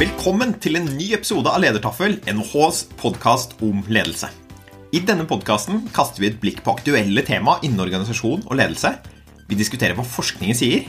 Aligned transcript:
Velkommen 0.00 0.54
til 0.56 0.78
en 0.78 0.86
ny 0.96 1.10
episode 1.12 1.50
av 1.52 1.60
Ledertaffel, 1.60 2.14
NHHs 2.24 2.78
podkast 3.02 3.50
om 3.60 3.82
ledelse. 3.92 4.30
I 4.96 5.02
denne 5.04 5.26
podkasten 5.28 5.82
kaster 5.92 6.22
vi 6.22 6.30
et 6.30 6.38
blikk 6.40 6.62
på 6.64 6.72
aktuelle 6.72 7.20
tema 7.26 7.58
innen 7.60 7.82
organisasjon 7.84 8.46
og 8.46 8.56
ledelse. 8.56 8.94
Vi 9.50 9.58
diskuterer 9.60 9.92
hva 9.98 10.06
forskningen 10.08 10.56
sier, 10.56 10.86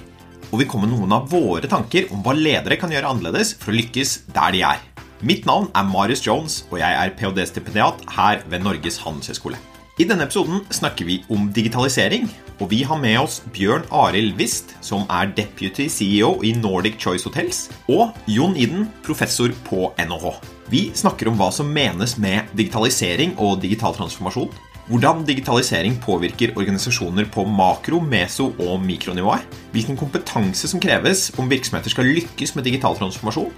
og 0.48 0.62
vi 0.62 0.70
kommer 0.72 0.88
med 0.88 1.02
noen 1.02 1.18
av 1.18 1.28
våre 1.28 1.68
tanker 1.68 2.08
om 2.16 2.24
hva 2.24 2.38
ledere 2.38 2.80
kan 2.80 2.96
gjøre 2.96 3.12
annerledes 3.12 3.52
for 3.60 3.74
å 3.74 3.80
lykkes 3.82 4.14
der 4.32 4.56
de 4.56 4.64
er. 4.70 4.80
Mitt 5.28 5.44
navn 5.50 5.68
er 5.76 5.92
Marius 5.92 6.23
Jones, 6.23 6.62
og 6.72 6.80
jeg 6.80 6.96
er 6.96 7.12
ph.d.-stipendiat 7.20 8.08
her 8.16 8.46
ved 8.48 8.64
Norges 8.64 9.04
handelshøyskole. 9.04 9.59
I 10.00 10.05
denne 10.08 10.23
episoden 10.23 10.62
snakker 10.72 11.04
vi 11.04 11.18
om 11.36 11.50
digitalisering, 11.52 12.30
og 12.63 12.70
vi 12.72 12.80
har 12.88 13.00
med 13.02 13.18
oss 13.20 13.41
Bjørn 13.52 13.84
Arild 13.91 14.38
Wist, 14.40 14.72
som 14.80 15.04
er 15.12 15.34
deputy 15.36 15.90
CEO 15.91 16.38
i 16.48 16.54
Nordic 16.55 16.95
Choice 17.02 17.27
Hotels, 17.27 17.66
og 17.91 18.16
Jon 18.31 18.55
Iden, 18.55 18.88
professor 19.04 19.52
på 19.67 19.90
NHH. 20.00 20.31
Vi 20.72 20.86
snakker 20.95 21.28
om 21.28 21.36
hva 21.36 21.52
som 21.52 21.67
menes 21.75 22.16
med 22.23 22.47
digitalisering 22.56 23.36
og 23.36 23.59
digital 23.66 23.97
transformasjon, 24.00 24.50
hvordan 24.88 25.25
digitalisering 25.28 26.00
påvirker 26.00 26.56
organisasjoner 26.56 27.28
på 27.31 27.44
makro-, 27.44 28.00
meso- 28.00 28.53
og 28.64 28.80
mikronivået, 28.88 29.44
hvilken 29.75 30.00
kompetanse 30.00 30.72
som 30.72 30.80
kreves 30.80 31.34
om 31.36 31.52
virksomheter 31.52 31.92
skal 31.92 32.08
lykkes 32.08 32.56
med 32.56 32.72
digital 32.72 32.95
transformasjon, 32.95 33.52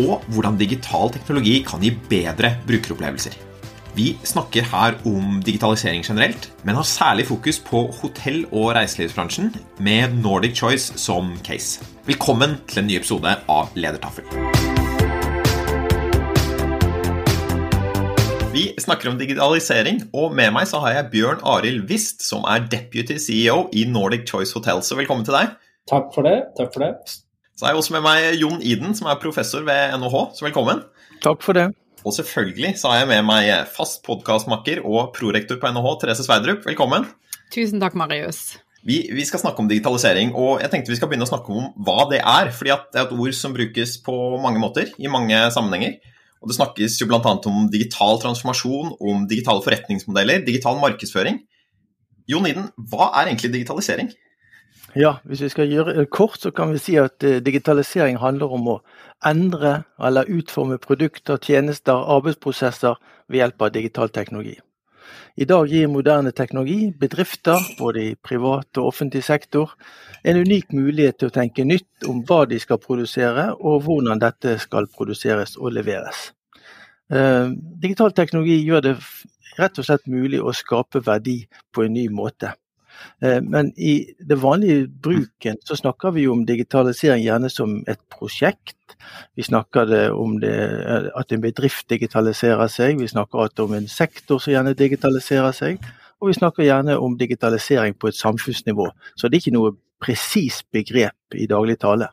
og 0.00 0.30
hvordan 0.32 0.56
digital 0.56 1.12
teknologi 1.12 1.60
kan 1.68 1.84
gi 1.84 1.92
bedre 2.08 2.56
brukeropplevelser. 2.64 3.53
Vi 3.94 4.16
snakker 4.26 4.64
her 4.66 4.96
om 5.06 5.36
digitalisering 5.46 6.02
generelt, 6.02 6.48
men 6.64 6.74
har 6.74 6.82
særlig 6.82 7.26
fokus 7.26 7.60
på 7.62 7.84
hotell- 8.02 8.46
og 8.52 8.74
reiselivsbransjen, 8.74 9.54
med 9.78 10.16
Nordic 10.22 10.56
Choice 10.58 10.98
som 10.98 11.36
case. 11.44 11.84
Velkommen 12.06 12.56
til 12.68 12.82
en 12.82 12.86
ny 12.86 12.96
episode 12.96 13.36
av 13.48 13.70
Ledertaffel. 13.74 14.24
Vi 18.54 18.74
snakker 18.78 19.12
om 19.12 19.18
digitalisering, 19.18 20.02
og 20.12 20.34
med 20.34 20.50
meg 20.50 20.66
så 20.66 20.82
har 20.82 20.96
jeg 20.96 21.10
Bjørn 21.12 21.46
Arild 21.46 21.86
Wist, 21.90 22.26
som 22.26 22.42
er 22.50 22.66
deputy 22.66 23.14
CEO 23.14 23.68
i 23.72 23.86
Nordic 23.86 24.26
Choice 24.26 24.58
Hotels. 24.58 24.90
Så 24.90 24.98
velkommen 24.98 25.24
til 25.24 25.38
deg. 25.38 25.54
Takk 25.86 26.10
for 26.14 26.26
det. 26.26 26.40
takk 26.58 26.74
for 26.74 26.82
det. 26.82 26.92
Så 27.54 27.64
er 27.64 27.68
jeg 27.68 27.76
også 27.76 27.94
med 27.94 28.02
meg 28.02 28.42
Jon 28.42 28.58
Iden, 28.58 28.94
som 28.98 29.06
er 29.06 29.22
professor 29.22 29.62
ved 29.62 29.94
NHH. 30.00 30.34
Så 30.34 30.50
velkommen. 30.50 30.82
Takk 31.22 31.42
for 31.46 31.54
det. 31.54 31.70
Og 32.04 32.12
selvfølgelig 32.12 32.74
så 32.76 32.90
har 32.92 33.00
jeg 33.00 33.08
med 33.14 33.24
meg 33.24 33.48
fast 33.72 34.02
podkastmakker 34.04 34.82
og 34.84 35.14
prorektor 35.16 35.56
på 35.60 35.70
NHH, 35.72 35.86
Therese 36.02 36.26
Sverdrup. 36.26 36.66
Velkommen. 36.68 37.06
Tusen 37.54 37.80
takk, 37.80 37.96
Marius. 37.96 38.58
Vi, 38.84 38.98
vi, 39.16 39.24
skal 39.24 39.40
snakke 39.40 39.62
om 39.62 39.70
digitalisering, 39.70 40.34
og 40.36 40.60
jeg 40.60 40.68
tenkte 40.68 40.92
vi 40.92 40.98
skal 40.98 41.08
begynne 41.08 41.24
å 41.24 41.30
snakke 41.30 41.54
om 41.56 41.70
hva 41.86 42.04
det 42.10 42.20
er. 42.20 42.50
fordi 42.52 42.74
det 42.92 43.00
er 43.00 43.06
et 43.06 43.14
ord 43.16 43.38
som 43.38 43.54
brukes 43.56 43.96
på 44.04 44.16
mange 44.42 44.60
måter, 44.60 44.92
i 45.00 45.08
mange 45.08 45.38
sammenhenger. 45.54 45.96
Og 46.44 46.52
Det 46.52 46.58
snakkes 46.58 46.98
jo 47.00 47.08
bl.a. 47.08 47.22
om 47.48 47.70
digital 47.72 48.20
transformasjon, 48.20 48.92
om 49.00 49.24
digitale 49.30 49.64
forretningsmodeller, 49.64 50.44
digital 50.44 50.76
markedsføring. 50.82 51.40
Jon 52.28 52.44
Iden, 52.50 52.68
hva 52.92 53.14
er 53.14 53.30
egentlig 53.30 53.54
digitalisering? 53.54 54.12
Ja, 54.96 55.16
Hvis 55.24 55.40
vi 55.42 55.48
skal 55.48 55.72
gjøre 55.72 55.96
det 55.96 56.10
kort, 56.10 56.38
så 56.38 56.52
kan 56.54 56.70
vi 56.70 56.78
si 56.78 56.94
at 57.02 57.24
eh, 57.26 57.40
digitalisering 57.42 58.20
handler 58.22 58.52
om 58.54 58.68
å 58.70 58.74
endre 59.26 59.80
eller 59.98 60.30
utforme 60.30 60.78
produkter, 60.78 61.40
tjenester, 61.42 61.98
arbeidsprosesser 62.14 62.94
ved 63.26 63.40
hjelp 63.40 63.66
av 63.66 63.72
digital 63.74 64.12
teknologi. 64.14 64.54
I 65.34 65.48
dag 65.50 65.66
gir 65.66 65.90
moderne 65.90 66.30
teknologi 66.30 66.92
bedrifter, 66.94 67.58
både 67.78 68.04
i 68.04 68.14
privat 68.14 68.78
og 68.78 68.92
offentlig 68.92 69.24
sektor, 69.26 69.74
en 70.22 70.38
unik 70.38 70.70
mulighet 70.70 71.18
til 71.18 71.32
å 71.32 71.34
tenke 71.40 71.66
nytt 71.66 72.06
om 72.06 72.22
hva 72.22 72.44
de 72.46 72.62
skal 72.62 72.78
produsere, 72.78 73.50
og 73.58 73.82
hvordan 73.88 74.22
dette 74.22 74.60
skal 74.62 74.86
produseres 74.86 75.58
og 75.58 75.74
leveres. 75.74 76.28
Eh, 77.10 77.50
digital 77.82 78.14
teknologi 78.14 78.62
gjør 78.62 78.92
det 78.92 78.98
rett 79.58 79.78
og 79.78 79.90
slett 79.90 80.06
mulig 80.06 80.38
å 80.38 80.54
skape 80.54 81.02
verdi 81.02 81.40
på 81.74 81.82
en 81.82 81.98
ny 81.98 82.06
måte. 82.14 82.54
Eh, 83.22 83.40
men 83.42 83.72
i 83.78 83.94
det 84.18 84.38
vanlige 84.42 84.86
bruken 84.88 85.58
så 85.64 85.76
snakker 85.78 86.14
vi 86.16 86.26
om 86.28 86.44
digitalisering 86.46 87.24
gjerne 87.24 87.50
som 87.52 87.76
et 87.90 88.00
prosjekt. 88.12 88.96
Vi 89.36 89.46
snakker 89.46 90.12
om 90.12 90.38
det, 90.40 90.54
eh, 90.54 91.10
at 91.14 91.32
en 91.32 91.44
bedrift 91.44 91.88
digitaliserer 91.90 92.68
seg, 92.68 92.98
vi 93.00 93.10
snakker 93.10 93.60
om 93.62 93.74
en 93.74 93.88
sektor 93.88 94.38
som 94.38 94.52
gjerne 94.52 94.74
digitaliserer 94.74 95.52
seg. 95.52 95.78
Og 96.22 96.30
vi 96.30 96.38
snakker 96.38 96.64
gjerne 96.64 96.98
om 96.98 97.18
digitalisering 97.18 97.94
på 97.98 98.08
et 98.08 98.16
samfunnsnivå. 98.16 98.90
Så 99.16 99.28
det 99.28 99.36
er 99.36 99.42
ikke 99.42 99.58
noe 99.58 99.74
presist 100.00 100.64
begrep 100.72 101.36
i 101.36 101.48
daglig 101.50 101.78
tale. 101.82 102.08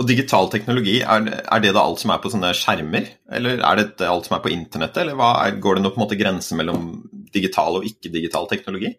Og 0.00 0.06
digital 0.08 0.48
teknologi, 0.50 1.00
er, 1.02 1.60
det 1.62 1.74
da 1.76 1.82
alt 1.82 2.00
som 2.02 2.10
er 2.10 2.22
på 2.22 2.30
sånne 2.32 2.50
skjermer? 2.56 3.06
Eller 3.30 3.60
er 3.62 3.82
det 3.82 4.06
alt 4.06 4.26
som 4.26 4.36
er 4.36 4.42
på 4.44 4.52
internettet, 4.54 5.04
eller 5.04 5.20
er, 5.28 5.58
går 5.62 5.78
det 5.78 5.84
noe 5.84 5.94
på 5.94 6.00
en 6.00 6.04
måte 6.06 6.18
grense 6.18 6.56
mellom 6.58 6.88
digital 7.34 7.78
og 7.78 7.86
ikke-digital 7.86 8.48
teknologi? 8.50 8.94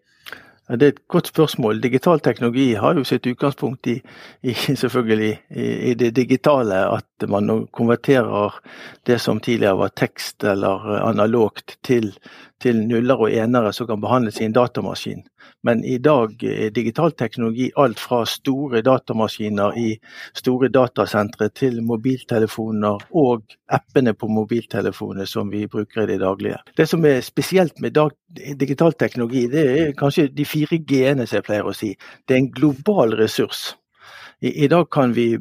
Det 0.72 0.86
er 0.86 0.92
et 0.94 1.02
godt 1.08 1.28
spørsmål. 1.28 1.80
Digital 1.82 2.20
teknologi 2.24 2.72
har 2.80 2.96
jo 2.96 3.04
sitt 3.04 3.26
utgangspunkt 3.28 3.86
i, 3.92 3.98
i 4.42 4.54
selvfølgelig 4.54 5.32
i, 5.50 5.66
i, 5.90 5.94
det 5.94 6.14
digitale. 6.16 6.78
At 6.96 7.28
man 7.28 7.66
konverterer 7.72 8.56
det 9.06 9.20
som 9.20 9.40
tidligere 9.40 9.78
var 9.78 9.92
tekst 9.96 10.44
eller 10.44 10.86
analogt 11.02 11.76
til, 11.84 12.12
til 12.62 12.78
nuller 12.86 13.20
og 13.26 13.34
enere 13.34 13.72
som 13.74 13.88
kan 13.88 14.00
behandles 14.02 14.40
i 14.40 14.46
en 14.46 14.54
datamaskin. 14.56 15.22
Men 15.66 15.82
i 15.84 15.98
dag 16.02 16.42
er 16.46 16.70
digital 16.74 17.12
teknologi 17.18 17.70
alt 17.78 18.00
fra 18.00 18.22
store 18.28 18.82
datamaskiner 18.86 19.76
i 19.78 19.88
store 20.38 20.70
datasentre 20.72 21.50
til 21.54 21.82
mobiltelefoner 21.86 23.04
og 23.18 23.56
appene 23.72 24.14
på 24.14 24.30
mobiltelefoner 24.30 25.28
som 25.28 25.50
vi 25.50 25.66
bruker 25.66 26.04
i 26.04 26.12
det 26.14 26.20
daglige. 26.22 26.62
Det 26.76 26.88
som 26.88 27.04
er 27.06 27.20
spesielt 27.26 27.80
med 27.80 27.98
digital 28.58 28.94
teknologi, 28.98 29.46
det 29.50 29.66
er 29.70 29.94
kanskje 29.98 30.30
de 30.32 30.46
fire 30.48 30.78
g-ene 30.78 31.26
som 31.26 31.40
jeg 31.40 31.48
pleier 31.50 31.68
å 31.68 31.76
si. 31.76 31.94
Det 32.26 32.36
er 32.36 32.44
en 32.44 32.52
global 32.54 33.16
ressurs. 33.18 33.72
I, 34.42 34.64
I, 34.64 34.68
dag 34.68 34.88
kan 34.90 35.12
vi 35.14 35.38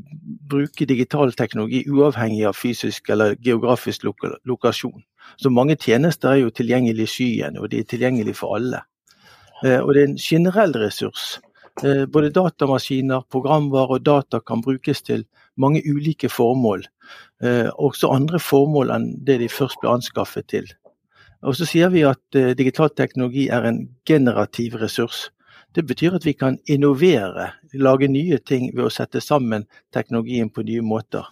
bruke 0.49 0.85
digital 0.85 1.31
teknologi 1.33 1.81
uavhengig 1.89 2.43
av 2.45 2.53
fysisk 2.53 3.09
eller 3.09 3.33
geografisk 3.41 4.03
loka 4.05 4.35
lokasjon. 4.45 5.01
Så 5.41 5.49
mange 5.49 5.73
tjenester 5.75 6.35
er 6.35 6.43
jo 6.43 6.51
tilgjengelig 6.53 7.07
i 7.07 7.13
skyen, 7.15 7.57
og 7.57 7.71
de 7.71 7.79
er 7.81 7.87
tilgjengelige 7.89 8.37
for 8.37 8.59
alle. 8.59 8.83
Eh, 9.65 9.79
og 9.79 9.93
det 9.95 10.03
er 10.03 10.11
en 10.11 10.19
generell 10.21 10.75
ressurs. 10.77 11.39
Eh, 11.81 12.05
både 12.05 12.29
datamaskiner, 12.35 13.25
programvare 13.33 13.97
og 13.97 14.05
data 14.05 14.39
kan 14.45 14.61
brukes 14.61 15.01
til 15.01 15.25
mange 15.57 15.81
ulike 15.81 16.29
formål. 16.29 16.85
Eh, 17.41 17.73
også 17.73 18.13
andre 18.13 18.37
formål 18.39 18.93
enn 18.93 19.11
det 19.25 19.39
de 19.41 19.49
først 19.49 19.81
ble 19.81 19.95
anskaffet 19.95 20.49
til. 20.53 20.69
Og 21.41 21.57
så 21.57 21.65
sier 21.65 21.89
vi 21.89 22.05
at 22.05 22.37
digital 22.53 22.91
teknologi 22.93 23.47
er 23.49 23.65
en 23.65 23.87
generativ 24.05 24.75
ressurs. 24.77 25.31
Det 25.75 25.85
betyr 25.87 26.17
at 26.17 26.25
vi 26.27 26.33
kan 26.35 26.57
innovere, 26.67 27.53
lage 27.73 28.09
nye 28.11 28.41
ting 28.43 28.71
ved 28.75 28.89
å 28.89 28.91
sette 28.91 29.21
sammen 29.23 29.63
teknologien 29.95 30.51
på 30.51 30.65
nye 30.67 30.83
måter. 30.83 31.29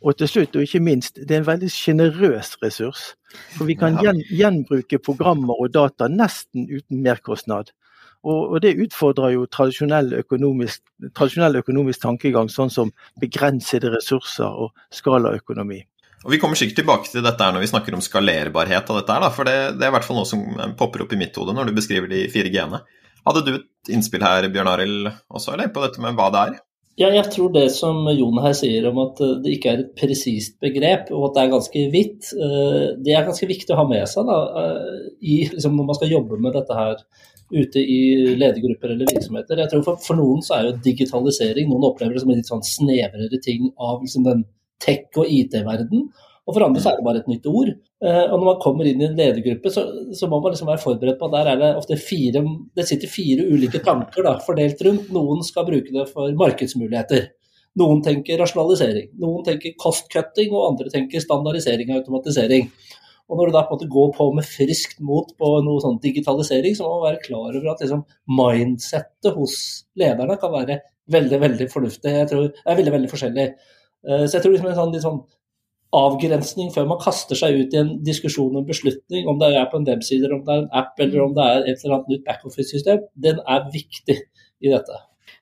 Og 0.00 0.16
til 0.16 0.30
slutt, 0.30 0.54
og 0.56 0.64
ikke 0.64 0.80
minst, 0.80 1.18
det 1.18 1.34
er 1.34 1.42
en 1.42 1.48
veldig 1.48 1.68
sjenerøs 1.74 2.54
ressurs. 2.62 3.02
For 3.58 3.68
vi 3.68 3.76
kan 3.76 3.98
gjen, 4.00 4.22
gjenbruke 4.30 5.00
programmer 5.02 5.58
og 5.60 5.74
data 5.74 6.08
nesten 6.08 6.70
uten 6.70 7.02
merkostnad. 7.04 7.74
Og, 8.20 8.54
og 8.54 8.62
det 8.64 8.78
utfordrer 8.80 9.34
jo 9.34 9.46
tradisjonell 9.48 10.14
økonomisk, 10.20 10.82
tradisjonell 11.16 11.60
økonomisk 11.60 12.02
tankegang, 12.04 12.48
sånn 12.52 12.72
som 12.72 12.92
begrensede 13.20 13.92
ressurser 13.92 14.48
og 14.48 14.72
skalaøkonomi. 14.94 15.82
Og 16.24 16.34
Vi 16.34 16.38
kommer 16.40 16.58
sikkert 16.60 16.82
tilbake 16.82 17.08
til 17.08 17.24
dette 17.24 17.44
her 17.44 17.54
når 17.56 17.64
vi 17.64 17.70
snakker 17.72 17.96
om 17.96 18.04
skalerbarhet 18.04 18.92
av 18.92 18.98
dette, 19.00 19.14
her, 19.16 19.28
for 19.32 19.48
det, 19.48 19.58
det, 19.80 19.86
er 19.86 19.92
i 19.92 19.96
hvert 19.96 20.06
fall 20.06 20.20
noe 20.20 20.28
som 20.28 20.42
popper 20.78 21.06
opp 21.06 21.14
i 21.16 21.20
mitt 21.20 21.36
hode 21.40 21.56
når 21.56 21.70
du 21.70 21.78
beskriver 21.80 22.12
de 22.12 22.26
fire 22.32 22.52
g-ene. 22.52 22.82
Hadde 23.26 23.44
du 23.46 23.54
et 23.58 23.92
innspill 23.94 24.24
her, 24.24 24.48
Bjørn 24.52 24.70
Arild, 24.72 25.08
også, 25.28 25.54
eller, 25.54 25.72
på 25.74 25.82
dette 25.84 26.02
med 26.02 26.18
hva 26.18 26.28
det 26.34 26.42
er? 26.48 26.58
Ja, 27.00 27.08
jeg 27.14 27.30
tror 27.32 27.52
det 27.54 27.68
som 27.72 28.02
Jon 28.12 28.40
her 28.44 28.52
sier 28.56 28.88
om 28.90 28.98
at 29.06 29.20
eh, 29.24 29.36
det 29.40 29.54
ikke 29.56 29.70
er 29.72 29.82
et 29.84 29.92
presist 29.96 30.58
begrep, 30.60 31.08
og 31.16 31.30
at 31.30 31.36
det 31.36 31.42
er 31.42 31.52
ganske 31.54 31.84
vidt, 31.94 32.32
eh, 32.34 32.86
det 33.00 33.14
er 33.16 33.28
ganske 33.28 33.48
viktig 33.48 33.72
å 33.72 33.78
ha 33.78 33.86
med 33.88 34.04
seg 34.10 34.28
da, 34.28 34.38
eh, 34.60 35.04
i, 35.22 35.36
liksom, 35.52 35.78
når 35.78 35.88
man 35.88 35.96
skal 35.96 36.12
jobbe 36.12 36.40
med 36.42 36.58
dette 36.58 36.76
her 36.76 37.00
ute 37.50 37.82
i 37.82 38.00
ledergrupper 38.38 38.92
eller 38.92 39.08
virksomheter. 39.10 39.62
Jeg 39.62 39.72
tror 39.72 39.86
for, 39.86 40.02
for, 40.04 40.18
noen 40.20 40.44
så 40.44 40.58
er 40.58 40.68
jo 40.68 40.80
digitalisering 40.84 41.70
Noen 41.70 41.88
opplever 41.88 42.14
det 42.14 42.22
som 42.22 42.30
en 42.30 42.38
litt 42.38 42.50
sånn 42.50 42.66
snevrere 42.66 43.40
ting 43.42 43.72
av 43.74 44.04
liksom, 44.04 44.26
den 44.28 44.44
tech- 44.82 45.18
og 45.18 45.26
IT-verden. 45.26 46.04
Og 46.46 46.54
for 46.54 46.66
andre 46.66 46.82
så 46.82 46.92
er 46.92 47.00
det 47.00 47.06
bare 47.08 47.24
et 47.24 47.30
nytt 47.30 47.48
ord. 47.50 47.72
Eh, 48.00 48.22
og 48.30 48.38
når 48.38 48.46
man 48.46 48.60
kommer 48.62 48.88
inn 48.88 49.02
i 49.02 49.06
en 49.10 49.18
ledergruppe, 49.18 49.72
så, 49.72 49.82
så, 50.16 50.28
må 50.30 50.38
man 50.40 50.54
liksom 50.54 50.70
være 50.70 50.80
forberedt 50.80 51.18
på 51.20 51.28
at 51.28 51.34
der 51.34 51.50
er 51.50 51.58
det 51.60 51.72
ofte 51.76 51.98
fire 52.00 52.40
Det 52.76 52.86
sitter 52.88 53.12
fire 53.12 53.44
ulike 53.44 53.82
tanker 53.84 54.24
da, 54.24 54.38
fordelt 54.44 54.80
rundt. 54.86 55.10
Noen 55.12 55.44
skal 55.44 55.66
bruke 55.68 55.92
det 55.92 56.06
for 56.12 56.32
markedsmuligheter. 56.40 57.28
Noen 57.80 58.00
tenker 58.02 58.40
rasjonalisering. 58.40 59.12
Noen 59.20 59.44
tenker 59.46 59.76
cost 59.78 60.08
cutting, 60.12 60.48
og 60.54 60.72
andre 60.72 60.92
tenker 60.92 61.22
standardisering 61.22 61.92
og 61.92 62.00
automatisering. 62.00 62.70
Og 63.30 63.38
når 63.38 63.50
du 63.50 63.54
da 63.54 63.62
på 63.62 63.76
en 63.76 63.78
måte 63.78 63.90
går 63.92 64.08
på 64.16 64.26
med 64.34 64.48
friskt 64.48 65.02
mot 65.06 65.28
på 65.38 65.50
noe 65.62 65.82
sånn 65.84 66.00
digitalisering, 66.02 66.74
så 66.74 66.86
må 66.86 66.96
man 66.96 67.12
være 67.12 67.20
klar 67.28 67.52
over 67.52 67.68
at 67.70 67.84
liksom 67.84 68.02
mindsettet 68.40 69.36
hos 69.36 69.58
lederne 70.00 70.38
kan 70.40 70.50
være 70.56 70.80
veldig 71.14 71.38
veldig 71.44 71.68
fornuftig. 71.70 72.16
Jeg 72.16 72.30
tror, 72.32 72.48
er 72.64 72.80
veldig, 72.80 72.94
veldig 72.96 73.12
forskjellig. 73.12 73.46
Eh, 74.08 74.24
så 74.24 74.36
jeg 74.36 74.42
tror 74.42 74.56
liksom 74.56 74.70
en 74.72 74.80
sånn, 74.80 74.92
litt 74.96 75.04
sånn 75.04 75.20
avgrensning 75.96 76.70
før 76.74 76.86
man 76.90 77.00
kaster 77.02 77.38
seg 77.38 77.56
ut 77.58 77.74
i 77.74 77.80
en 77.80 77.92
diskusjon 78.06 78.56
om 78.60 78.66
beslutning, 78.66 79.26
om 79.28 79.40
det 79.40 79.50
er 79.56 79.68
på 79.70 79.80
en 79.80 79.88
webside, 79.88 80.30
om 80.30 80.44
det 80.46 80.54
er 80.54 80.64
en 80.64 80.74
app 80.82 81.00
eller 81.02 81.24
om 81.24 81.34
det 81.36 81.46
er 81.46 81.64
et 81.64 81.84
eller 81.84 81.96
annet 81.98 82.12
nytt 82.14 82.26
backoffice-system, 82.28 83.06
den 83.26 83.40
er 83.42 83.66
viktig 83.74 84.18
i 84.60 84.70
dette. 84.70 85.00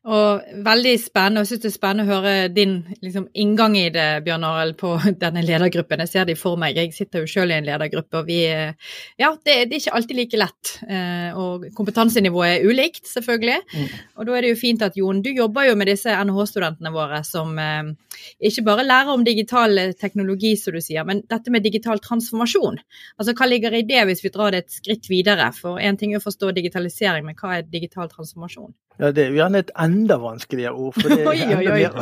Og 0.08 0.44
veldig 0.64 0.94
spennende, 1.02 1.42
og 1.42 1.44
jeg 1.44 1.50
synes 1.50 1.62
det 1.64 1.68
er 1.68 1.74
spennende 1.74 2.04
å 2.06 2.16
høre 2.22 2.48
din 2.52 2.78
liksom, 3.04 3.26
inngang 3.36 3.74
i 3.76 3.88
det, 3.92 4.06
Bjørn 4.24 4.46
Arild, 4.48 4.76
på 4.80 4.94
denne 5.22 5.42
ledergruppen. 5.44 6.00
Jeg 6.06 6.12
ser 6.14 6.28
det 6.28 6.38
for 6.40 6.56
meg, 6.60 6.78
jeg 6.80 6.94
sitter 6.96 7.24
jo 7.24 7.28
selv 7.28 7.52
i 7.52 7.58
en 7.58 7.68
ledergruppe, 7.68 8.22
og 8.22 8.30
vi 8.30 8.38
Ja, 8.48 9.34
det, 9.44 9.56
det 9.68 9.76
er 9.76 9.82
ikke 9.82 9.96
alltid 9.98 10.16
like 10.16 10.40
lett. 10.40 10.72
Eh, 10.88 11.36
og 11.36 11.66
kompetansenivået 11.76 12.54
er 12.54 12.64
ulikt, 12.70 13.04
selvfølgelig. 13.10 13.58
Mm. 13.74 13.92
Og 14.16 14.28
da 14.28 14.36
er 14.38 14.46
det 14.46 14.54
jo 14.54 14.60
fint 14.62 14.86
at 14.86 14.96
Jon, 14.96 15.20
du 15.24 15.30
jobber 15.34 15.68
jo 15.68 15.76
med 15.76 15.92
disse 15.92 16.14
NHH-studentene 16.14 16.94
våre 16.94 17.20
som 17.28 17.52
eh, 17.60 17.92
ikke 18.48 18.64
bare 18.70 18.88
lærer 18.88 19.12
om 19.12 19.28
digital 19.28 19.76
teknologi, 20.00 20.54
som 20.56 20.76
du 20.76 20.80
sier, 20.84 21.04
men 21.08 21.24
dette 21.28 21.52
med 21.52 21.66
digital 21.66 22.00
transformasjon. 22.00 22.80
Altså 23.20 23.36
hva 23.36 23.50
ligger 23.50 23.76
i 23.76 23.84
det, 23.84 24.06
hvis 24.08 24.24
vi 24.24 24.32
drar 24.32 24.56
det 24.56 24.64
et 24.64 24.80
skritt 24.80 25.12
videre? 25.12 25.52
For 25.52 25.82
én 25.82 26.00
ting 26.00 26.14
er 26.14 26.22
å 26.22 26.28
forstå 26.30 26.56
digitalisering, 26.56 27.28
men 27.28 27.36
hva 27.36 27.58
er 27.58 27.68
digital 27.68 28.08
transformasjon? 28.08 28.72
Ja, 28.98 29.12
Det 29.14 29.24
er 29.24 29.34
gjerne 29.36 29.60
et 29.62 29.70
enda 29.78 30.16
vanskeligere 30.18 30.72
ord. 30.72 30.94
for 30.94 31.08
Det 31.08 31.20
er, 31.20 31.28
oi. 31.30 31.38
Mer, 31.46 31.92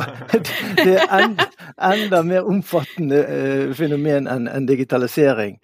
det 0.85 0.95
er 0.95 1.11
enda, 1.19 1.45
enda 1.77 2.21
mer 2.25 2.47
omfattende 2.49 3.19
uh, 3.21 3.73
fenomen 3.77 4.29
enn 4.31 4.47
en 4.49 4.65
digitalisering. 4.65 5.59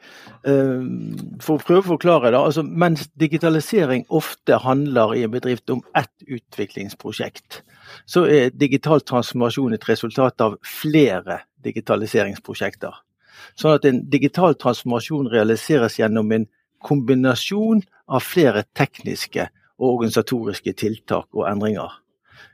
Uh, 0.46 0.86
for 1.42 1.58
å 1.58 1.64
prøve 1.64 1.82
å 1.82 1.92
forklare 1.96 2.32
det, 2.32 2.40
altså, 2.40 2.64
Mens 2.64 3.08
digitalisering 3.20 4.06
ofte 4.10 4.60
handler 4.62 5.16
i 5.18 5.24
en 5.26 5.34
bedrift 5.34 5.74
om 5.74 5.82
ett 5.98 6.14
utviklingsprosjekt, 6.28 7.64
så 8.06 8.28
er 8.30 8.54
digital 8.54 9.02
transformasjon 9.02 9.74
et 9.74 9.90
resultat 9.90 10.42
av 10.42 10.60
flere 10.62 11.42
digitaliseringsprosjekter. 11.66 12.94
Sånn 13.58 13.78
at 13.78 13.86
en 13.90 14.04
digital 14.10 14.56
transformasjon 14.60 15.32
realiseres 15.34 15.98
gjennom 16.00 16.32
en 16.36 16.48
kombinasjon 16.84 17.82
av 18.12 18.26
flere 18.26 18.66
tekniske 18.78 19.48
og 19.84 19.98
organisatoriske 19.98 20.74
tiltak 20.80 21.28
og 21.36 21.46
endringer. 21.52 21.92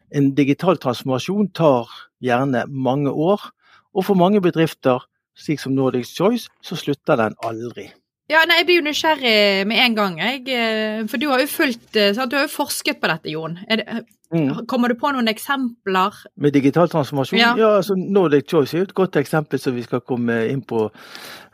En 0.09 0.33
digital 0.33 0.79
transformasjon 0.81 1.51
tar 1.53 1.89
gjerne 2.25 2.65
mange 2.67 3.13
år, 3.13 3.51
og 3.93 4.05
for 4.05 4.17
mange 4.17 4.41
bedrifter, 4.41 5.05
slik 5.37 5.61
som 5.61 5.75
Nordic 5.77 6.09
Choice, 6.09 6.49
så 6.65 6.77
slutter 6.79 7.19
den 7.21 7.37
aldri. 7.45 7.91
Ja, 8.29 8.43
nei, 8.45 8.59
Jeg 8.59 8.65
blir 8.67 8.77
jo 8.77 8.85
nysgjerrig 8.85 9.65
med 9.69 9.79
en 9.81 9.95
gang. 9.97 10.19
Jeg, 10.21 10.43
eh, 10.53 11.05
for 11.09 11.17
du 11.17 11.29
har 11.29 11.41
jo 11.41 11.47
fulgt, 11.49 11.95
eh, 11.95 12.13
du 12.13 12.35
har 12.35 12.45
jo 12.45 12.53
forsket 12.53 12.99
på 13.01 13.09
dette, 13.09 13.31
Jon. 13.33 13.57
Mm. 14.29 14.65
Kommer 14.69 14.91
du 14.91 14.95
på 14.99 15.09
noen 15.09 15.27
eksempler? 15.31 16.13
Med 16.37 16.53
digital 16.53 16.89
transformasjon? 16.91 17.39
Ja, 17.39 17.55
ja 17.57 17.69
altså 17.79 17.95
Nordic 17.97 18.45
Choice 18.51 18.77
er 18.77 18.85
et 18.85 18.93
godt 18.93 19.17
eksempel 19.17 19.61
som 19.61 19.73
vi 19.73 19.81
skal 19.81 20.03
komme 20.05 20.35
inn 20.51 20.61
på, 20.69 20.83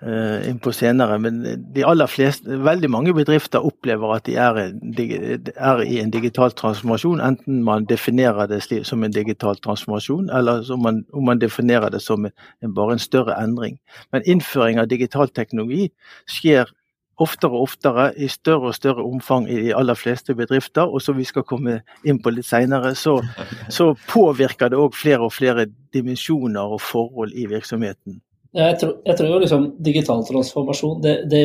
uh, 0.04 0.40
inn 0.50 0.60
på, 0.60 0.74
senere. 0.76 1.16
Men 1.24 1.40
de 1.76 1.86
aller 1.88 2.12
fleste, 2.12 2.60
veldig 2.68 2.92
mange 2.92 3.16
bedrifter 3.16 3.64
opplever 3.64 4.18
at 4.18 4.28
de 4.28 4.36
er, 4.36 4.60
er, 5.56 5.84
i 5.88 6.02
en 6.04 6.12
digital 6.12 6.52
transformasjon. 6.52 7.24
Enten 7.24 7.64
man 7.64 7.88
definerer 7.88 8.52
det 8.52 8.66
som 8.84 9.08
en 9.08 9.16
digital 9.16 9.56
transformasjon, 9.64 10.28
eller 10.36 10.68
om 10.76 10.84
man, 10.84 11.06
om 11.16 11.32
man 11.32 11.40
definerer 11.40 11.96
det 11.96 12.04
som 12.04 12.28
en, 12.28 12.36
bare 12.76 13.00
en 13.00 13.06
større 13.08 13.40
endring. 13.40 13.80
Men 14.12 14.28
innføring 14.28 14.84
av 14.84 14.92
digital 14.92 15.32
teknologi 15.32 15.94
skjer 16.28 16.76
oftere 17.22 17.56
og 17.56 17.70
oftere, 17.70 18.10
i 18.18 18.28
større 18.32 18.72
og 18.72 18.76
større 18.76 19.06
omfang 19.06 19.48
i 19.50 19.60
de 19.68 19.72
aller 19.76 19.98
fleste 19.98 20.36
bedrifter. 20.36 20.90
Og 20.90 21.04
som 21.04 21.18
vi 21.18 21.26
skal 21.28 21.46
komme 21.48 21.80
inn 22.04 22.20
på 22.22 22.34
litt 22.36 22.48
senere, 22.48 22.94
så, 23.00 23.18
så 23.72 23.94
påvirker 24.10 24.72
det 24.72 24.80
òg 24.80 24.98
flere 24.98 25.28
og 25.28 25.34
flere 25.36 25.68
dimensjoner 25.96 26.76
og 26.76 26.84
forhold 26.84 27.36
i 27.36 27.48
virksomheten. 27.52 28.20
Jeg 28.56 28.78
tror, 28.80 28.94
jeg 29.04 29.20
tror 29.20 29.34
jo 29.34 29.42
liksom 29.44 29.66
digital 29.84 30.22
transformasjon 30.24 31.02
det, 31.04 31.16
det, 31.28 31.42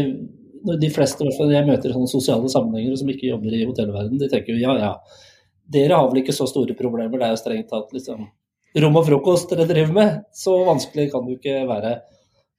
De 0.78 0.90
fleste 0.94 1.26
jeg 1.26 1.66
møter 1.66 1.90
i 1.90 1.94
sånne 1.96 2.10
sosiale 2.10 2.50
sammenhenger 2.52 3.00
som 3.00 3.10
ikke 3.10 3.32
jobber 3.32 3.56
i 3.56 3.64
hotellverden, 3.64 4.20
de 4.20 4.28
tenker 4.30 4.54
jo 4.54 4.60
ja 4.62 4.76
ja, 4.78 4.92
dere 5.70 5.96
har 5.98 6.06
vel 6.10 6.20
ikke 6.22 6.34
så 6.36 6.46
store 6.46 6.76
problemer, 6.78 7.18
det 7.18 7.26
er 7.26 7.34
jo 7.34 7.40
strengt 7.40 7.70
tatt 7.72 7.90
liksom 7.96 8.28
rom 8.78 8.98
og 9.00 9.06
frokost 9.08 9.50
dere 9.50 9.66
driver 9.66 9.94
med. 9.94 10.16
Så 10.34 10.54
vanskelig 10.66 11.10
kan 11.12 11.26
det 11.26 11.34
jo 11.34 11.40
ikke 11.40 11.66
være. 11.66 11.94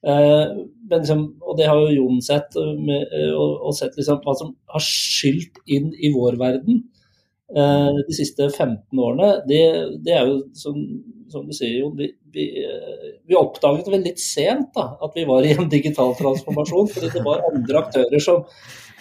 Eh, 0.02 0.54
liksom, 0.90 1.28
og 1.46 1.58
det 1.60 1.68
har 1.70 1.78
jo 1.78 1.94
Jon 1.94 2.22
sett, 2.26 2.58
med, 2.58 3.06
eh, 3.14 3.34
og, 3.36 3.68
og, 3.68 3.76
sett 3.78 3.98
liksom 4.00 4.22
hva 4.24 4.34
som 4.38 4.56
har 4.74 4.82
skylt 4.82 5.62
inn 5.70 5.92
i 5.94 6.10
vår 6.16 6.40
verden 6.42 6.80
eh, 7.54 8.00
de 8.08 8.18
siste 8.18 8.48
15 8.50 8.98
årene. 8.98 9.30
Det, 9.50 9.62
det 10.02 10.16
er 10.18 10.32
jo 10.32 10.40
som, 10.58 10.80
som, 11.30 11.46
du 11.46 11.54
sier, 11.54 11.84
Jon, 11.84 11.94
vi, 12.00 12.10
vi, 12.34 12.48
vi 13.30 13.38
oppdaget 13.38 13.92
vel 13.94 14.08
litt 14.10 14.22
sent 14.22 14.72
da, 14.78 14.96
at 15.06 15.18
vi 15.18 15.28
var 15.30 15.46
i 15.46 15.54
en 15.54 15.70
digital 15.70 16.16
transformasjon. 16.18 16.90
fordi 16.96 17.14
det 17.14 17.26
var 17.28 17.46
andre 17.52 17.84
aktører 17.86 18.26
som, 18.26 18.42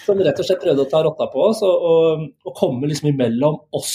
som 0.05 0.21
rett 0.21 0.37
og 0.37 0.51
slett 0.51 0.63
prøvde 0.67 0.85
å 0.85 0.93
ta 0.93 1.01
rotta 1.07 1.31
på 1.33 1.47
oss 1.49 1.65
og, 1.65 1.91
og, 1.95 2.29
og 2.45 2.57
komme 2.61 2.93
liksom 2.93 3.15
imellom 3.15 3.57
oss 3.81 3.95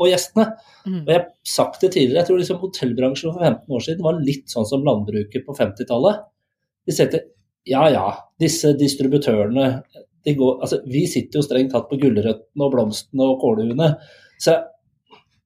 og 0.00 0.08
gjestene. 0.08 0.48
Mm. 0.88 1.00
Og 1.04 1.10
jeg 1.12 1.18
har 1.20 1.30
sagt 1.46 1.82
det 1.84 1.92
tidligere, 1.94 2.22
jeg 2.22 2.30
tror 2.30 2.42
liksom 2.42 2.60
hotellbransjen 2.64 3.34
for 3.34 3.46
15 3.46 3.78
år 3.78 3.86
siden 3.86 4.06
var 4.06 4.20
litt 4.24 4.50
sånn 4.50 4.66
som 4.66 4.82
landbruket 4.86 5.44
på 5.46 5.54
50-tallet. 5.54 6.22
Vi 6.86 6.96
setter 6.96 7.28
Ja 7.68 7.84
ja, 7.92 8.06
disse 8.40 8.72
distributørene 8.78 9.66
de 10.24 10.34
går, 10.36 10.60
altså, 10.64 10.80
Vi 10.88 11.06
sitter 11.08 11.40
jo 11.40 11.44
strengt 11.44 11.72
tatt 11.74 11.88
på 11.90 11.98
gulrøttene 12.00 12.66
og 12.66 12.74
blomstene 12.74 13.26
og 13.26 13.40
kålhuene. 13.42 13.88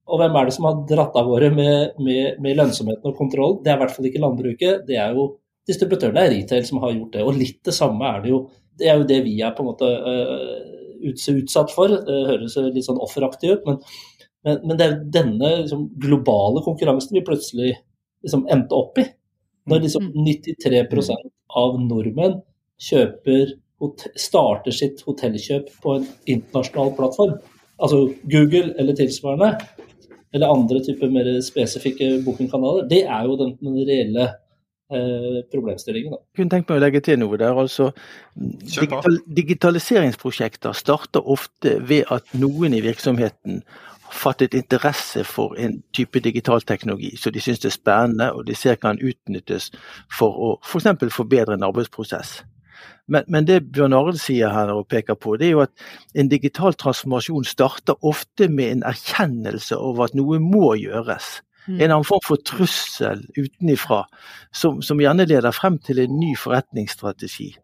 Og 0.05 0.21
hvem 0.21 0.37
er 0.37 0.49
det 0.49 0.55
som 0.57 0.67
har 0.69 0.83
dratt 0.89 1.17
av 1.17 1.31
gårde 1.31 1.51
med, 1.55 1.95
med, 2.05 2.41
med, 2.43 2.59
lønnsomheten 2.59 3.09
og 3.09 3.17
kontrollen? 3.17 3.63
Det 3.65 3.73
er 3.73 3.79
i 3.79 3.83
hvert 3.83 3.95
fall 3.95 4.09
ikke 4.11 4.21
landbruket, 4.21 4.83
det 4.89 4.99
er 5.01 5.17
jo 5.17 5.31
distributørene, 5.69 6.27
er 6.27 6.35
retail 6.35 6.67
som 6.69 6.83
har 6.83 6.93
gjort 6.93 7.15
det. 7.15 7.25
Og 7.25 7.39
litt 7.39 7.61
det 7.65 7.75
samme 7.77 8.11
er 8.11 8.21
det 8.25 8.35
jo. 8.35 8.43
Det 8.75 8.91
er 8.91 8.99
jo 8.99 9.09
det 9.09 9.21
vi 9.25 9.39
er 9.47 9.55
på 9.55 9.63
en 9.63 9.71
måte 9.71 9.87
uh, 9.87 10.59
utsatt 11.09 11.73
for. 11.73 11.95
Det 12.05 12.21
høres 12.29 12.59
litt 12.75 12.85
sånn 12.85 13.01
offeraktig 13.01 13.55
ut, 13.55 13.69
men, 13.69 13.79
men, 14.45 14.61
men, 14.67 14.77
det 14.77 14.87
er 14.87 14.97
denne 15.15 15.53
liksom, 15.63 15.87
globale 16.03 16.65
konkurransen 16.67 17.17
vi 17.17 17.25
plutselig 17.25 17.71
liksom, 17.73 18.45
endte 18.53 18.77
opp 18.77 19.01
i. 19.01 19.07
Når 19.71 19.87
liksom 19.87 20.11
93 20.13 20.83
mm. 20.91 21.31
av 21.57 21.79
nordmenn 21.81 22.41
kjøper, 22.85 23.55
starter 24.17 24.73
sitt 24.73 25.03
hotellkjøp 25.05 25.73
på 25.83 25.99
en 25.99 26.07
internasjonal 26.31 26.95
plattform, 26.97 27.35
altså 27.83 28.07
Google 28.31 28.73
eller 28.81 28.97
tilsvarende, 28.97 29.51
eller 30.35 30.51
andre 30.51 30.81
typer 30.85 31.13
mer 31.13 31.29
spesifikke 31.45 32.19
bookingkanaler, 32.25 32.89
det 32.91 33.05
er 33.05 33.29
jo 33.29 33.37
den, 33.41 33.55
den 33.63 33.77
reelle 33.87 34.27
eh, 34.91 35.41
problemstillingen. 35.53 36.17
Da. 36.17 36.23
Kunne 36.39 36.55
tenkt 36.55 36.71
meg 36.71 36.81
å 36.81 36.85
legge 36.85 37.03
til 37.07 37.21
noe 37.23 37.39
der. 37.41 37.57
altså 37.65 37.91
digital, 38.35 39.21
Digitaliseringsprosjekter 39.41 40.77
starter 40.77 41.25
ofte 41.37 41.77
ved 41.87 42.11
at 42.15 42.35
noen 42.39 42.75
i 42.75 42.83
virksomheten 42.85 43.63
fattet 44.15 44.55
interesse 44.55 45.25
for 45.29 45.55
en 45.61 45.81
type 45.95 46.21
digital 46.25 46.63
teknologi, 46.63 47.15
så 47.21 47.31
de 47.35 47.43
syns 47.43 47.63
det 47.63 47.71
er 47.71 47.77
spennende 47.77 48.31
og 48.33 48.47
de 48.49 48.57
ser 48.57 48.79
kan 48.81 49.01
utnyttes 49.03 49.71
for 50.19 50.35
å 50.35 50.51
f.eks. 50.65 50.91
For 51.01 51.17
forbedre 51.23 51.59
en 51.59 51.67
arbeidsprosess. 51.67 52.43
Men, 53.09 53.25
men, 53.29 53.47
det 53.47 53.67
Bjørn 53.73 53.93
Arild 53.97 54.21
sier 54.21 54.53
her 54.53 54.73
og 54.73 54.87
peker 54.89 55.17
på, 55.21 55.37
det 55.41 55.51
er 55.51 55.57
jo 55.57 55.65
at 55.67 55.73
en 56.17 56.31
digital 56.33 56.77
transformasjon 56.81 57.45
starter 57.49 57.99
ofte 58.07 58.49
med 58.49 58.79
en 58.79 58.87
erkjennelse 58.89 59.77
over 59.77 60.09
at 60.09 60.17
noe 60.17 60.41
må 60.41 60.73
gjøres. 60.81 61.43
Mm. 61.67 61.77
En 61.81 61.91
annen 61.91 62.09
form 62.09 62.25
for 62.25 62.41
trussel 62.45 63.25
utenifra, 63.37 64.05
som, 64.53 64.81
som 64.85 65.01
gjerne 65.01 65.29
leder 65.29 65.55
frem 65.57 65.79
til 65.85 66.01
en 66.03 66.17
ny 66.21 66.33
forretningsstrategi. 66.41 67.55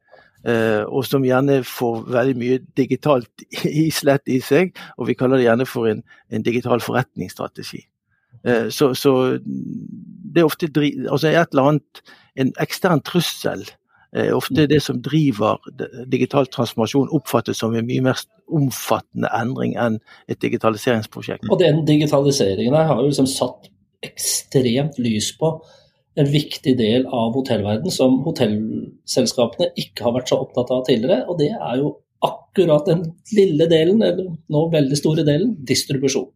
Uh, 0.41 0.87
og 0.89 1.05
som 1.05 1.25
gjerne 1.27 1.59
får 1.69 2.05
veldig 2.09 2.37
mye 2.41 2.61
digitalt 2.79 3.45
islett 3.87 4.31
i 4.33 4.41
seg. 4.45 4.73
Og 4.97 5.11
vi 5.11 5.19
kaller 5.19 5.41
det 5.41 5.49
gjerne 5.49 5.69
for 5.69 5.91
en, 5.91 6.05
en 6.33 6.47
digital 6.47 6.81
forretningsstrategi. 6.81 7.83
Eh, 8.47 8.69
så, 8.73 8.95
så, 8.95 9.39
det 10.35 10.41
er 10.41 10.47
ofte 10.47 10.71
altså 11.11 11.29
et 11.29 11.53
eller 11.53 11.69
annet, 11.75 12.03
en 12.41 12.53
ekstern 12.63 13.03
trussel 13.05 13.67
er 14.11 14.33
ofte 14.35 14.65
det 14.67 14.81
som 14.83 14.99
driver 15.03 15.61
digital 16.11 16.49
transformasjon 16.51 17.13
oppfattes 17.15 17.61
som 17.63 17.77
en 17.79 17.87
mye 17.87 18.03
mer 18.03 18.19
omfattende 18.51 19.31
endring 19.39 19.77
enn 19.79 20.01
et 20.27 20.41
digitaliseringsprosjekt. 20.43 21.47
Og 21.47 21.61
den 21.61 21.85
digitaliseringen 21.87 22.75
her 22.75 22.89
har 22.89 22.99
jo 22.99 23.07
liksom 23.07 23.29
satt 23.31 23.71
ekstremt 24.03 24.99
lys 24.99 25.31
på 25.39 25.53
en 26.19 26.29
viktig 26.31 26.75
del 26.79 27.07
av 27.07 27.35
hotellverden 27.37 27.93
som 27.95 28.19
hotellselskapene 28.25 29.71
ikke 29.79 30.07
har 30.07 30.17
vært 30.17 30.33
så 30.33 30.41
opptatt 30.43 30.73
av 30.75 30.85
tidligere. 30.89 31.23
Og 31.31 31.39
det 31.39 31.53
er 31.55 31.79
jo 31.81 31.95
akkurat 32.27 32.89
den 32.89 33.05
lille 33.37 33.67
delen, 33.71 34.03
eller 34.05 34.35
nå 34.53 34.67
veldig 34.73 34.99
store 34.99 35.25
delen, 35.25 35.55
distribusjon. 35.67 36.29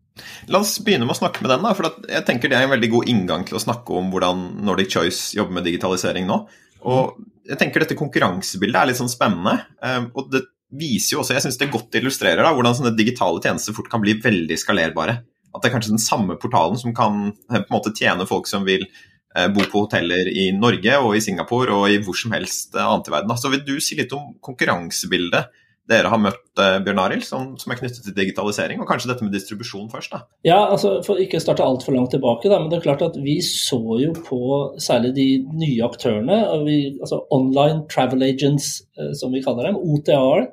La 0.53 0.61
oss 0.63 0.77
begynne 0.85 1.09
med 1.09 1.17
å 1.17 1.19
snakke 1.19 1.43
med 1.43 1.51
den. 1.51 1.65
da, 1.67 1.75
for 1.75 1.91
jeg 2.07 2.25
tenker 2.27 2.49
Det 2.49 2.57
er 2.57 2.69
en 2.69 2.75
veldig 2.77 2.91
god 2.93 3.09
inngang 3.11 3.45
til 3.45 3.59
å 3.59 3.63
snakke 3.63 3.97
om 3.99 4.13
hvordan 4.13 4.45
Nordic 4.65 4.93
Choice 4.95 5.35
jobber 5.35 5.59
med 5.59 5.67
digitalisering 5.67 6.29
nå. 6.29 6.45
Og 6.87 7.19
jeg 7.49 7.59
tenker 7.61 7.83
Dette 7.83 7.99
konkurransebildet 7.99 8.81
er 8.81 8.91
litt 8.91 9.01
sånn 9.01 9.13
spennende. 9.13 9.59
Eh, 9.83 10.05
og 10.15 10.31
det 10.33 10.45
viser 10.75 11.17
jo 11.17 11.23
også, 11.23 11.37
jeg 11.37 11.45
synes 11.45 11.59
det 11.61 11.73
godt 11.73 11.99
illustrerer 11.99 12.43
da, 12.43 12.55
hvordan 12.55 12.77
sånne 12.79 12.97
digitale 12.99 13.43
tjenester 13.43 13.75
fort 13.77 13.91
kan 13.91 14.03
bli 14.03 14.17
veldig 14.23 14.57
skalerbare. 14.59 15.19
At 15.55 15.63
det 15.63 15.69
er 15.69 15.75
kanskje 15.77 15.95
den 15.95 16.03
samme 16.03 16.39
portalen 16.41 16.79
som 16.81 16.95
kan 16.97 17.29
eh, 17.51 17.59
på 17.59 17.69
en 17.69 17.77
måte 17.77 17.95
tjene 17.95 18.29
folk 18.31 18.49
som 18.51 18.67
vil 18.67 18.87
bo 19.35 19.65
på 19.67 19.81
hoteller 19.83 20.29
i 20.31 20.45
Norge 20.55 20.99
og 21.03 21.17
i 21.19 21.23
Singapore 21.25 21.75
og 21.75 21.89
i 21.91 21.97
hvor 22.05 22.15
som 22.15 22.31
helst 22.37 22.77
annet 22.79 23.09
i 23.11 23.15
verden. 23.17 23.33
Så 23.41 23.51
vil 23.51 23.65
du 23.67 23.73
si 23.83 23.97
litt 23.99 24.13
om 24.15 24.29
konkurransebildet 24.45 25.51
dere 25.91 26.09
har 26.09 26.21
møtt, 26.21 26.47
eh, 26.61 26.79
Bjørn 26.85 27.01
Arild, 27.03 27.25
som, 27.27 27.51
som, 27.61 27.73
er 27.73 27.79
knyttet 27.79 28.07
til 28.07 28.17
digitalisering, 28.17 28.81
og 28.81 28.89
kanskje 28.89 29.11
dette 29.11 29.27
med 29.27 29.35
distribusjon 29.37 29.91
først? 29.93 30.15
da? 30.15 30.23
Ja, 30.47 30.59
altså 30.73 30.97
For 31.05 31.21
ikke 31.21 31.37
å 31.41 31.45
starte 31.45 31.67
altfor 31.67 31.97
langt 31.97 32.15
tilbake, 32.15 32.49
da, 32.49 32.61
men 32.61 32.71
det 32.73 32.79
er 32.79 32.87
klart 32.87 33.05
at 33.05 33.19
vi 33.21 33.37
så 33.45 33.99
jo 34.01 34.15
på 34.17 34.41
særlig 34.81 35.13
de 35.19 35.29
nye 35.53 35.85
aktørene, 35.85 36.41
vi, 36.65 36.79
altså 36.97 37.21
Online 37.35 37.85
Travel 37.93 38.25
Agents, 38.25 38.79
eh, 38.97 39.13
som 39.21 39.37
vi 39.37 39.45
kaller 39.45 39.69
dem, 39.69 39.81
OTR, 39.81 40.49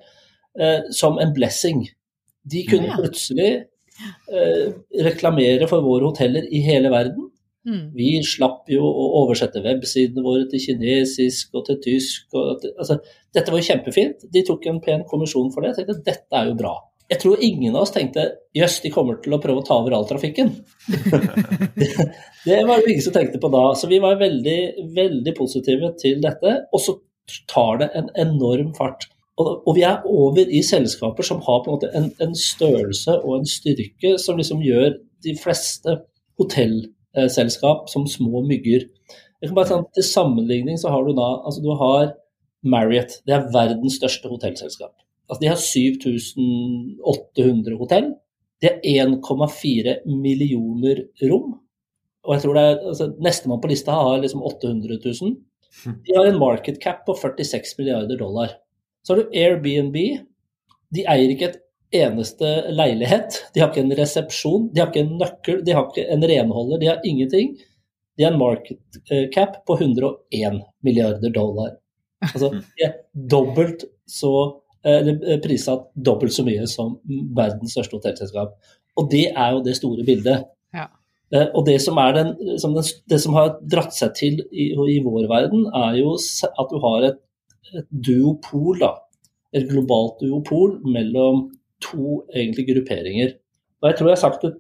eh, 0.60 0.92
som 1.00 1.20
en 1.24 1.32
blessing. 1.38 1.86
De 2.52 2.66
kunne 2.68 2.92
plutselig 3.00 3.52
eh, 3.56 4.66
reklamere 5.08 5.70
for 5.72 5.86
våre 5.86 6.12
hoteller 6.12 6.50
i 6.52 6.64
hele 6.66 6.92
verden. 6.92 7.31
Mm. 7.68 7.92
Vi 7.94 8.14
slapp 8.26 8.70
jo 8.74 8.86
å 8.86 9.08
oversette 9.22 9.62
websidene 9.62 10.24
våre 10.26 10.48
til 10.50 10.64
kinesisk 10.64 11.58
og 11.58 11.68
til 11.68 11.82
tysk. 11.84 12.30
Og 12.34 12.62
til, 12.64 12.74
altså, 12.78 12.98
dette 13.36 13.54
var 13.54 13.62
jo 13.62 13.68
kjempefint. 13.68 14.26
De 14.34 14.46
tok 14.48 14.66
en 14.72 14.82
pen 14.84 15.06
kommisjon 15.10 15.52
for 15.54 15.64
det. 15.64 15.76
Jeg 15.76 15.82
tenkte 15.82 16.08
dette 16.10 16.40
er 16.40 16.50
jo 16.50 16.58
bra. 16.58 16.74
Jeg 17.12 17.20
tror 17.20 17.42
ingen 17.44 17.76
av 17.76 17.84
oss 17.84 17.92
tenkte 17.92 18.24
jøss, 18.56 18.78
de 18.86 18.90
kommer 18.94 19.18
til 19.20 19.36
å 19.36 19.40
prøve 19.44 19.60
å 19.60 19.66
ta 19.68 19.76
over 19.82 19.98
all 19.98 20.06
trafikken. 20.08 20.54
det, 21.80 21.90
det 22.46 22.60
var 22.68 22.80
det 22.80 22.94
ingen 22.94 23.04
som 23.04 23.16
tenkte 23.16 23.42
på 23.42 23.52
da. 23.52 23.66
Så 23.78 23.90
vi 23.92 24.00
var 24.04 24.20
veldig, 24.22 24.60
veldig 24.96 25.34
positive 25.38 25.92
til 26.02 26.22
dette. 26.24 26.56
Og 26.72 26.84
så 26.84 26.96
tar 27.52 27.84
det 27.84 27.90
en 28.00 28.08
enorm 28.24 28.72
fart. 28.78 29.10
Og, 29.42 29.52
og 29.68 29.76
vi 29.76 29.84
er 29.88 30.08
over 30.08 30.48
i 30.48 30.64
selskaper 30.66 31.26
som 31.26 31.44
har 31.44 31.62
på 31.62 31.70
en 31.70 31.78
måte 31.78 31.92
en, 31.98 32.10
en 32.24 32.34
størrelse 32.38 33.20
og 33.22 33.42
en 33.42 33.48
styrke 33.50 34.16
som 34.22 34.40
liksom 34.40 34.64
gjør 34.64 34.96
de 35.26 35.36
fleste 35.40 36.00
hotell 36.40 36.80
Eh, 37.18 37.26
selskap 37.28 37.90
som 37.92 38.06
små 38.08 38.40
mygger. 38.48 38.86
Jeg 39.42 39.50
kan 39.50 39.56
bare 39.58 39.68
sånn, 39.68 39.86
Til 39.96 40.04
sammenligning 40.08 40.78
så 40.80 40.90
har 40.94 41.04
du 41.04 41.12
da 41.18 41.30
altså 41.44 41.62
du 41.64 41.72
har 41.76 42.14
Marriott. 42.64 43.22
Det 43.28 43.34
er 43.36 43.52
verdens 43.52 43.98
største 44.00 44.30
hotellselskap. 44.32 44.94
Altså 45.28 45.42
De 45.42 45.48
har 45.52 45.60
7800 45.60 47.78
hotell. 47.78 48.14
De 48.62 48.68
har 48.70 48.78
1,4 48.80 50.06
millioner 50.06 50.98
rom. 51.28 51.60
Og 52.24 52.34
jeg 52.36 52.42
tror 52.44 52.54
det 52.54 52.64
er, 52.64 52.78
altså, 52.88 53.16
Nestemann 53.20 53.62
på 53.62 53.68
lista 53.72 53.92
har 53.92 54.20
liksom 54.22 54.42
800 54.46 55.00
000. 55.04 55.36
De 56.06 56.16
har 56.16 56.26
en 56.30 56.40
market 56.40 56.80
cap 56.80 57.06
på 57.06 57.14
46 57.18 57.78
milliarder 57.80 58.18
dollar. 58.20 58.48
Så 59.04 59.14
har 59.14 59.20
du 59.24 59.30
Airbnb. 59.36 59.96
De 60.94 61.02
eier 61.10 61.30
ikke 61.34 61.50
et 61.50 61.60
eneste 61.92 62.50
leilighet. 62.72 63.42
De 63.54 63.62
har 63.62 63.72
ikke 63.72 63.84
en 63.84 63.96
resepsjon, 63.98 64.70
de 64.74 64.82
har 64.82 64.90
ikke 64.92 65.04
en 65.06 65.18
nøkkel, 65.20 65.62
de 65.66 65.76
har 65.76 65.90
ikke 65.90 66.08
en 66.14 66.26
renholder, 66.32 66.80
de 66.82 66.90
har 66.92 67.06
ingenting. 67.08 67.54
De 68.18 68.26
har 68.26 68.34
en 68.34 68.40
market 68.40 69.02
eh, 69.10 69.28
cap 69.34 69.62
på 69.68 69.78
101 69.80 70.62
milliarder 70.84 71.34
dollar. 71.34 71.76
Altså, 72.22 72.52
de 72.52 72.86
er 72.86 72.98
dobbelt 73.14 73.86
så 74.10 74.34
eh, 74.86 74.98
eller 74.98 75.20
eh, 75.26 75.40
prissatt 75.44 75.90
dobbelt 75.96 76.36
så 76.36 76.46
mye 76.48 76.68
som 76.70 76.98
verdens 77.38 77.76
største 77.76 77.98
hotellselskap. 77.98 78.56
Og 79.00 79.12
det 79.12 79.30
er 79.32 79.56
jo 79.56 79.64
det 79.66 79.78
store 79.80 80.06
bildet. 80.08 80.48
Ja. 80.76 80.90
Og 81.56 81.64
det 81.66 81.78
som, 81.80 81.96
den, 82.16 82.34
som 82.60 82.76
den, 82.76 82.88
det 83.08 83.22
som, 83.24 83.36
har 83.40 83.54
dratt 83.72 83.96
seg 83.96 84.12
til 84.20 84.42
i, 84.52 84.74
i, 84.76 84.98
vår 85.04 85.30
verden, 85.32 85.64
er 85.72 85.96
jo 86.02 86.18
at 86.20 86.74
du 86.74 86.82
har 86.84 87.08
et, 87.08 87.22
et 87.72 87.88
duopol, 87.88 88.82
da. 88.82 88.98
Et 89.56 89.64
globalt 89.68 90.20
duopol 90.20 90.78
mellom 90.84 91.46
to 91.84 92.22
egentlig 92.36 92.68
grupperinger. 92.70 93.34
Og 93.82 93.90
Jeg 93.90 93.98
tror 93.98 94.10
jeg 94.10 94.18
har 94.18 94.22
sagt 94.22 94.46
det 94.46 94.54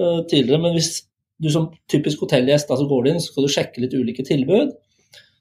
uh, 0.00 0.24
tidligere, 0.30 0.62
men 0.62 0.74
hvis 0.76 1.04
du 1.42 1.50
som 1.54 1.70
typisk 1.90 2.24
hotellgjest 2.24 2.70
altså 2.70 2.88
går 2.90 3.10
inn, 3.10 3.20
så 3.20 3.30
skal 3.30 3.46
du 3.46 3.52
sjekke 3.54 3.82
litt 3.84 3.94
ulike 3.94 4.24
tilbud. 4.26 4.74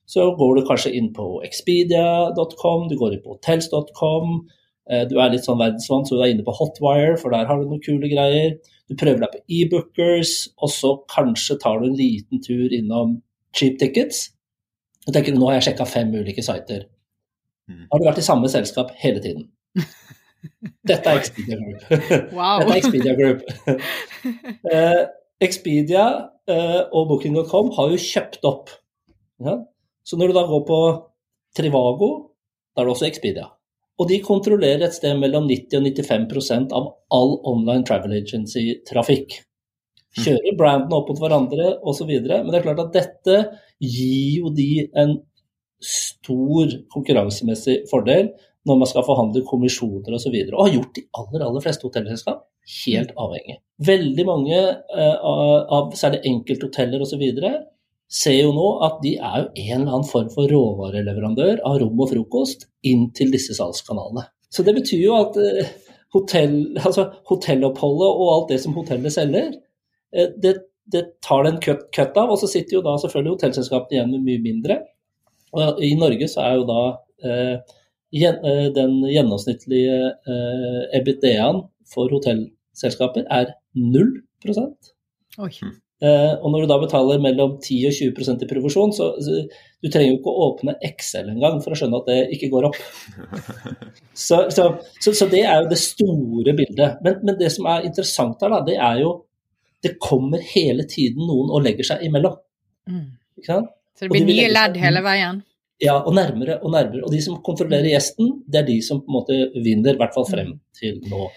Så 0.08 0.30
går 0.40 0.56
du 0.56 0.68
kanskje 0.68 0.94
inn 0.96 1.10
på 1.16 1.42
expedia.com, 1.48 2.88
du 2.88 2.96
går 3.00 3.18
inn 3.18 3.24
på 3.26 3.36
hotels.com. 3.36 4.40
Uh, 4.88 5.04
du 5.10 5.18
er 5.20 5.34
litt 5.34 5.48
sånn 5.48 5.60
verdensvant, 5.60 6.08
så 6.08 6.16
du 6.16 6.24
er 6.24 6.32
inne 6.32 6.46
på 6.48 6.56
Hotwire, 6.56 7.18
for 7.20 7.34
der 7.34 7.50
har 7.50 7.60
du 7.60 7.68
noen 7.68 7.84
kule 7.84 8.12
greier. 8.12 8.56
Du 8.88 8.96
prøver 8.96 9.20
deg 9.24 9.34
på 9.34 9.42
e-bookers, 9.52 10.36
og 10.64 10.72
så 10.72 10.94
kanskje 11.12 11.58
tar 11.60 11.82
du 11.82 11.90
en 11.90 11.98
liten 12.00 12.44
tur 12.44 12.72
innom 12.72 13.18
cheap 13.58 13.76
tickets. 13.82 14.30
Og 15.08 15.16
tenker 15.16 15.34
du, 15.34 15.42
nå 15.42 15.50
har 15.50 15.58
jeg 15.58 15.70
sjekka 15.70 15.88
fem 15.90 16.14
ulike 16.16 16.44
sider. 16.46 16.86
Mm. 17.68 17.88
Har 17.92 18.00
du 18.00 18.08
vært 18.08 18.22
i 18.22 18.26
samme 18.28 18.48
selskap 18.52 18.94
hele 19.02 19.24
tiden? 19.24 19.50
Dette 20.88 21.12
er 21.12 21.22
Expedia 21.22 21.58
Group. 21.60 21.84
Wow. 22.36 22.62
Dette 22.62 22.74
er 22.74 22.80
Expedia 22.82 23.16
Group. 23.18 23.44
eh, 24.74 25.04
Expedia 25.48 26.06
eh, 26.50 26.82
og 26.92 27.12
Booking.com 27.12 27.74
har 27.78 27.92
jo 27.94 28.00
kjøpt 28.02 28.48
opp. 28.48 28.72
Ja? 29.44 29.60
Så 30.08 30.18
når 30.20 30.32
du 30.32 30.38
da 30.40 30.46
går 30.50 30.64
på 30.68 30.80
Trivago, 31.58 32.12
da 32.74 32.84
er 32.84 32.88
det 32.88 32.96
også 32.96 33.10
Expedia. 33.10 33.50
Og 33.98 34.10
de 34.12 34.20
kontrollerer 34.22 34.86
et 34.86 34.96
sted 34.96 35.18
mellom 35.18 35.48
90 35.50 35.80
og 35.80 35.88
95% 35.90 36.74
av 36.78 36.90
all 37.14 37.38
online 37.50 37.86
travel 37.88 38.14
agency-trafikk. 38.20 39.40
Mm. 40.18 40.22
Kjører 40.24 40.58
brandene 40.58 41.00
opp 41.00 41.10
mot 41.12 41.22
hverandre 41.22 41.72
osv. 41.90 42.12
Men 42.14 42.52
det 42.52 42.60
er 42.60 42.68
klart 42.68 42.84
at 42.86 42.94
dette 42.94 43.40
gir 43.82 44.44
jo 44.44 44.54
de 44.54 44.86
en 44.98 45.18
stor 45.84 46.72
konkurransemessig 46.94 47.84
fordel 47.90 48.32
når 48.68 48.82
man 48.82 48.90
skal 48.90 49.06
forhandle 49.08 49.44
kommisjoner 49.48 50.14
osv. 50.14 50.18
Og, 50.18 50.22
så 50.24 50.34
videre, 50.34 50.58
og 50.58 50.68
har 50.68 50.76
gjort 50.76 50.98
de 50.98 51.06
aller, 51.22 51.46
aller 51.48 51.64
fleste 51.64 51.88
hotellselskap 51.88 52.44
helt 52.84 53.14
mm. 53.14 53.20
avhengig. 53.24 53.58
Veldig 53.88 54.26
mange 54.28 54.62
uh, 54.98 55.18
av 55.78 55.92
særlig 55.98 56.22
enkelthoteller 56.28 57.04
osv. 57.04 57.24
ser 58.12 58.40
jo 58.40 58.54
nå 58.56 58.68
at 58.88 59.02
de 59.04 59.16
er 59.18 59.44
jo 59.44 59.50
en 59.50 59.82
eller 59.82 59.92
annen 59.92 60.10
form 60.10 60.32
for 60.34 60.52
råvareleverandør 60.52 61.62
av 61.68 61.80
rom 61.84 62.04
og 62.04 62.12
frokost 62.14 62.68
inn 62.88 63.10
til 63.18 63.32
disse 63.34 63.56
salgskanalene. 63.58 64.28
Så 64.52 64.64
det 64.64 64.76
betyr 64.78 65.04
jo 65.04 65.16
at 65.20 65.40
uh, 65.40 65.72
hotell, 66.16 66.60
altså, 66.84 67.10
hotelloppholdet 67.32 68.12
og 68.12 68.34
alt 68.34 68.54
det 68.54 68.62
som 68.64 68.76
hotellet 68.78 69.16
selger, 69.16 69.52
uh, 70.18 70.30
det, 70.44 70.58
det, 70.92 71.08
tar 71.24 71.46
det 71.46 71.56
en 71.56 71.64
cut, 71.64 71.90
cut, 71.96 72.16
av. 72.20 72.36
Og 72.36 72.40
så 72.44 72.52
sitter 72.52 72.80
jo 72.80 72.86
da 72.86 73.00
selvfølgelig 73.00 73.38
hotellselskapene 73.38 74.00
igjen 74.00 74.16
med 74.16 74.28
mye 74.28 74.46
mindre. 74.52 74.82
Og 75.56 75.80
I 75.84 75.96
Norge 75.96 76.28
så 76.28 76.44
er 76.44 76.58
jo 76.60 76.66
da 76.68 76.82
Eh, 77.26 77.58
den 78.12 79.02
gjennomsnittlige 79.12 79.98
eh, 80.28 80.84
EBITDA-en 81.00 81.66
for 81.92 82.12
hotellselskaper 82.14 83.28
er 83.34 83.52
0 83.76 84.14
Oi. 85.38 85.52
Eh, 85.98 86.34
og 86.46 86.52
når 86.54 86.64
du 86.64 86.70
da 86.70 86.76
betaler 86.78 87.22
mellom 87.22 87.56
10 87.58 87.78
og 87.90 87.96
20% 87.98 88.44
i 88.46 88.50
provisjon, 88.50 88.92
så, 88.94 89.08
så 89.18 89.40
du 89.82 89.90
trenger 89.90 90.12
jo 90.12 90.18
ikke 90.20 90.34
å 90.34 90.50
åpne 90.52 90.76
Excel 90.86 91.32
engang 91.32 91.58
for 91.64 91.74
å 91.74 91.80
skjønne 91.80 92.02
at 92.02 92.10
det 92.12 92.18
ikke 92.38 92.52
går 92.54 92.68
opp. 92.70 92.78
Så, 94.18 94.40
så, 94.50 94.64
så, 94.98 95.12
så 95.14 95.28
det 95.30 95.44
er 95.46 95.60
jo 95.62 95.68
det 95.70 95.78
store 95.78 96.56
bildet. 96.58 96.96
Men, 97.06 97.20
men, 97.22 97.36
det 97.38 97.52
som 97.54 97.68
er 97.70 97.84
interessant 97.86 98.42
her, 98.42 98.50
da, 98.50 98.64
det 98.66 98.74
er 98.82 99.04
jo 99.04 99.12
det 99.86 99.92
kommer 100.02 100.42
hele 100.42 100.88
tiden 100.90 101.28
noen 101.30 101.52
og 101.54 101.62
legger 101.62 101.86
seg 101.86 102.02
imellom. 102.08 102.34
Mm. 102.90 103.12
Så 103.46 103.60
det 104.02 104.10
blir 104.10 104.26
de 104.26 104.32
nye 104.32 104.48
ledd 104.50 104.80
hele 104.82 105.04
veien? 105.06 105.44
Ja, 105.82 106.00
og 106.00 106.16
nærmere 106.18 106.58
og 106.64 106.72
nærmere. 106.74 107.04
Og 107.06 107.12
de 107.14 107.20
som 107.22 107.38
kontrollerer 107.46 107.92
gjesten, 107.92 108.40
det 108.50 108.62
er 108.64 108.70
de 108.70 108.78
som 108.86 109.04
på 109.04 109.12
en 109.12 109.18
måte 109.20 109.38
vinner, 109.62 109.94
i 109.94 110.02
hvert 110.02 110.16
fall 110.16 110.26
frem 110.30 110.56
mm. 110.56 110.62
til 110.80 110.98
nå. 111.12 111.28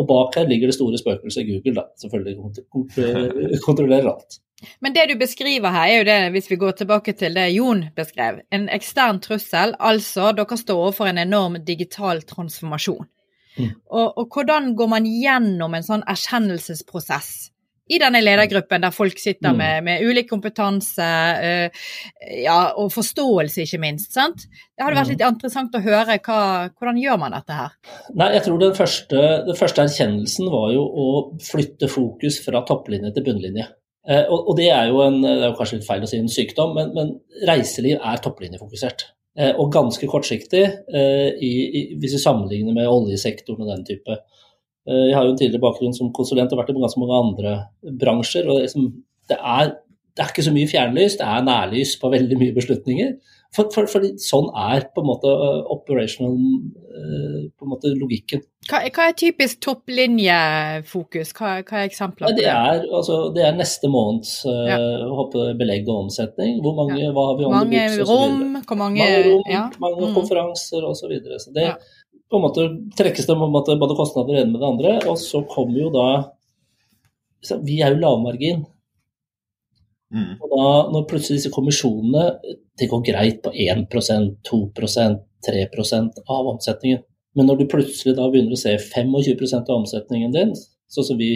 Og 0.00 0.06
bak 0.08 0.38
her 0.38 0.48
ligger 0.48 0.70
det 0.70 0.76
store 0.78 0.98
spøkelset 0.98 1.48
Google, 1.48 1.74
da. 1.76 1.84
Selvfølgelig 2.00 3.60
kontrollerer 3.68 4.08
alt. 4.08 4.40
Men 4.80 4.94
det 4.96 5.06
du 5.10 5.18
beskriver 5.20 5.72
her, 5.72 5.86
er 5.88 5.98
jo 5.98 6.08
det, 6.08 6.18
hvis 6.32 6.50
vi 6.50 6.56
går 6.60 6.76
tilbake 6.78 7.12
til 7.12 7.36
det 7.36 7.46
Jon 7.54 7.84
beskrev, 7.96 8.40
en 8.52 8.68
ekstern 8.72 9.20
trussel. 9.20 9.74
Altså, 9.78 10.32
dere 10.36 10.56
står 10.56 10.82
overfor 10.84 11.10
en 11.10 11.20
enorm 11.20 11.58
digital 11.64 12.22
transformasjon. 12.22 13.08
Mm. 13.58 13.70
Og, 13.90 14.18
og, 14.18 14.28
hvordan 14.32 14.74
går 14.76 14.88
man 14.88 15.08
gjennom 15.08 15.74
en 15.74 15.84
sånn 15.84 16.04
erkjennelsesprosess 16.08 17.49
i 17.90 17.98
denne 17.98 18.20
ledergruppen, 18.22 18.84
der 18.84 18.94
folk 18.94 19.18
sitter 19.18 19.50
Mm. 19.50 19.58
med, 19.58 19.84
med 19.84 20.04
ulik 20.06 20.28
kompetanse 20.30 21.08
uh, 21.42 21.82
ja, 22.44 22.58
og 22.78 22.92
forståelse, 22.94 23.64
ikke 23.66 23.80
minst. 23.82 24.12
sant? 24.14 24.46
Det 24.46 24.84
hadde 24.84 24.96
vært 24.96 25.10
Mm. 25.10 25.16
litt 25.16 25.26
interessant 25.26 25.74
å 25.74 25.82
høre 25.82 26.18
hva, 26.22 26.40
hvordan 26.78 27.02
gjør 27.02 27.18
man 27.18 27.34
dette 27.36 27.58
her? 27.58 27.76
Nei, 28.14 28.32
jeg 28.36 28.46
tror 28.46 28.58
den 28.62 28.74
første, 28.78 29.26
den 29.50 29.58
første 29.58 29.82
erkjennelsen 29.84 30.50
var 30.54 30.72
jo 30.72 30.86
å 30.86 31.06
flytte 31.42 31.90
fokus 31.90 32.40
fra 32.44 32.62
topplinje 32.68 33.14
til 33.14 33.26
bunnlinje. 33.26 33.68
Uh, 34.08 34.24
og, 34.30 34.48
og 34.48 34.56
det 34.56 34.70
er 34.72 34.88
en, 34.88 35.22
det 35.22 35.36
er 35.42 35.48
jo 35.50 35.56
kanskje 35.58 35.80
litt 35.80 35.88
feil 35.88 36.02
å 36.06 36.08
si 36.08 36.18
en 36.18 36.30
sykdom, 36.32 36.74
men, 36.78 36.94
men 36.94 37.16
reiseliv 37.48 37.98
er 38.00 38.22
topplinjefokusert. 38.24 39.10
Eh, 39.38 39.52
og 39.62 39.68
ganske 39.72 40.08
kortsiktig, 40.10 40.64
eh, 40.90 41.28
i, 41.38 41.50
i, 41.78 41.82
hvis 42.02 42.16
vi 42.16 42.18
sammenligner 42.18 42.74
med 42.74 42.88
oljesektoren 42.90 43.62
og 43.62 43.68
den 43.70 43.84
type. 43.86 44.16
Eh, 44.88 45.06
jeg 45.10 45.16
har 45.16 45.24
jo 45.24 45.30
en 45.34 45.38
tidligere 45.40 45.66
bakgrunn 45.66 45.94
som 45.96 46.12
konsulent 46.12 46.52
og 46.52 46.58
vært 46.62 46.70
i 46.72 46.78
ganske 46.78 47.00
mange 47.02 47.20
andre 47.24 47.56
bransjer. 48.00 48.48
og 48.48 48.62
liksom, 48.64 48.92
det 49.28 49.36
er, 49.38 49.74
det 50.16 50.24
er 50.24 50.32
ikke 50.32 50.42
så 50.48 50.52
mye 50.54 50.70
fjernlys, 50.70 51.18
det 51.20 51.26
er 51.26 51.44
nærlys 51.46 51.96
på 52.00 52.10
veldig 52.10 52.38
mye 52.40 52.54
beslutninger. 52.56 53.12
For, 53.50 53.66
for, 53.74 53.86
for 53.90 54.04
sånn 54.22 54.46
er 54.54 54.84
på 54.94 55.02
en 55.02 55.08
måte 55.08 55.26
uh, 55.26 55.64
operational 55.74 56.36
uh, 56.38 57.48
på 57.50 57.66
en 57.66 57.70
måte 57.72 57.90
logikken. 57.98 58.44
Hva, 58.70 58.78
hva 58.94 59.08
er 59.10 59.16
typisk 59.18 59.58
topplinjefokus? 59.66 61.32
Hva, 61.34 61.56
hva 61.66 61.80
er 61.80 61.88
eksempler 61.88 62.28
på 62.30 62.36
det, 62.36 62.44
det? 62.44 62.52
er, 62.52 62.84
altså, 62.94 63.16
det 63.34 63.42
er 63.48 63.56
neste 63.58 63.90
måneds 63.90 64.36
uh, 64.46 64.68
Ja. 64.70 64.78
håper 65.18 65.54
belegg 65.58 65.88
og 65.90 66.04
omsetning. 66.06 66.60
Hvor 66.62 66.76
mange, 66.78 67.00
Ja. 67.02 67.10
hva 67.16 67.26
har 67.30 67.38
vi 67.40 67.44
on 67.48 67.56
Mange 67.56 67.80
the 67.88 67.96
books, 67.98 68.10
og 68.10 68.22
rom, 68.22 68.56
hvor 68.68 68.78
mange, 68.84 69.02
mange 69.02 69.24
rom, 69.32 69.42
ja. 69.50 69.64
mange 69.82 70.06
Mm. 70.06 70.14
konferanser 70.20 70.86
osv. 70.86 71.00
Så, 71.00 71.08
videre. 71.10 71.38
så 71.42 71.50
det 71.54 71.66
Ja. 71.66 71.74
På 72.30 72.38
en 72.38 72.44
måte 72.44 72.66
trekkes 72.98 73.26
det 73.26 73.36
på 73.36 73.46
en 73.46 73.54
måte 73.54 73.78
både 73.78 73.96
kostnader 73.98 74.36
det 74.36 74.42
ene 74.44 74.52
med 74.54 74.62
det 74.62 74.68
andre. 74.68 74.92
Og 75.10 75.18
så 75.18 75.42
kommer 75.50 75.80
jo 75.80 75.90
da 75.94 76.10
så 77.40 77.56
Vi 77.64 77.78
er 77.80 77.94
jo 77.94 78.02
lavmargin. 78.02 78.66
Mm. 80.12 80.32
Og 80.42 80.50
da, 80.50 80.64
når 80.92 81.06
plutselig 81.08 81.38
disse 81.38 81.52
kommisjonene 81.54 82.24
Det 82.76 82.88
går 82.90 83.04
greit 83.06 83.36
på 83.44 83.52
1% 83.54 84.32
2% 84.48 85.20
3% 85.46 86.18
av 86.26 86.48
omsetningen. 86.50 87.04
Men 87.36 87.46
når 87.46 87.60
du 87.60 87.68
plutselig 87.70 88.16
da 88.18 88.26
begynner 88.28 88.56
å 88.56 88.60
se 88.60 88.74
25% 88.76 89.70
av 89.70 89.78
omsetningen 89.78 90.34
din, 90.34 90.50
sånn 90.90 91.06
som 91.06 91.20
vi 91.20 91.30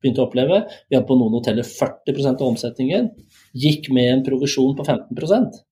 begynte 0.00 0.22
å 0.22 0.28
oppleve 0.28 0.62
Vi 0.88 0.96
hadde 0.96 1.08
på 1.08 1.18
noen 1.18 1.36
hoteller 1.36 1.66
40% 1.66 2.40
av 2.40 2.52
omsetningen. 2.52 3.10
Gikk 3.52 3.90
med 3.92 4.12
en 4.14 4.24
provisjon 4.26 4.76
på 4.78 4.86
15 4.86 5.64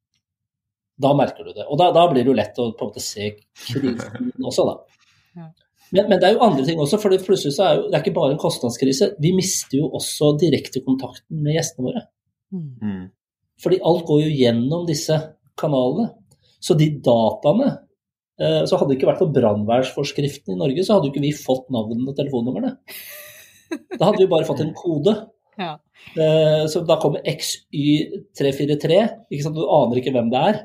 Da 0.99 1.13
merker 1.15 1.47
du 1.47 1.53
det. 1.55 1.65
Og 1.69 1.79
da, 1.79 1.91
da 1.95 2.05
blir 2.11 2.25
det 2.25 2.33
jo 2.33 2.37
lett 2.37 2.59
å 2.59 2.71
på 2.75 2.87
en 2.87 2.91
måte 2.91 3.03
se 3.05 3.31
krisen 3.55 4.33
også, 4.43 4.65
da. 4.67 4.77
Ja. 5.39 5.49
Men, 5.95 6.09
men 6.11 6.19
det 6.21 6.29
er 6.29 6.35
jo 6.35 6.45
andre 6.45 6.65
ting 6.67 6.81
også, 6.83 6.99
for 7.01 7.15
plutselig 7.25 7.55
så 7.57 7.65
er 7.65 7.79
jo, 7.79 7.85
det 7.89 7.97
er 7.97 8.03
ikke 8.05 8.17
bare 8.19 8.35
en 8.35 8.41
kostnadskrise. 8.43 9.13
Vi 9.23 9.33
mister 9.37 9.79
jo 9.81 9.89
også 9.97 10.35
direktekontakten 10.41 11.41
med 11.45 11.57
gjestene 11.57 11.87
våre. 11.87 12.03
Mm. 12.53 12.67
Mm. 12.83 13.05
Fordi 13.63 13.81
alt 13.91 14.05
går 14.09 14.25
jo 14.25 14.35
gjennom 14.41 14.85
disse 14.89 15.17
kanalene. 15.59 16.11
Så 16.59 16.75
de 16.75 16.89
dataene 17.05 17.69
eh, 18.41 18.65
Så 18.67 18.75
hadde 18.75 18.91
det 18.91 18.97
ikke 18.99 19.07
vært 19.13 19.21
for 19.23 19.31
brannværsforskriften 19.35 20.57
i 20.57 20.59
Norge, 20.59 20.83
så 20.83 20.97
hadde 20.97 21.07
jo 21.07 21.15
ikke 21.15 21.23
vi 21.23 21.35
fått 21.37 21.69
navnene 21.75 22.11
og 22.11 22.17
telefonnumrene. 22.19 22.73
Da 23.95 24.09
hadde 24.09 24.23
vi 24.25 24.31
bare 24.31 24.49
fått 24.49 24.65
en 24.65 24.75
kode. 24.77 25.15
Ja. 25.59 25.77
Eh, 26.19 26.65
Så 26.71 26.83
da 26.89 26.99
kommer 27.03 27.23
XY343, 27.23 28.99
ikke 29.31 29.45
sant? 29.47 29.59
du 29.59 29.65
aner 29.65 30.01
ikke 30.01 30.15
hvem 30.17 30.33
det 30.35 30.43
er. 30.51 30.61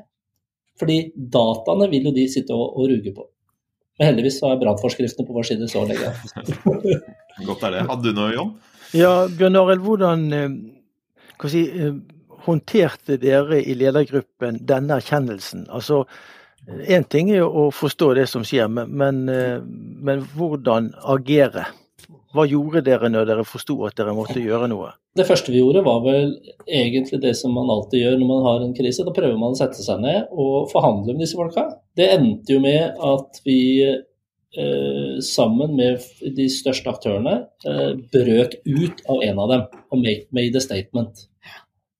Fordi 0.80 0.98
dataene 1.14 1.88
vil 1.92 2.08
jo 2.08 2.14
de 2.16 2.26
sitte 2.30 2.54
og, 2.56 2.74
og 2.74 2.90
ruge 2.90 3.14
på. 3.14 3.26
Men 3.98 4.10
heldigvis 4.10 4.40
så 4.40 4.50
er 4.50 4.60
brannforskriftene 4.62 5.26
på 5.26 5.36
vår 5.36 5.46
side 5.52 5.68
så 5.70 5.84
lenge. 5.86 6.10
Godt 7.48 7.66
er 7.68 7.76
det. 7.76 7.84
Hadde 7.90 8.10
du 8.10 8.16
noe, 8.16 8.32
Jon? 8.34 8.54
Ja, 8.94 9.12
Bjørn 9.30 9.58
Arild, 9.58 9.84
hvordan 9.86 10.24
eh, 10.34 10.56
hva 11.38 11.50
si, 11.50 11.64
eh, 11.70 11.94
håndterte 12.46 13.18
dere 13.22 13.60
i 13.62 13.76
ledergruppen 13.78 14.60
denne 14.66 14.98
erkjennelsen? 14.98 15.68
Altså, 15.70 16.04
Én 16.64 17.04
ting 17.04 17.28
er 17.28 17.42
jo 17.42 17.48
å 17.60 17.62
forstå 17.76 18.14
det 18.16 18.24
som 18.30 18.44
skjer, 18.46 18.70
men, 18.72 18.92
men, 18.96 19.18
eh, 19.28 19.58
men 19.60 20.22
hvordan 20.32 20.94
agere? 21.12 21.66
Hva 22.34 22.44
gjorde 22.50 22.82
dere 22.82 23.10
når 23.12 23.28
dere 23.28 23.44
forsto 23.46 23.76
at 23.86 23.94
dere 23.98 24.14
måtte 24.16 24.42
gjøre 24.42 24.66
noe? 24.70 24.90
Det 25.14 25.26
første 25.28 25.52
vi 25.54 25.60
gjorde 25.60 25.84
var 25.86 26.00
vel 26.02 26.32
egentlig 26.66 27.20
det 27.22 27.34
som 27.38 27.54
man 27.54 27.70
alltid 27.70 28.02
gjør 28.02 28.16
når 28.18 28.30
man 28.30 28.42
har 28.48 28.64
en 28.64 28.74
krise. 28.74 29.04
Da 29.06 29.14
prøver 29.14 29.38
man 29.38 29.54
å 29.54 29.58
sette 29.58 29.84
seg 29.84 30.02
ned 30.02 30.32
og 30.32 30.72
forhandle 30.72 31.14
med 31.14 31.22
disse 31.22 31.38
folka. 31.38 31.68
Det 31.94 32.08
endte 32.16 32.56
jo 32.56 32.64
med 32.64 32.98
at 33.06 33.38
vi 33.46 33.60
eh, 33.86 35.20
sammen 35.22 35.76
med 35.78 36.02
de 36.40 36.48
største 36.50 36.90
aktørene 36.90 37.36
eh, 37.70 37.92
brøt 38.10 38.58
ut 38.66 39.06
av 39.06 39.22
en 39.28 39.44
av 39.44 39.54
dem 39.54 39.64
og 39.94 40.02
made, 40.02 40.26
made 40.34 40.58
a 40.58 40.64
statement. 40.64 41.28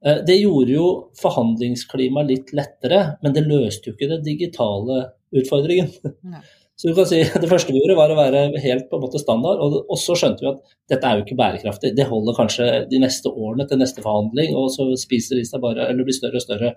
Eh, 0.04 0.18
det 0.26 0.40
gjorde 0.40 0.74
jo 0.74 0.88
forhandlingsklimaet 1.22 2.32
litt 2.32 2.52
lettere, 2.58 3.04
men 3.22 3.38
det 3.38 3.46
løste 3.46 3.88
jo 3.88 3.94
ikke 3.94 4.10
den 4.16 4.26
digitale 4.26 5.00
utfordringen. 5.34 5.94
Nei. 6.34 6.42
Så 6.74 6.90
du 6.90 6.96
kan 6.96 7.06
si 7.06 7.22
Det 7.42 7.50
første 7.50 7.72
vi 7.72 7.80
gjorde, 7.80 7.98
var 7.98 8.12
å 8.12 8.18
være 8.18 8.44
helt 8.64 8.88
på 8.90 8.98
en 8.98 9.04
måte 9.06 9.22
standard. 9.22 9.62
Og, 9.62 9.80
og 9.86 10.00
så 10.00 10.16
skjønte 10.18 10.44
vi 10.44 10.50
at 10.50 10.76
dette 10.92 11.08
er 11.08 11.18
jo 11.18 11.26
ikke 11.26 11.40
bærekraftig. 11.40 11.94
Det 11.96 12.08
holder 12.10 12.38
kanskje 12.38 12.68
de 12.90 13.02
neste 13.02 13.32
årene 13.32 13.66
til 13.70 13.80
neste 13.80 14.04
forhandling, 14.04 14.54
og 14.58 14.70
så 14.74 14.88
spiser 15.00 15.40
de 15.40 15.48
seg 15.48 15.62
bare, 15.64 15.88
eller 15.90 16.06
blir 16.06 16.16
større 16.16 16.40
og 16.40 16.46
større. 16.46 16.74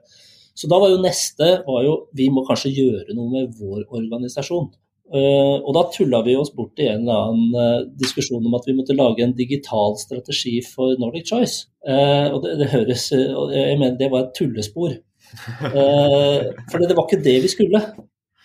Så 0.57 0.69
da 0.69 0.79
var 0.81 0.89
jo 0.89 1.01
neste 1.03 1.47
var 1.67 1.83
jo, 1.85 1.95
Vi 2.17 2.31
må 2.33 2.41
kanskje 2.47 2.73
gjøre 2.73 3.15
noe 3.17 3.29
med 3.33 3.57
vår 3.59 3.85
organisasjon. 3.93 4.71
Uh, 5.07 5.63
og 5.63 5.69
da 5.71 5.85
tulla 5.93 6.19
vi 6.25 6.33
oss 6.35 6.49
bort 6.51 6.81
i 6.83 6.89
en 6.91 7.05
eller 7.05 7.29
annen 7.29 7.53
uh, 7.55 7.85
diskusjon 7.95 8.43
om 8.43 8.57
at 8.57 8.65
vi 8.67 8.73
måtte 8.75 8.95
lage 8.97 9.23
en 9.23 9.31
digital 9.37 9.95
strategi 10.01 10.57
for 10.65 10.99
Nordic 10.99 11.29
Choice. 11.29 11.69
Uh, 11.87 12.27
og 12.33 12.41
det, 12.43 12.57
det 12.59 12.67
høres 12.73 13.05
Jeg 13.13 13.77
mener 13.79 13.95
det 13.95 14.11
var 14.11 14.25
et 14.25 14.35
tullespor. 14.35 14.97
For 15.71 16.83
det 16.83 16.95
var 16.97 17.05
ikke 17.05 17.23
det 17.23 17.37
vi 17.45 17.51
skulle. 17.51 17.81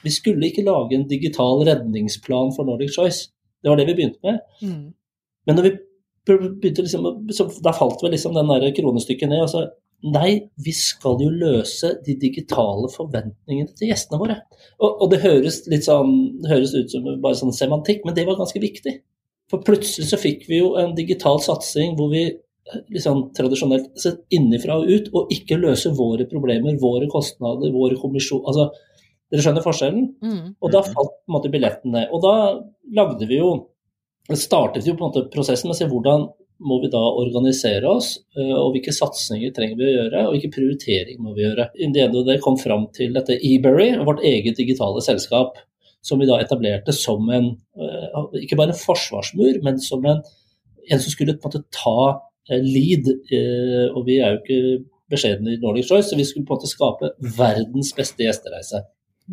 Vi 0.02 0.12
skulle 0.14 0.48
ikke 0.48 0.64
lage 0.66 0.96
en 0.96 1.06
digital 1.10 1.62
redningsplan 1.68 2.52
for 2.56 2.68
Nordic 2.68 2.94
Choice. 2.96 3.30
Det 3.62 3.70
var 3.70 3.78
det 3.78 3.86
vi 3.90 3.96
begynte 3.98 4.22
med. 4.26 4.40
Mm. 4.62 4.90
Men 5.46 5.58
når 5.58 5.68
vi 5.68 5.72
begynte 6.26 6.84
liksom, 6.84 7.06
så 7.34 7.48
da 7.64 7.74
falt 7.74 8.02
vel 8.02 8.14
liksom 8.14 8.34
den 8.36 8.50
der 8.50 8.74
kronestykket 8.76 9.30
ned. 9.30 9.44
Altså, 9.46 9.66
nei, 10.02 10.48
vi 10.64 10.74
skal 10.74 11.20
jo 11.22 11.30
løse 11.30 11.94
de 12.06 12.16
digitale 12.18 12.90
forventningene 12.90 13.70
til 13.78 13.90
gjestene 13.92 14.20
våre. 14.22 14.38
Og, 14.80 14.88
og 14.90 15.10
det 15.12 15.22
høres 15.22 15.62
litt 15.70 15.86
sånn, 15.86 16.14
høres 16.50 16.74
ut 16.74 16.94
som 16.94 17.06
bare 17.22 17.38
sånn 17.38 17.54
semantikk, 17.54 18.06
men 18.06 18.16
det 18.18 18.26
var 18.28 18.40
ganske 18.40 18.62
viktig. 18.62 18.96
For 19.50 19.62
plutselig 19.66 20.08
så 20.10 20.18
fikk 20.20 20.46
vi 20.48 20.62
jo 20.62 20.74
en 20.80 20.94
digital 20.98 21.42
satsing 21.42 21.96
hvor 21.98 22.10
vi 22.14 22.24
liksom 22.94 23.28
tradisjonelt 23.36 23.90
sett 24.00 24.22
innenfra 24.32 24.78
og 24.80 24.88
ut, 24.88 25.10
og 25.18 25.32
ikke 25.34 25.58
løse 25.60 25.92
våre 25.98 26.26
problemer, 26.30 26.78
våre 26.80 27.08
kostnader, 27.10 27.72
våre 27.74 27.98
kommisjon... 28.00 28.44
Altså, 28.46 28.70
dere 29.32 29.44
skjønner 29.44 29.64
forskjellen? 29.64 30.06
Mm. 30.20 30.44
Og 30.60 30.72
da 30.74 30.84
falt 30.84 31.16
på 31.16 31.30
en 31.30 31.36
måte 31.38 31.50
billetten 31.52 31.94
ned. 31.94 32.12
Og 32.12 32.22
da 32.24 32.34
lagde 33.00 33.28
vi 33.30 33.40
jo 33.40 33.52
startet 34.36 34.86
jo 34.86 34.94
på 34.94 35.02
en 35.02 35.10
måte 35.10 35.26
prosessen 35.32 35.68
med 35.68 35.76
å 35.76 35.80
se 35.80 35.88
hvordan 35.90 36.28
må 36.62 36.78
vi 36.82 36.90
da 36.92 37.00
organisere 37.00 37.90
oss, 37.90 38.14
eh, 38.36 38.52
og 38.54 38.76
hvilke 38.76 38.94
satsinger 38.94 39.52
trenger 39.54 39.78
vi 39.78 39.88
å 39.88 39.94
gjøre, 39.96 40.20
og 40.26 40.36
hvilke 40.36 40.52
prioriteringer 40.54 41.22
må 41.22 41.34
vi 41.36 41.46
gjøre. 41.46 41.68
Innen 41.82 42.14
det 42.28 42.38
kom 42.44 42.58
fram 42.60 42.86
til 42.94 43.14
dette 43.16 43.38
eBerry, 43.38 43.90
vårt 44.06 44.22
eget 44.26 44.60
digitale 44.60 45.02
selskap, 45.04 45.58
som 46.02 46.22
vi 46.22 46.28
da 46.30 46.38
etablerte 46.42 46.94
som 46.94 47.28
en, 47.30 47.50
eh, 47.78 48.22
ikke 48.42 48.58
bare 48.58 48.74
en 48.74 48.78
forsvarsmur, 48.78 49.62
men 49.62 49.78
som 49.82 50.04
en, 50.06 50.22
en 50.90 51.02
som 51.02 51.10
skulle 51.10 51.34
på 51.34 51.48
en 51.48 51.50
måte 51.50 51.64
ta 51.74 51.98
eh, 52.50 52.62
lead. 52.62 53.10
Og 53.96 54.06
vi 54.06 54.18
er 54.18 54.34
jo 54.34 54.40
ikke 54.42 54.84
beskjedne 55.12 55.54
i 55.54 55.60
Nordic 55.62 55.88
Choice, 55.88 56.10
så 56.10 56.16
vi 56.16 56.24
skulle 56.24 56.46
på 56.46 56.54
en 56.54 56.60
måte 56.60 56.70
skape 56.70 57.12
verdens 57.38 57.92
beste 57.96 58.22
gjestereise. 58.24 58.82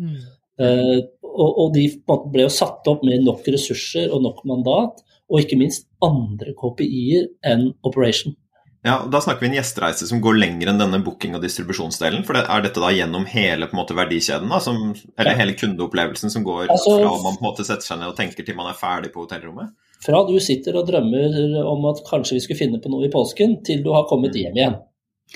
Mm. 0.00 0.18
Eh, 0.60 0.98
og, 1.30 1.50
og 1.62 1.72
de 1.76 1.86
ble 2.32 2.44
jo 2.46 2.52
satt 2.52 2.88
opp 2.90 3.04
med 3.06 3.24
nok 3.24 3.46
ressurser 3.52 4.12
og 4.12 4.24
nok 4.26 4.42
mandat, 4.48 5.00
og 5.30 5.44
ikke 5.44 5.58
minst 5.60 5.86
andre 6.02 6.56
KPI-er 6.58 7.28
enn 7.46 7.70
Operation. 7.86 8.34
Ja, 8.80 9.02
og 9.04 9.10
Da 9.12 9.20
snakker 9.20 9.44
vi 9.44 9.50
en 9.50 9.58
gjestereise 9.58 10.06
som 10.08 10.22
går 10.24 10.38
lenger 10.40 10.70
enn 10.70 10.80
denne 10.80 11.02
booking- 11.04 11.34
og 11.36 11.42
distribusjonsdelen. 11.44 12.24
for 12.24 12.32
det, 12.32 12.46
Er 12.48 12.62
dette 12.64 12.80
da 12.80 12.88
gjennom 12.88 13.26
hele 13.28 13.68
på 13.68 13.76
en 13.76 13.80
måte, 13.84 13.94
verdikjeden, 13.94 14.48
da, 14.48 14.58
som, 14.58 14.94
eller 15.18 15.32
Ja. 15.32 15.36
hele 15.36 15.52
kundeopplevelsen 15.52 16.30
som 16.30 16.42
går 16.44 16.68
Altså- 16.68 16.96
fra 16.96 17.22
man 17.22 17.36
på 17.36 17.44
en 17.44 17.50
måte 17.52 17.64
setter 17.64 17.82
seg 17.84 17.98
ned 17.98 18.08
og 18.08 18.16
tenker 18.16 18.44
til 18.44 18.56
man 18.56 18.72
er 18.72 18.78
ferdig 18.80 19.12
på 19.12 19.26
hotellrommet? 19.26 19.68
Fra 20.00 20.24
du 20.26 20.38
sitter 20.40 20.76
og 20.76 20.88
drømmer 20.88 21.62
om 21.66 21.84
at 21.84 22.02
kanskje 22.08 22.32
vi 22.32 22.40
skulle 22.40 22.58
finne 22.58 22.80
på 22.80 22.88
noe 22.88 23.04
i 23.04 23.10
påsken, 23.12 23.62
til 23.62 23.82
du 23.82 23.92
har 23.92 24.04
kommet 24.08 24.32
hjem 24.32 24.56
igjen. 24.56 24.80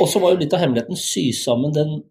Og 0.00 0.08
så 0.08 0.20
var 0.20 0.32
jo 0.32 0.38
litt 0.40 0.54
av 0.54 0.60
hemmeligheten 0.60 0.96
sy 0.96 1.30
sammen 1.30 1.72
den 1.72 2.02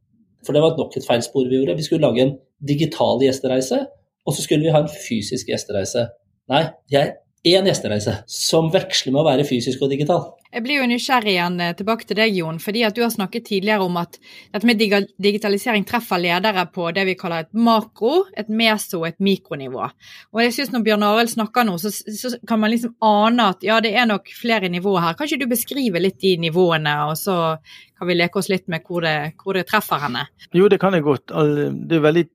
For 0.46 0.56
det 0.56 0.64
var 0.64 0.78
nok 0.78 0.98
et 0.98 1.08
feilspor 1.08 1.50
vi 1.50 1.60
gjorde. 1.60 1.78
Vi 1.80 1.86
skulle 1.88 2.06
lage 2.06 2.26
en 2.26 2.38
digital 2.68 3.22
gjestereise, 3.24 3.84
og 4.26 4.36
så 4.36 4.46
skulle 4.46 4.66
vi 4.66 4.74
ha 4.76 4.84
en 4.84 4.92
fysisk 4.92 5.52
gjestereise. 5.52 6.08
Nei, 6.52 6.64
jeg 6.92 7.14
er 7.14 7.18
én 7.44 7.68
gjestereise 7.68 8.22
som 8.30 8.70
veksler 8.72 9.14
med 9.14 9.24
å 9.24 9.28
være 9.28 9.48
fysisk 9.48 9.84
og 9.84 9.92
digital. 9.92 10.32
Jeg 10.54 10.62
blir 10.62 10.78
jo 10.78 10.86
nysgjerrig 10.88 11.32
igjen 11.34 11.56
eh, 11.66 11.74
tilbake 11.78 12.06
til 12.06 12.18
deg, 12.20 12.36
Jon. 12.38 12.60
fordi 12.62 12.84
at 12.86 12.96
Du 12.96 13.02
har 13.02 13.10
snakket 13.10 13.48
tidligere 13.50 13.88
om 13.88 13.98
at 13.98 14.20
dette 14.54 14.68
med 14.70 14.80
digitalisering 14.80 15.86
treffer 15.90 16.22
ledere 16.22 16.68
på 16.70 16.92
det 16.94 17.08
vi 17.10 17.16
kaller 17.18 17.48
et 17.48 17.54
makro, 17.58 18.28
et 18.38 18.52
meso 18.54 19.02
og 19.02 19.08
et 19.10 19.20
mikronivå. 19.20 19.88
Og 20.34 20.44
jeg 20.44 20.54
synes 20.54 20.72
Når 20.72 20.86
Bjørn 20.86 21.08
Arild 21.10 21.34
snakker 21.34 21.66
nå, 21.66 21.78
så, 21.82 21.90
så, 21.90 22.36
kan 22.48 22.62
man 22.62 22.72
liksom 22.72 22.94
ane 23.02 23.50
at 23.56 23.66
ja, 23.66 23.80
det 23.82 23.96
er 23.98 24.06
nok 24.06 24.30
flere 24.38 24.70
nivåer 24.70 25.08
her. 25.08 25.18
Kan 25.18 25.28
ikke 25.28 25.42
du 25.42 25.50
beskrive 25.50 26.04
litt 26.04 26.22
de 26.22 26.38
nivåene, 26.46 26.96
og 27.10 27.18
så 27.18 27.58
kan 27.98 28.10
vi 28.10 28.16
leke 28.18 28.40
oss 28.42 28.50
litt 28.52 28.66
med 28.72 28.84
hvor 28.88 29.04
det, 29.06 29.34
hvor 29.44 29.56
det 29.58 29.66
treffer 29.70 30.02
henne? 30.02 30.26
Jo, 30.56 30.68
det 30.72 30.80
kan 30.82 30.96
jeg 30.96 31.06
godt. 31.06 31.32
Det 31.32 31.98
er 31.98 32.04
veldig 32.04 32.26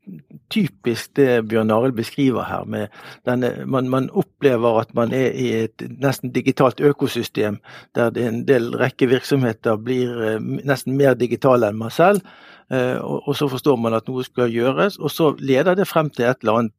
typisk 0.52 1.14
det 1.18 1.28
Bjørn 1.50 1.72
Arild 1.74 1.96
beskriver 1.98 2.46
her. 2.48 2.88
denne, 3.26 3.52
man, 3.66 3.88
man 3.88 4.10
opplever 4.10 4.80
at 4.80 4.94
man 4.94 5.12
er 5.12 5.32
i 5.34 5.50
et 5.64 5.84
nesten 6.00 6.32
digitalt 6.32 6.80
økosystem 6.80 7.58
der 7.94 8.14
en 8.16 8.44
del 8.48 8.70
rekke 8.78 9.08
virksomheter 9.10 9.76
blir 9.76 10.22
eh, 10.24 10.38
nesten 10.40 10.96
mer 10.96 11.14
digitale 11.18 11.68
enn 11.68 11.78
man 11.80 11.90
selv. 11.90 12.22
Eh, 12.70 12.98
og 13.00 13.32
så 13.36 13.48
forstår 13.48 13.78
man 13.80 13.96
at 13.96 14.08
noe 14.10 14.24
skal 14.26 14.52
gjøres, 14.52 14.98
og 15.00 15.12
så 15.12 15.30
leder 15.40 15.78
det 15.78 15.88
frem 15.88 16.10
til 16.12 16.26
et 16.28 16.42
eller 16.42 16.62
annet 16.62 16.74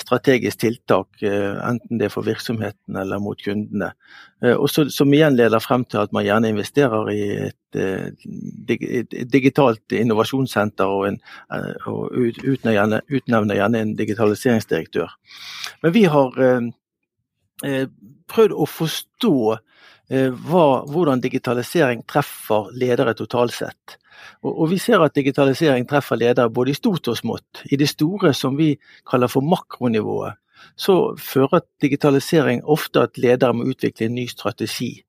strategisk 0.00 0.60
tiltak, 0.60 1.08
eh, 1.24 1.56
enten 1.68 2.00
det 2.00 2.08
er 2.08 2.12
for 2.12 2.26
virksomheten 2.26 2.98
eller 3.00 3.20
mot 3.20 3.40
kundene. 3.40 3.92
Og 4.42 4.66
så, 4.72 4.88
som 4.90 5.12
igjen 5.14 5.36
leder 5.38 5.62
frem 5.62 5.84
til 5.86 6.00
at 6.02 6.12
man 6.12 6.24
gjerne 6.26 6.50
investerer 6.50 7.10
i 7.12 7.26
et, 7.46 7.76
et 7.78 9.12
digitalt 9.30 9.94
innovasjonssenter 9.94 10.90
og, 10.90 11.04
en, 11.12 11.20
og 11.86 12.10
utnevner, 12.10 13.04
utnevner, 13.06 13.60
gjerne, 13.60 13.84
en 13.84 13.92
digitaliseringsdirektør. 14.00 15.14
Men 15.84 15.94
vi 15.94 16.02
har 16.10 16.42
eh, 16.42 17.86
prøvd 18.34 18.56
å 18.58 18.66
forstå 18.66 19.36
Eh, 19.52 19.71
hva, 20.12 20.82
hvordan 20.92 21.22
digitalisering 21.24 22.02
treffer 22.08 22.68
ledere 22.76 23.14
totalt 23.16 23.54
sett. 23.56 23.96
Og, 24.42 24.52
og, 24.52 24.70
Vi 24.70 24.78
ser 24.78 25.02
at 25.04 25.14
digitalisering 25.14 25.86
treffer 25.88 26.18
ledere 26.20 26.50
både 26.50 26.72
i 26.72 26.78
stort 26.78 27.08
og 27.08 27.18
smått. 27.18 27.62
I 27.70 27.78
det 27.80 27.88
store, 27.90 28.34
som 28.34 28.58
vi 28.58 28.74
kaller 29.08 29.30
for 29.30 29.44
makronivået, 29.46 30.38
så 30.76 31.14
fører 31.18 31.64
digitalisering 31.82 32.62
ofte 32.64 33.06
at 33.06 33.18
ledere 33.18 33.54
må 33.54 33.66
utvikle 33.72 34.06
en 34.06 34.14
ny 34.18 34.26
strategi. 34.30 35.02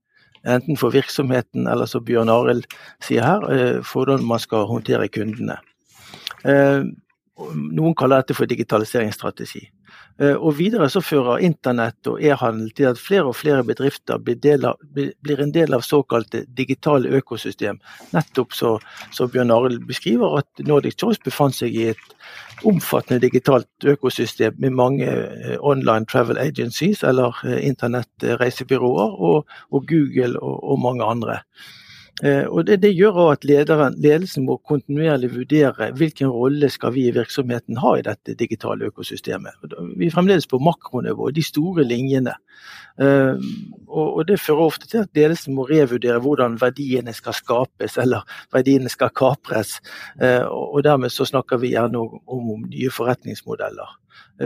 Enten 0.43 0.77
for 0.77 0.91
virksomheten 0.91 1.67
eller 1.71 1.87
som 1.87 2.03
Bjørn 2.03 2.31
Arild 2.31 2.65
sier 3.03 3.23
her, 3.23 3.45
eh, 3.51 3.81
for 3.81 4.05
hvordan 4.05 4.25
man 4.27 4.39
skal 4.39 4.67
håndtere 4.67 5.07
kundene. 5.07 5.57
Eh, 6.43 6.83
noen 7.71 7.95
kaller 7.95 8.21
dette 8.21 8.35
for 8.35 8.45
digitaliseringsstrategi. 8.45 9.69
Eh, 10.21 10.35
og 10.35 10.57
videre 10.59 10.85
så 10.93 11.01
fører 11.01 11.41
internett 11.41 12.07
og 12.09 12.21
e-handel 12.21 12.69
til 12.77 12.91
at 12.91 13.01
flere 13.01 13.31
og 13.31 13.35
flere 13.39 13.63
bedrifter 13.65 14.21
blir, 14.21 14.65
av, 14.69 14.77
blir 14.93 15.41
en 15.41 15.53
del 15.53 15.73
av 15.73 15.85
såkalte 15.85 16.43
digitale 16.57 17.09
økosystem. 17.17 17.79
Nettopp 18.13 18.53
så, 18.53 18.75
så 19.11 19.27
Bjørn 19.27 19.53
Arild 19.55 19.87
beskriver 19.89 20.37
at 20.43 20.65
Nordic 20.67 20.99
Choice 21.01 21.23
befant 21.25 21.57
seg 21.57 21.73
i 21.73 21.89
et 21.95 22.17
omfattende 22.63 23.23
digitalt 23.25 23.89
økosystem 23.89 24.59
med 24.61 24.77
mange 24.77 25.09
eh, 25.09 25.57
online 25.59 26.05
travel 26.05 26.37
agencies, 26.37 27.01
eller 27.03 27.33
eh, 27.47 27.63
internettreisebyråer, 27.65 29.17
og, 29.17 29.55
og 29.73 29.87
Google 29.89 30.37
og, 30.39 30.59
og 30.61 30.83
mange 30.85 31.09
andre. 31.09 31.41
Eh, 32.21 32.45
og 32.45 32.67
det, 32.67 32.77
det 32.83 32.91
gjør 32.93 33.31
at 33.31 33.45
lederen, 33.47 33.95
ledelsen 33.97 34.45
må 34.45 34.59
kontinuerlig 34.69 35.31
vurdere 35.33 35.89
hvilken 35.97 36.29
rolle 36.29 36.69
skal 36.69 36.93
vi 36.93 37.07
i 37.07 37.13
virksomheten 37.15 37.79
ha 37.81 37.95
i 37.97 38.03
dette 38.05 38.35
digitale 38.37 38.91
økosystemet. 38.91 39.57
Vi 39.97 40.07
er 40.07 40.13
fremdeles 40.13 40.45
på 40.49 40.59
makronivå, 40.61 41.31
de 41.33 41.43
store 41.43 41.85
linjene. 41.89 42.35
Eh, 43.01 43.41
og 43.89 44.21
Det 44.29 44.37
fører 44.39 44.61
ofte 44.67 44.87
til 44.87 45.01
at 45.01 45.17
ledelsen 45.17 45.57
må 45.57 45.65
revurdere 45.69 46.21
hvordan 46.21 46.59
verdiene 46.61 47.15
skal 47.17 47.33
skapes 47.33 47.97
eller 47.97 48.21
verdiene 48.53 48.93
skal 48.93 49.09
kapres. 49.09 49.79
Eh, 50.21 50.45
og 50.45 50.83
Dermed 50.85 51.09
så 51.09 51.25
snakker 51.25 51.57
vi 51.57 51.73
gjerne 51.73 51.97
om, 51.97 52.53
nye 52.69 52.93
forretningsmodeller. 52.93 53.97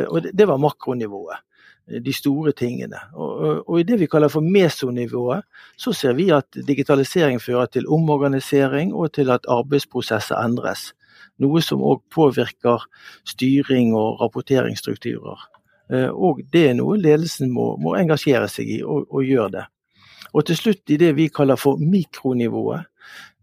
Og 0.08 0.24
Det 0.34 0.48
var 0.48 0.58
makronivået 0.58 1.44
de 1.88 2.14
store 2.14 2.52
tingene. 2.52 3.00
Og, 3.14 3.64
og, 3.64 3.80
I 3.80 3.86
det 3.88 4.00
vi 4.02 4.10
kaller 4.12 4.32
for 4.32 4.44
mesonivået, 4.44 5.46
så 5.78 5.94
ser 5.96 6.18
vi 6.18 6.30
at 6.36 6.60
digitalisering 6.68 7.42
fører 7.42 7.66
til 7.72 7.88
omorganisering 7.88 8.94
og 8.94 9.14
til 9.14 9.32
at 9.32 9.48
arbeidsprosesser 9.48 10.40
endres. 10.44 10.92
Noe 11.40 11.62
som 11.62 11.84
òg 11.86 12.02
påvirker 12.14 12.84
styring 13.28 13.94
og 13.96 14.22
rapporteringsstrukturer. 14.22 15.48
Eh, 15.94 16.10
og 16.10 16.42
det 16.54 16.70
er 16.70 16.78
noe 16.78 16.98
ledelsen 17.00 17.52
må, 17.54 17.76
må 17.80 17.96
engasjere 17.96 18.50
seg 18.52 18.78
i, 18.80 18.82
og, 18.84 19.08
og 19.14 19.24
gjør 19.24 19.54
det. 19.54 19.66
Og 20.36 20.46
til 20.46 20.60
slutt 20.60 20.92
i 20.92 21.00
det 21.00 21.14
vi 21.16 21.30
kaller 21.32 21.60
for 21.60 21.80
mikronivået, 21.80 22.90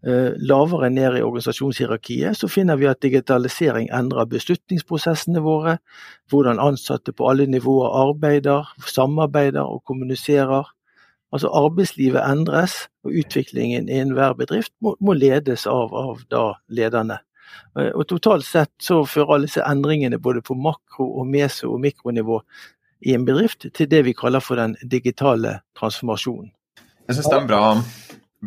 lavere 0.04 0.90
ned 0.92 1.16
i 1.16 1.22
organisasjonshierarkiet, 1.24 2.36
så 2.36 2.48
finner 2.50 2.76
vi 2.76 2.88
at 2.90 3.00
digitalisering 3.00 3.88
endrer 3.94 4.28
beslutningsprosessene 4.28 5.40
våre, 5.40 5.78
hvordan 6.28 6.60
ansatte 6.60 7.14
på 7.16 7.28
alle 7.30 7.46
nivåer 7.48 7.94
arbeider, 8.02 8.68
samarbeider 8.84 9.64
og 9.64 9.84
kommuniserer. 9.88 10.68
Altså 11.34 11.50
Arbeidslivet 11.50 12.20
endres, 12.20 12.84
og 13.04 13.16
utviklingen 13.16 13.88
i 13.88 14.02
enhver 14.02 14.36
bedrift 14.38 14.74
må, 14.84 14.94
må 15.00 15.16
ledes 15.16 15.66
av, 15.66 15.94
av 15.96 16.20
da 16.30 16.44
lederne. 16.68 17.18
Eh, 17.78 17.90
og 17.90 18.06
Totalt 18.10 18.46
sett 18.46 18.72
så 18.82 19.02
fører 19.08 19.34
alle 19.34 19.48
disse 19.48 19.64
endringene 19.66 20.20
både 20.22 20.44
på 20.44 20.54
makro-, 20.54 21.10
og 21.20 21.26
meso- 21.26 21.72
og 21.74 21.80
mikronivå 21.82 22.40
i 23.04 23.16
en 23.16 23.26
bedrift 23.26 23.66
til 23.74 23.90
det 23.90 24.04
vi 24.06 24.14
kaller 24.16 24.44
for 24.44 24.60
den 24.60 24.76
digitale 24.90 25.58
transformasjonen. 25.78 26.52
Jeg 27.08 27.18
synes 27.18 27.26
det 27.26 27.36
er 27.36 27.42
en 27.42 27.50
bra 27.50 27.64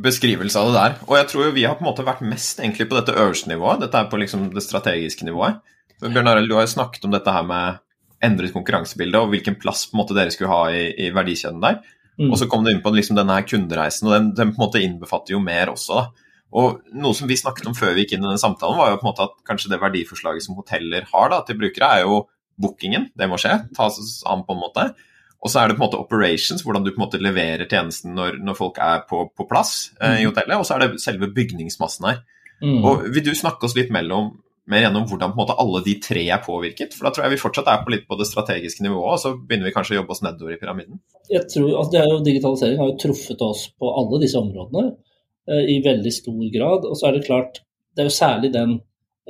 beskrivelse 0.04 0.60
av 0.62 0.70
det 0.70 0.78
der. 0.78 0.96
Og 1.08 1.18
jeg 1.20 1.28
tror 1.32 1.48
jo 1.48 1.56
vi 1.56 1.66
har 1.68 1.78
på 1.78 1.86
en 1.86 1.90
måte 1.90 2.06
vært 2.06 2.24
mest 2.26 2.62
egentlig 2.62 2.90
på 2.90 2.98
dette 3.00 3.16
øverste 3.18 3.52
nivået. 3.52 3.82
Dette 3.84 4.00
er 4.00 4.10
på 4.12 4.20
liksom 4.22 4.48
det 4.54 4.64
strategiske 4.66 5.28
nivået. 5.28 5.60
Bjørn 6.04 6.30
Arild, 6.30 6.50
du 6.52 6.58
har 6.58 6.68
jo 6.68 6.76
snakket 6.76 7.08
om 7.08 7.14
dette 7.16 7.34
her 7.34 7.46
med 7.48 7.82
endret 8.24 8.54
konkurransebilde 8.54 9.22
og 9.22 9.32
hvilken 9.34 9.58
plass 9.62 9.86
på 9.90 9.98
en 9.98 10.02
måte 10.02 10.18
dere 10.18 10.34
skulle 10.34 10.54
ha 10.54 10.70
i, 10.74 10.86
i 11.08 11.10
verdikjeden 11.14 11.62
der. 11.64 11.82
Mm. 12.18 12.32
Og 12.32 12.38
så 12.42 12.48
kom 12.50 12.64
du 12.66 12.72
inn 12.72 12.82
på 12.82 12.94
liksom 12.94 13.18
denne 13.18 13.36
her 13.38 13.46
kundereisen, 13.46 14.10
og 14.10 14.16
den, 14.16 14.32
den, 14.38 14.54
på 14.54 14.62
en 14.62 14.66
måte 14.66 14.82
innbefatter 14.82 15.36
jo 15.36 15.42
mer 15.44 15.74
også. 15.74 16.00
da. 16.00 16.32
Og 16.58 16.80
Noe 16.98 17.18
som 17.18 17.30
vi 17.30 17.38
snakket 17.38 17.68
om 17.70 17.76
før 17.78 17.94
vi 17.94 18.06
gikk 18.06 18.16
inn 18.16 18.24
i 18.24 18.30
denne 18.30 18.42
samtalen, 18.42 18.80
var 18.80 18.94
jo 18.94 19.02
på 19.02 19.06
en 19.06 19.12
måte 19.12 19.28
at 19.28 19.36
kanskje 19.50 19.74
det 19.74 19.82
verdiforslaget 19.84 20.46
som 20.46 20.58
hoteller 20.58 21.06
har 21.12 21.34
da, 21.34 21.44
til 21.46 21.60
brukere, 21.60 21.92
er 21.92 22.08
jo 22.08 22.24
bookingen. 22.58 23.12
Det 23.18 23.30
må 23.30 23.38
skje. 23.42 23.60
Tas 23.78 24.00
an 24.30 24.46
på 24.48 24.56
en 24.56 24.64
måte. 24.64 24.88
Og 25.48 25.52
så 25.54 25.62
er 25.62 25.70
det 25.70 25.78
på 25.78 25.80
en 25.80 25.88
måte 25.88 26.00
operations, 26.02 26.64
hvordan 26.66 26.84
du 26.84 26.92
på 26.92 27.00
en 27.00 27.06
måte 27.06 27.22
leverer 27.24 27.70
tjenesten 27.70 28.18
når, 28.18 28.42
når 28.44 28.58
folk 28.58 28.82
er 28.84 29.06
på, 29.08 29.30
på 29.32 29.46
plass 29.48 29.94
eh, 30.02 30.20
i 30.20 30.26
mm. 30.26 30.34
hotellet. 30.34 30.58
Og 30.60 30.68
så 30.68 30.76
er 30.76 30.84
det 30.84 31.00
selve 31.00 31.30
bygningsmassen 31.32 32.10
her. 32.10 32.20
Mm. 32.60 32.82
Og 32.82 33.06
Vil 33.16 33.24
du 33.30 33.32
snakke 33.38 33.64
oss 33.64 33.78
litt 33.78 33.94
mellom, 33.94 34.34
mer 34.68 34.84
gjennom 34.84 35.06
hvordan 35.08 35.32
på 35.32 35.38
en 35.38 35.44
måte 35.46 35.56
alle 35.64 35.80
de 35.86 35.94
tre 36.04 36.26
er 36.36 36.42
påvirket? 36.44 36.98
For 36.98 37.08
da 37.08 37.14
tror 37.16 37.28
jeg 37.28 37.38
vi 37.38 37.44
fortsatt 37.46 37.70
er 37.72 37.86
på 37.86 37.94
litt 37.94 38.04
på 38.10 38.18
det 38.20 38.28
strategiske 38.28 38.84
nivået, 38.84 39.14
og 39.14 39.22
så 39.24 39.32
begynner 39.38 39.70
vi 39.70 39.76
kanskje 39.78 39.96
å 39.96 40.00
jobbe 40.02 40.18
oss 40.18 40.24
nedover 40.26 40.58
i 40.58 40.60
pyramiden. 40.60 41.00
Jeg 41.32 41.46
tror, 41.54 41.70
altså 41.84 42.04
jo, 42.04 42.18
Digitalisering 42.26 42.82
har 42.82 42.92
jo 42.92 42.98
truffet 43.06 43.46
oss 43.48 43.64
på 43.80 43.94
alle 44.02 44.20
disse 44.26 44.42
områdene 44.42 44.90
eh, 45.48 45.64
i 45.78 45.80
veldig 45.86 46.14
stor 46.18 46.44
grad. 46.58 46.90
Og 46.92 47.00
så 47.00 47.08
er 47.08 47.16
det 47.16 47.24
klart, 47.30 47.62
det 47.96 48.04
er 48.04 48.12
jo 48.12 48.18
særlig 48.18 48.52
den 48.58 48.76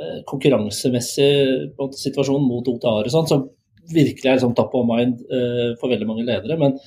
eh, 0.02 0.18
konkurransemessige 0.34 1.94
situasjonen 2.02 2.50
mot 2.50 2.74
OTA-er 2.74 3.12
og 3.12 3.14
sånn 3.14 3.30
som 3.30 3.46
virkelig 3.94 4.32
er 4.32 4.40
sånn 4.42 4.56
top 4.58 4.76
of 4.78 4.88
mind 4.88 5.22
uh, 5.32 5.74
for 5.80 5.92
veldig 5.92 6.08
mange 6.10 6.26
ledere. 6.28 6.58
Men, 6.60 6.78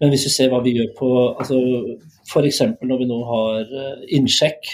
men, 0.00 0.12
hvis 0.12 0.26
vi 0.28 0.34
ser 0.34 0.52
hva 0.52 0.62
vi 0.64 0.76
gjør 0.76 0.92
på 0.98 1.10
altså, 1.30 1.58
F.eks. 2.28 2.62
når 2.86 3.02
vi 3.02 3.10
nå 3.10 3.18
har 3.28 3.74
uh, 3.74 4.06
innsjekk 4.16 4.70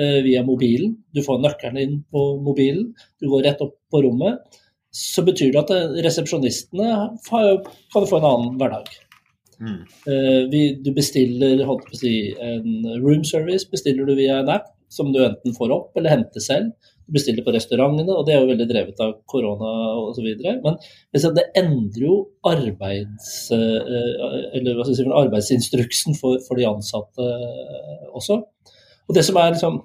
uh, 0.00 0.20
via 0.26 0.44
mobilen. 0.46 0.96
Du 1.14 1.22
får 1.26 1.42
nøkkelen 1.44 1.82
inn 1.82 1.98
på 2.12 2.30
mobilen, 2.44 2.92
du 3.20 3.28
går 3.32 3.46
rett 3.48 3.62
opp 3.64 3.76
på 3.92 4.02
rommet. 4.06 4.40
Så 4.94 5.22
betyr 5.26 5.52
det 5.52 5.66
at 5.66 6.00
resepsjonistene 6.06 6.88
kan 7.28 8.06
få 8.08 8.18
en 8.18 8.24
annen 8.24 8.54
hverdag. 8.58 8.88
Mm. 9.58 9.82
Vi, 10.48 10.60
du 10.80 10.88
bestiller 10.96 11.60
si, 11.98 12.12
en 12.40 12.86
room 13.02 13.24
service 13.26 13.66
bestiller 13.68 14.06
du 14.08 14.14
via 14.16 14.38
en 14.40 14.48
app 14.54 14.70
som 14.88 15.10
du 15.12 15.18
enten 15.26 15.52
får 15.58 15.74
opp 15.74 15.98
eller 15.98 16.14
henter 16.14 16.40
selv 16.42 16.72
bestiller 17.12 17.44
på 17.44 17.52
restaurantene, 17.54 18.14
og 18.14 18.26
det 18.26 18.34
er 18.34 18.42
jo 18.42 18.50
veldig 18.50 18.66
drevet 18.68 19.00
av 19.04 19.14
korona 19.30 19.70
osv. 20.02 20.26
Men 20.64 20.76
det 21.38 21.46
endrer 21.56 22.04
jo 22.04 22.16
arbeids, 22.48 23.30
eh, 23.54 24.58
si, 24.92 25.06
arbeidsinstruksen 25.06 26.18
for, 26.18 26.40
for, 26.46 26.60
de 26.60 26.68
ansatte 26.68 27.24
eh, 27.24 28.04
også. 28.12 28.42
Og 29.08 29.16
det 29.16 29.24
som 29.24 29.40
er 29.40 29.54
liksom, 29.54 29.80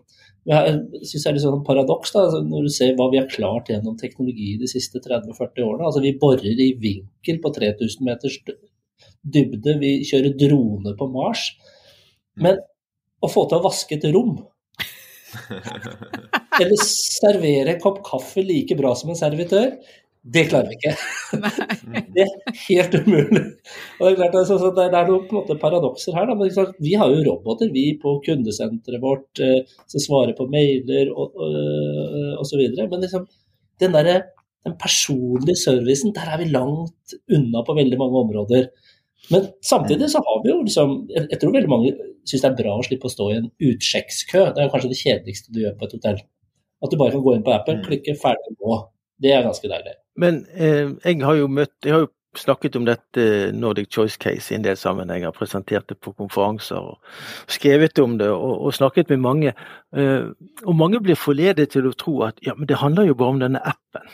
jeg 0.49 1.05
synes 1.07 1.25
er 1.25 1.37
litt 1.37 1.45
sånn 1.45 1.63
paradoks, 1.67 2.11
da, 2.11 2.25
altså, 2.27 2.43
når 2.43 2.67
du 2.67 2.75
ser 2.75 2.95
hva 2.99 3.07
vi 3.13 3.21
har 3.21 3.31
klart 3.31 3.71
gjennom 3.71 3.95
teknologi 3.99 4.57
de 4.59 4.67
siste 4.67 4.99
30-40 5.03 5.63
årene. 5.63 5.87
altså 5.87 6.03
Vi 6.03 6.17
borer 6.19 6.63
i 6.67 6.73
vinkel 6.79 7.39
på 7.43 7.53
3000 7.55 8.07
meters 8.07 8.39
dybde, 9.23 9.77
vi 9.79 10.01
kjører 10.07 10.35
drone 10.39 10.95
på 10.99 11.07
Mars. 11.13 11.53
Men 12.43 12.59
å 13.23 13.29
få 13.31 13.45
til 13.47 13.61
å 13.61 13.63
vaske 13.63 13.95
et 13.95 14.09
rom 14.11 14.35
eller 16.61 16.79
servere 16.85 17.75
en 17.75 17.83
kopp 17.83 17.99
kaffe 18.05 18.43
like 18.45 18.77
bra 18.79 18.93
som 18.97 19.11
en 19.13 19.19
servitør, 19.19 19.73
Det 20.23 20.45
klarer 20.47 20.69
vi 20.71 20.75
ikke. 20.77 20.91
Det 22.15 22.23
er 22.23 22.59
helt 22.69 22.93
umulig. 22.95 23.41
Og 23.99 24.05
det 24.05 24.11
er 24.11 24.19
klart, 24.21 24.37
altså, 24.39 24.69
det 24.77 24.85
er 24.85 25.09
noen 25.09 25.25
på 25.27 25.35
en 25.35 25.39
måte 25.41 25.57
paradokser 25.59 26.15
her. 26.15 26.29
Da. 26.29 26.35
Men 26.39 26.53
klart, 26.55 26.77
vi 26.79 26.93
har 26.99 27.11
jo 27.11 27.25
roboter 27.25 27.73
vi 27.73 27.89
på 27.99 28.13
kundesenteret 28.23 29.03
vårt 29.03 29.41
eh, 29.43 29.65
som 29.91 30.05
svarer 30.05 30.31
på 30.37 30.47
mailer 30.53 31.11
og, 31.11 31.35
videre. 32.55 32.87
Men 32.87 33.03
liksom, 33.03 33.27
den, 33.83 33.97
der, 33.97 34.29
den 34.63 34.77
personlige 34.79 35.59
servicen, 35.59 36.15
der 36.15 36.31
er 36.31 36.39
vi 36.39 36.47
langt 36.53 37.17
unna 37.27 37.65
på 37.67 37.75
veldig 37.81 37.99
mange 37.99 38.23
områder. 38.23 38.71
Men 39.31 39.47
samtidig 39.63 40.09
så 40.11 40.19
har 40.19 40.41
vi 40.43 40.51
jo 40.51 40.61
liksom 40.65 40.95
Jeg, 41.13 41.39
tror 41.39 41.53
veldig 41.55 41.71
mange 41.71 41.93
syns 42.27 42.41
det 42.43 42.49
er 42.49 42.57
bra 42.57 42.73
å 42.75 42.83
slippe 42.83 43.07
å 43.07 43.11
stå 43.13 43.29
i 43.31 43.37
en 43.37 43.51
utsjekkskø. 43.69 44.41
Det 44.55 44.63
er 44.63 44.71
kanskje 44.71 44.91
det 44.91 44.99
kjedeligste 44.99 45.53
du 45.55 45.61
gjør 45.63 45.77
på 45.79 45.87
et 45.87 45.95
hotell. 45.97 46.19
At 46.83 46.91
du 46.91 46.97
bare 46.99 47.11
kan 47.15 47.23
gå 47.23 47.35
inn 47.35 47.45
på 47.45 47.53
appen, 47.55 47.79
Mm. 47.79 47.85
klikke 47.87 48.17
ferdig 48.19 48.57
gå. 48.59 48.81
Det 49.23 49.31
er 49.31 49.43
ganske 49.43 49.69
deilig. 49.69 49.95
Men 50.19 50.45
eh, 50.55 50.91
jeg 51.05 51.23
har 51.23 51.35
jo 51.35 51.47
møtt 51.47 51.73
Jeg 51.83 51.93
har 51.93 52.05
jo 52.05 52.11
snakket 52.35 52.75
om 52.75 52.85
dette 52.85 53.51
Nordic 53.53 53.91
Choice 53.93 54.17
Case 54.17 54.51
i 54.51 54.55
en 54.57 54.63
del 54.63 54.75
sammenhenger. 54.75 55.31
Presentert 55.31 55.87
det 55.87 55.99
på 56.01 56.15
konferanser 56.17 56.81
og 56.81 56.97
skrevet 57.47 57.99
om 57.99 58.17
det 58.17 58.29
og, 58.29 58.65
og 58.65 58.73
snakket 58.73 59.09
med 59.09 59.21
mange. 59.21 59.53
Eh, 59.95 60.25
og 60.65 60.75
mange 60.75 60.99
blir 60.99 61.15
forledet 61.15 61.69
til 61.75 61.87
å 61.87 61.93
tro 61.93 62.23
at 62.23 62.39
ja, 62.41 62.55
men 62.57 62.67
det 62.67 62.81
handler 62.81 63.05
jo 63.05 63.15
bare 63.19 63.35
om 63.35 63.39
denne 63.43 63.61
appen. 63.61 64.07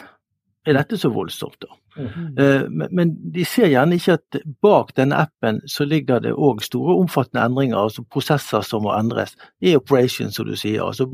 Er 0.68 0.76
dette 0.76 1.00
så 1.00 1.10
voldsomt, 1.10 1.62
da? 1.64 1.72
Eh, 2.00 2.66
Men, 2.70 3.16
de 3.34 3.46
ser 3.46 3.70
gjerne 3.72 3.98
ikke 4.00 4.18
at 4.20 4.40
bak 4.64 4.94
denne 4.98 5.18
appen 5.20 5.62
så 5.68 5.86
ligger 5.86 6.22
det 6.24 6.34
òg 6.34 6.64
store 6.64 6.96
omfattende 7.00 7.46
endringer, 7.46 7.78
altså 7.78 8.04
prosesser 8.04 8.66
som 8.66 8.84
må 8.86 8.94
endres. 8.96 9.36
E-operation, 9.62 10.32
som 10.32 10.48
du 10.48 10.56
sier. 10.56 10.84
altså 10.84 11.10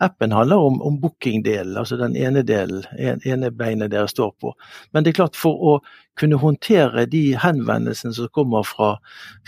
Appen 0.00 0.32
handler 0.32 0.56
om, 0.56 0.80
om 0.82 1.00
booking-delen, 1.00 1.76
altså 1.76 1.96
den 1.96 2.16
ene 2.16 2.42
delen, 2.42 2.84
en, 2.98 3.20
ene 3.24 3.50
beinet 3.50 3.90
dere 3.90 4.08
står 4.08 4.34
på. 4.40 4.54
Men 4.92 5.04
det 5.04 5.14
er 5.14 5.22
klart, 5.22 5.36
for 5.36 5.56
å 5.56 5.78
kunne 6.16 6.38
håndtere 6.40 7.04
de 7.12 7.36
henvendelsene 7.36 8.14
som 8.16 8.30
kommer 8.34 8.64
fra, 8.66 8.94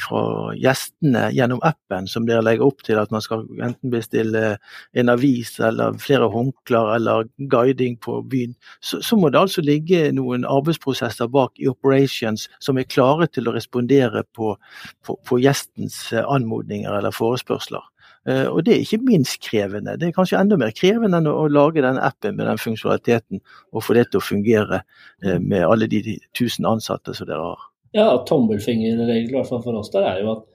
fra 0.03 0.23
gjestene 0.59 1.29
gjennom 1.33 1.63
appen, 1.67 2.09
som 2.11 2.27
dere 2.29 2.45
legger 2.45 2.69
opp 2.69 2.85
til 2.87 3.01
at 3.01 3.13
man 3.15 3.25
skal 3.25 3.47
enten 3.65 3.93
bestille 3.93 4.59
en 4.93 5.13
avis 5.13 5.55
eller 5.65 5.97
flere 6.03 6.29
håndklær 6.33 6.95
eller 6.97 7.29
guiding 7.53 7.97
på 8.05 8.21
byen, 8.29 8.55
så, 8.85 9.01
så 9.05 9.17
må 9.17 9.33
det 9.33 9.41
altså 9.41 9.65
ligge 9.65 10.11
noen 10.17 10.45
arbeidsprosesser 10.79 11.29
bak 11.29 11.59
i 11.59 11.69
operations 11.69 12.49
som 12.61 12.79
er 12.79 12.89
klare 12.89 13.29
til 13.29 13.49
å 13.49 13.55
respondere 13.55 14.25
på, 14.35 14.57
på, 15.05 15.19
på 15.25 15.39
gjestens 15.39 16.13
eh, 16.13 16.25
anmodninger 16.25 16.91
eller 16.93 17.11
forespørsler. 17.11 17.83
Eh, 18.27 18.47
Og 18.47 18.65
det 18.65 18.75
er 18.75 18.81
ikke 18.83 19.05
minst 19.05 19.41
krevende. 19.43 19.97
Det 19.99 20.09
er 20.09 20.13
kanskje 20.17 20.39
enda 20.39 20.57
mer 20.57 20.73
krevende 20.73 21.19
enn 21.19 21.27
å, 21.27 21.49
lage 21.49 21.83
den 21.83 21.99
appen 21.99 22.37
med 22.37 22.47
den 22.47 22.59
funksjonaliteten 22.59 23.41
og 23.73 23.83
få 23.83 23.95
det 23.95 24.11
til 24.11 24.21
å 24.21 24.25
fungere 24.27 24.83
eh, 25.23 25.39
med 25.39 25.65
alle 25.65 25.89
de, 25.89 26.03
de 26.03 26.19
tusen 26.35 26.67
ansatte 26.67 27.15
som 27.15 27.27
dere 27.29 27.43
har. 27.43 27.67
Ja, 27.97 28.13
tommelfingerregel 28.29 29.33
i 29.33 29.35
hvert 29.35 29.49
fall 29.49 29.65
for 29.65 29.79
oss 29.79 29.91
der 29.91 30.05
er 30.05 30.23
jo 30.23 30.35
at 30.37 30.47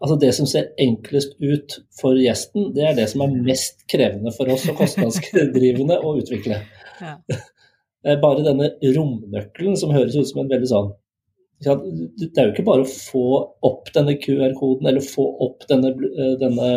altså 0.00 0.16
det 0.18 0.32
som 0.34 0.46
ser 0.48 0.72
enklest 0.80 1.36
ut 1.38 1.76
for 2.00 2.16
gjesten, 2.18 2.72
det 2.74 2.86
er 2.88 2.96
det 2.96 3.06
som 3.12 3.22
er 3.22 3.36
mest 3.44 3.84
krevende 3.90 4.32
for 4.34 4.48
oss 4.50 4.64
og 4.72 4.80
kostnadsdrivende 4.80 6.00
å 6.00 6.16
utvikle. 6.18 6.62
Ja. 7.00 7.18
Eh, 8.04 8.20
Bare 8.20 8.44
denne 8.46 8.70
romnøkkelen 8.96 9.76
som 9.76 9.90
høres 9.92 10.16
ut 10.16 10.28
som 10.30 10.40
en 10.42 10.50
veldig 10.50 10.68
sånn 10.70 10.90
Det 11.60 11.70
er 12.30 12.46
jo 12.46 12.52
ikke 12.54 12.64
bare 12.64 12.82
å 12.86 12.88
få 12.88 13.24
opp 13.68 13.90
denne 13.92 14.14
QR-koden 14.22 14.86
eller 14.88 15.04
få 15.04 15.26
opp 15.44 15.66
denne, 15.68 15.90
eh, 15.92 16.34
denne, 16.40 16.68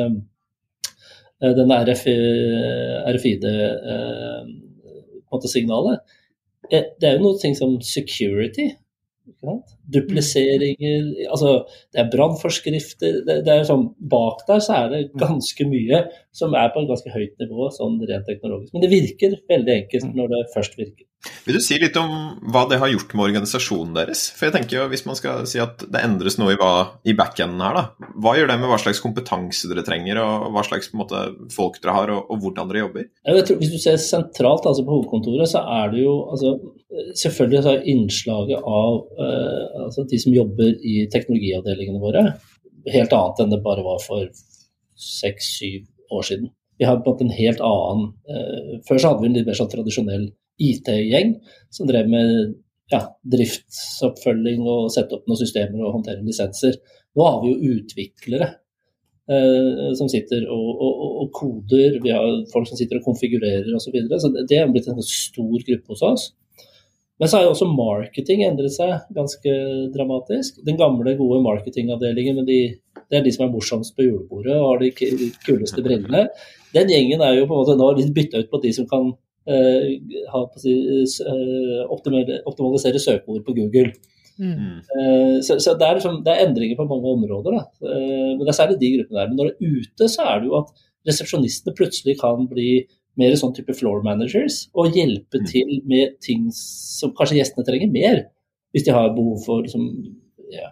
eh, 1.40 1.54
denne 1.56 1.78
RFID-signalet. 3.16 5.98
Det 6.70 7.06
er 7.08 7.16
jo 7.16 7.24
noe 7.24 7.40
ting 7.40 7.56
som 7.56 7.80
security. 7.80 8.76
Dupliseringer 9.94 11.30
altså 11.32 11.54
Det 11.94 12.02
er 12.02 12.12
brannforskrifter. 12.12 13.22
Det, 13.28 13.40
det 13.48 13.56
er 13.56 13.66
sånn, 13.68 13.90
bak 13.98 14.44
der 14.50 14.64
så 14.64 14.78
er 14.82 14.92
det 14.92 15.02
ganske 15.20 15.68
mye 15.70 16.04
som 16.36 16.56
er 16.58 16.72
på 16.74 16.84
et 16.84 16.92
ganske 16.92 17.14
høyt 17.14 17.36
nivå 17.44 17.70
sånn 17.76 18.00
rent 18.04 18.28
teknologisk. 18.30 18.74
Men 18.76 18.86
det 18.86 18.94
virker 18.94 19.40
veldig 19.50 19.76
enkelt 19.82 20.14
når 20.16 20.32
det 20.34 20.46
først 20.56 20.80
virker. 20.80 21.08
Vil 21.46 21.56
du 21.56 21.62
si 21.64 21.78
litt 21.80 21.96
om 22.00 22.12
hva 22.52 22.66
det 22.68 22.80
har 22.82 22.92
gjort 22.92 23.14
med 23.16 23.26
organisasjonen 23.30 23.96
deres? 23.96 24.26
For 24.36 24.48
jeg 24.48 24.56
tenker 24.58 24.78
jo, 24.78 24.88
Hvis 24.92 25.06
man 25.08 25.18
skal 25.20 25.46
si 25.48 25.60
at 25.64 25.86
det 25.88 26.02
endres 26.04 26.36
noe 26.40 26.56
i, 26.56 26.60
hva, 26.60 27.00
i 27.08 27.16
backenden 27.16 27.64
her, 27.64 27.78
da, 27.78 28.10
hva 28.20 28.36
gjør 28.38 28.52
det 28.52 28.58
med 28.60 28.72
hva 28.72 28.80
slags 28.82 29.00
kompetanse 29.04 29.70
dere 29.72 29.86
trenger, 29.88 30.20
og 30.20 30.52
hva 30.56 30.66
slags 30.68 30.92
på 30.92 31.00
måte, 31.00 31.24
folk 31.54 31.80
dere 31.84 31.96
har, 31.96 32.12
og, 32.16 32.28
og 32.28 32.44
hvordan 32.44 32.72
dere 32.72 32.84
jobber? 32.84 33.08
Tror, 33.24 33.60
hvis 33.62 33.72
du 33.72 33.80
ser 33.80 34.00
sentralt 34.04 34.68
altså 34.68 34.84
på 34.84 34.98
hovedkontoret, 34.98 35.48
så 35.52 35.64
er 35.80 35.94
det 35.94 36.04
jo 36.04 36.18
altså, 36.34 36.56
Selvfølgelig 37.18 37.64
så 37.66 37.72
er 37.74 37.88
innslaget 37.90 38.66
av 38.70 38.98
eh, 39.26 39.86
altså 39.86 40.06
de 40.10 40.20
som 40.22 40.36
jobber 40.36 40.76
i 40.86 41.08
teknologiavdelingene 41.14 42.02
våre, 42.02 42.26
helt 42.94 43.16
annet 43.18 43.42
enn 43.42 43.54
det 43.54 43.64
bare 43.66 43.86
var 43.86 44.02
for 44.04 44.28
seks-syv 45.00 45.88
år 46.14 46.28
siden. 46.28 46.52
Vi 46.78 46.86
har 46.86 47.02
på 47.06 47.16
en 47.22 47.34
helt 47.34 47.62
annen 47.64 48.10
eh, 48.30 48.80
Før 48.88 49.00
så 49.00 49.12
hadde 49.12 49.24
vi 49.24 49.30
en 49.30 49.38
litt 49.38 49.50
mer 49.50 49.58
sånn 49.58 49.72
tradisjonell 49.72 50.28
IT-gjeng 50.62 51.38
som 51.74 51.90
drev 51.90 52.10
med 52.12 52.54
ja, 52.92 53.06
driftsoppfølging 53.34 54.66
og 54.68 54.92
sette 54.94 55.18
opp 55.18 55.26
noen 55.30 55.40
systemer 55.40 55.82
og 55.82 55.98
håndtere 55.98 56.26
lisenser. 56.26 56.78
Nå 57.18 57.26
har 57.26 57.40
vi 57.42 57.54
jo 57.54 57.74
utviklere 57.78 58.50
eh, 59.32 59.90
som 59.98 60.10
sitter 60.12 60.46
og, 60.52 60.70
og, 60.74 61.04
og, 61.24 61.28
koder, 61.34 62.00
vi 62.04 62.14
har 62.14 62.44
folk 62.54 62.70
som 62.70 62.80
sitter 62.80 63.00
og 63.00 63.08
konfigurerer 63.08 63.70
osv. 63.74 63.88
Så, 63.88 63.96
videre. 63.96 64.22
så 64.22 64.32
det 64.34 64.60
er 64.60 64.72
blitt 64.74 64.90
en 64.92 65.02
stor 65.08 65.68
gruppe 65.70 65.96
hos 65.96 66.06
oss. 66.10 66.30
Men 67.22 67.30
så 67.30 67.38
har 67.38 67.44
jo 67.46 67.52
også 67.54 67.68
marketing 67.70 68.42
endret 68.44 68.74
seg 68.74 68.94
ganske 69.16 69.52
dramatisk. 69.94 70.58
Den 70.66 70.80
gamle, 70.80 71.14
gode 71.20 71.42
marketingavdelingen, 71.46 72.40
med 72.40 72.48
de, 72.50 72.58
det 73.10 73.20
er 73.20 73.26
de 73.26 73.34
som 73.36 73.46
er 73.46 73.52
morsomst 73.54 73.94
på 73.96 74.08
julebordet 74.08 74.56
og 74.58 74.72
har 74.72 74.82
de 74.82 74.90
kuleste 75.46 75.84
brillene. 75.86 76.26
Den 76.74 76.90
gjengen 76.90 77.22
er 77.22 77.36
jo 77.38 77.46
på 77.46 77.54
en 77.54 77.62
måte 77.62 77.78
nå 77.78 77.92
litt 78.00 78.10
bytta 78.16 78.42
ut 78.42 78.50
på 78.50 78.62
de 78.64 78.72
som 78.74 78.88
kan 78.90 79.12
eh, 79.46 79.94
ha, 80.34 80.42
på 80.50 80.64
si, 80.64 80.74
eh, 80.74 81.84
optimale- 81.94 82.42
optimalisere 82.50 83.02
søkeord 83.04 83.46
på 83.46 83.56
Google. 83.60 83.94
Mm. 84.42 84.82
Eh, 84.82 85.36
Så, 85.46 85.60
så 85.62 85.78
det, 85.78 85.86
er 85.86 86.00
liksom, 86.00 86.24
det 86.26 86.34
er 86.34 86.48
endringer 86.48 86.80
på 86.82 86.90
mange 86.90 87.14
områder. 87.14 87.60
Da. 87.60 87.92
Eh, 87.94 88.34
Men 88.34 88.42
det 88.42 88.50
er 88.50 88.58
særlig 88.58 88.80
de 88.82 88.92
gruppene 88.98 89.20
der. 89.22 89.30
Men 89.30 89.38
når 89.38 89.52
det 89.52 89.54
er 89.54 89.78
ute, 89.78 90.10
så 90.10 90.26
er 90.26 90.42
det 90.42 90.50
jo 90.50 90.58
at 90.64 90.74
resepsjonistene 91.08 91.76
plutselig 91.78 92.18
kan 92.20 92.48
bli 92.50 92.70
mer 93.20 93.36
sånn 93.38 93.54
type 93.56 93.76
floor 93.78 94.02
managers 94.06 94.68
og 94.74 94.96
hjelpe 94.98 95.42
Mm. 95.42 95.46
til 95.52 95.82
med 95.86 96.20
ting 96.22 96.50
som 96.52 97.14
kanskje 97.14 97.38
gjestene 97.40 97.66
trenger 97.66 97.92
mer. 97.92 98.26
Hvis 98.74 98.86
de 98.86 98.92
har 98.92 99.14
behov 99.14 99.44
for 99.46 99.62
liksom, 99.62 99.86
ja, 100.52 100.72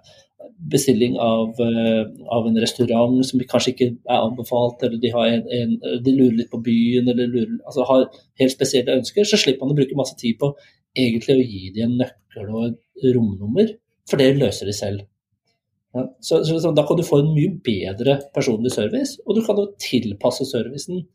bestilling 0.72 1.18
av, 1.18 1.54
uh, 1.60 2.06
av 2.30 2.48
en 2.48 2.58
restaurant 2.62 3.26
som 3.26 3.40
kanskje 3.40 3.74
ikke 3.74 3.90
er 4.10 4.22
anbefalt, 4.22 4.82
eller 4.84 4.98
de, 5.02 5.12
har 5.14 5.28
en, 5.28 5.46
en, 5.50 5.76
de 6.04 6.12
lurer 6.16 6.38
litt 6.40 6.52
på 6.52 6.62
byen, 6.64 7.10
eller 7.10 7.30
lurer, 7.30 7.60
altså 7.66 7.86
har 7.90 8.08
helt 8.42 8.54
spesielle 8.54 8.98
ønsker, 9.02 9.26
så 9.26 9.38
slipper 9.38 9.66
man 9.66 9.76
å 9.76 9.80
bruke 9.80 9.98
masse 9.98 10.18
tid 10.18 10.38
på 10.42 10.54
egentlig 10.98 11.38
å 11.38 11.46
gi 11.46 11.72
dem 11.76 11.92
en 11.92 11.98
nøkkel 12.04 12.52
og 12.52 12.68
et 12.72 13.16
romnummer, 13.16 13.74
for 14.10 14.22
det 14.22 14.36
løser 14.38 14.70
de 14.70 14.76
selv. 14.76 15.08
Ja, 15.96 16.06
så, 16.24 16.44
så, 16.48 16.58
så 16.64 16.72
Da 16.76 16.86
kan 16.88 16.98
du 16.98 17.04
få 17.04 17.20
en 17.22 17.34
mye 17.36 17.52
bedre 17.64 18.20
personlig 18.36 18.72
service, 18.74 19.18
og 19.26 19.38
du 19.38 19.42
kan 19.46 19.60
jo 19.60 19.72
tilpasse 19.82 20.48
servicen. 20.48 21.06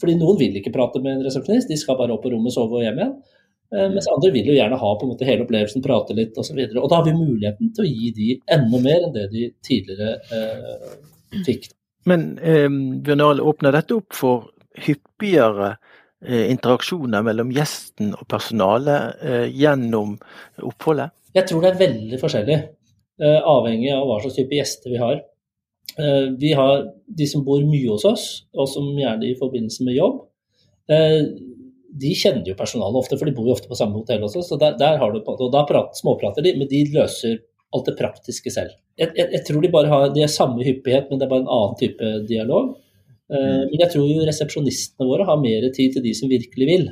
Fordi 0.00 0.18
noen 0.20 0.38
vil 0.40 0.58
ikke 0.60 0.74
prate 0.74 1.00
med 1.02 1.16
en 1.16 1.24
resepsjonist, 1.26 1.70
de 1.70 1.78
skal 1.80 1.98
bare 1.98 2.14
opp 2.14 2.24
på 2.26 2.32
rommet, 2.34 2.54
sove 2.54 2.80
og 2.80 2.84
hjem 2.84 3.00
igjen. 3.00 3.14
Eh, 3.74 3.88
Mens 3.94 4.08
andre 4.12 4.30
vil 4.34 4.50
jo 4.50 4.56
gjerne 4.56 4.78
ha 4.80 4.92
på 4.94 5.06
en 5.06 5.12
måte 5.14 5.26
hele 5.28 5.46
opplevelsen, 5.46 5.84
prate 5.84 6.16
litt 6.18 6.36
osv. 6.38 6.58
Og, 6.68 6.76
og 6.84 6.90
da 6.92 7.00
har 7.00 7.08
vi 7.08 7.16
muligheten 7.16 7.72
til 7.74 7.86
å 7.86 7.90
gi 7.90 8.12
de 8.16 8.28
enda 8.58 8.82
mer 8.84 9.08
enn 9.08 9.16
det 9.16 9.26
de 9.32 9.48
tidligere 9.66 10.18
eh, 10.36 10.94
fikk. 11.46 11.70
Men 12.06 12.28
eh, 12.38 12.68
Bjørn 12.68 13.42
åpner 13.42 13.74
dette 13.74 13.96
opp 13.98 14.14
for 14.14 14.50
hyppigere 14.86 15.72
eh, 16.24 16.50
interaksjoner 16.52 17.24
mellom 17.26 17.52
gjesten 17.54 18.12
og 18.16 18.26
personalet 18.30 19.22
eh, 19.24 19.46
gjennom 19.50 20.16
oppholdet? 20.62 21.14
Jeg 21.36 21.48
tror 21.48 21.64
det 21.64 21.72
er 21.72 21.80
veldig 21.80 22.20
forskjellig, 22.20 22.58
eh, 23.22 23.40
avhengig 23.40 23.90
av 23.96 24.06
hva 24.08 24.20
slags 24.22 24.38
type 24.38 24.56
gjester 24.56 24.94
vi 24.94 25.00
har. 25.02 25.18
Eh, 25.98 26.30
vi 26.40 26.52
har 26.52 26.86
de 27.06 27.26
som 27.28 27.44
bor 27.44 27.62
mye 27.64 27.88
hos 27.88 28.04
oss, 28.08 28.24
og 28.56 28.68
som 28.68 28.88
gjerne 28.98 29.28
i 29.28 29.36
forbindelse 29.38 29.86
med 29.86 29.96
jobb. 29.96 30.22
Eh, 30.92 31.20
de 31.96 32.12
kjenner 32.12 32.44
jo 32.50 32.56
personalet 32.58 33.00
ofte, 33.00 33.16
for 33.16 33.28
de 33.28 33.34
bor 33.36 33.48
jo 33.48 33.54
ofte 33.56 33.70
på 33.70 33.78
samme 33.78 33.96
hotell 33.96 34.26
også. 34.26 34.42
så 34.44 34.58
der, 34.60 34.76
der 34.80 34.98
har 35.00 35.12
du, 35.12 35.22
og 35.24 35.52
Da 35.52 35.64
prat, 35.68 35.96
småprater 35.96 36.44
de, 36.44 36.56
men 36.58 36.68
de 36.68 36.84
løser 36.92 37.38
alt 37.74 37.88
det 37.88 37.96
praktiske 37.98 38.52
selv. 38.52 38.76
Jeg, 39.00 39.12
jeg, 39.16 39.28
jeg 39.32 39.44
tror 39.46 39.62
de 39.62 39.72
bare 39.72 39.92
har 39.92 40.10
de 40.12 40.22
er 40.24 40.32
samme 40.32 40.64
hyppighet, 40.64 41.08
men 41.10 41.18
det 41.18 41.26
er 41.26 41.32
bare 41.32 41.44
en 41.44 41.54
annen 41.56 41.78
type 41.80 42.12
dialog. 42.28 42.76
Eh, 43.32 43.64
men 43.70 43.80
jeg 43.80 43.92
tror 43.94 44.06
jo 44.10 44.26
resepsjonistene 44.28 45.08
våre 45.08 45.26
har 45.28 45.40
mer 45.40 45.66
tid 45.74 45.96
til 45.96 46.04
de 46.04 46.14
som 46.16 46.30
virkelig 46.30 46.68
vil. 46.68 46.86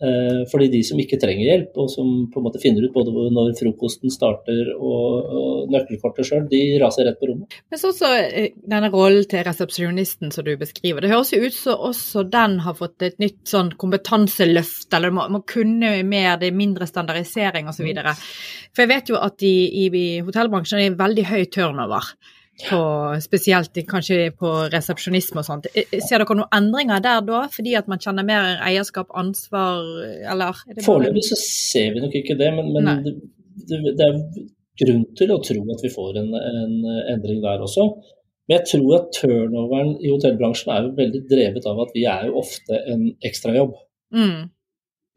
Eh, 0.00 0.46
fordi 0.48 0.70
de 0.72 0.78
som 0.86 1.00
ikke 1.00 1.18
trenger 1.20 1.44
hjelp, 1.44 1.74
og 1.76 1.90
som 1.92 2.06
på 2.32 2.40
en 2.40 2.44
måte 2.46 2.60
finner 2.62 2.86
ut 2.86 2.94
både 2.94 3.12
når 3.36 3.50
frokosten 3.58 4.12
starter 4.12 4.70
og, 4.78 5.66
nøkkelkortet 5.70 6.24
sjøl, 6.24 6.46
de 6.48 6.60
raser 6.80 7.04
rett 7.04 7.18
på 7.20 7.28
rommet. 7.28 7.58
Men 7.68 7.80
så 7.82 7.90
også 7.92 8.08
eh, 8.16 8.54
denne 8.64 8.88
rollen 8.94 9.28
til 9.28 9.44
resepsjonisten 9.44 10.32
som 10.32 10.46
du 10.46 10.54
beskriver. 10.60 11.04
Det 11.04 11.12
høres 11.12 11.34
jo 11.34 11.42
ut 11.44 11.56
som 11.56 11.84
også 11.90 12.24
den 12.32 12.56
har 12.64 12.78
fått 12.80 13.04
et 13.10 13.20
nytt 13.20 13.42
sånn 13.52 13.74
kompetanseløft, 13.80 14.88
eller 14.96 15.12
må, 15.12 15.28
må 15.36 15.42
kunne 15.44 15.92
mer, 16.08 16.32
det 16.40 16.48
er 16.48 16.56
mindre 16.56 16.88
standardisering 16.88 17.68
osv. 17.68 17.92
For 18.72 18.86
jeg 18.86 18.94
vet 18.94 19.12
jo 19.12 19.20
at 19.20 19.44
i, 19.44 19.54
i, 19.84 19.88
i 19.92 20.08
hotellbransjen 20.24 20.80
er 20.80 20.88
det 20.88 21.02
veldig 21.02 21.28
høy 21.28 21.42
turnover 21.52 22.14
på, 22.68 22.80
spesielt 23.24 23.80
kanskje 23.88 24.30
på 24.36 24.52
resepsjonisme 24.72 25.42
og 25.42 25.46
sånt. 25.46 25.68
Eh, 25.72 25.86
eh, 25.86 26.02
ser 26.04 26.22
dere 26.22 26.36
noen 26.38 26.56
endringer 26.56 27.02
der 27.04 27.24
da, 27.26 27.42
fordi 27.52 27.74
at 27.78 27.90
man 27.90 28.02
kjenner 28.02 28.26
mer 28.26 28.60
eierskap, 28.66 29.10
ansvar, 29.16 29.82
eller? 30.32 30.62
Foreløpig 30.84 31.24
så 31.30 31.38
ser 31.40 31.94
vi 31.94 32.04
nok 32.04 32.16
ikke 32.20 32.38
det, 32.40 32.50
men, 32.56 32.72
men 32.76 33.04
det, 33.06 33.14
det, 33.68 33.80
det, 33.98 34.08
er 34.08 34.46
grunn 34.80 35.04
til 35.18 35.34
å 35.34 35.40
tro 35.44 35.64
at 35.74 35.84
vi 35.84 35.92
får 35.92 36.20
en, 36.22 36.32
en, 36.40 36.76
endring 37.14 37.42
der 37.44 37.64
også. 37.66 37.88
Men 38.48 38.58
jeg 38.58 38.68
tror 38.72 38.96
at 38.98 39.10
turnoveren 39.14 39.96
i 40.02 40.10
hotellbransjen 40.10 40.72
er 40.74 40.86
jo 40.86 40.94
veldig 40.96 41.24
drevet 41.30 41.68
av 41.70 41.84
at 41.84 41.92
vi 41.94 42.06
er 42.10 42.28
jo 42.28 42.40
ofte 42.40 42.80
en 42.90 43.10
ekstrajobb. 43.26 43.76
Mm. 44.16 44.48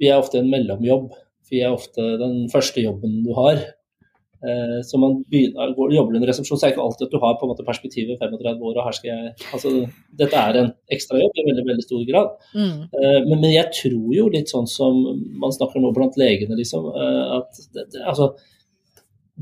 Vi 0.02 0.10
er 0.10 0.20
ofte 0.22 0.42
en 0.42 0.52
mellomjobb. 0.52 1.14
Vi 1.50 1.62
er 1.64 1.74
ofte 1.74 2.04
den 2.22 2.46
første 2.54 2.84
jobben 2.84 3.24
du 3.26 3.34
har. 3.38 3.62
Eh, 4.44 4.80
så 4.84 5.00
man 5.00 5.22
begynner, 5.32 5.72
jobber 5.72 6.18
under 6.18 6.28
resepsjon, 6.28 6.60
så 6.60 6.66
er 6.66 6.72
det 6.72 6.76
ikke 6.76 6.84
alltid 6.84 7.06
at 7.08 7.14
du 7.14 7.20
har 7.24 7.36
på 7.40 7.46
en 7.48 7.52
måte 7.54 7.64
perspektivet 7.64 8.20
35 8.20 8.66
år 8.68 8.80
og 8.80 8.88
her 8.90 8.96
skal 8.98 9.10
jeg 9.10 9.30
altså, 9.56 9.70
Dette 10.20 10.42
er 10.42 10.58
en 10.60 10.72
ekstrajobb 10.92 11.40
i 11.40 11.46
veldig 11.48 11.64
veldig 11.70 11.86
stor 11.86 12.02
grad. 12.10 12.34
Mm. 12.52 12.82
Eh, 12.84 13.20
men, 13.30 13.38
men, 13.38 13.50
jeg 13.54 13.70
tror 13.78 14.10
jo 14.18 14.26
litt 14.34 14.52
sånn 14.52 14.68
som 14.68 15.00
man 15.40 15.56
snakker 15.56 15.80
nå 15.80 15.94
blant 15.96 16.20
legene, 16.20 16.58
liksom, 16.60 16.90
eh, 16.92 17.22
at 17.38 17.62
det, 17.72 17.86
det, 17.94 18.04
altså, 18.04 18.34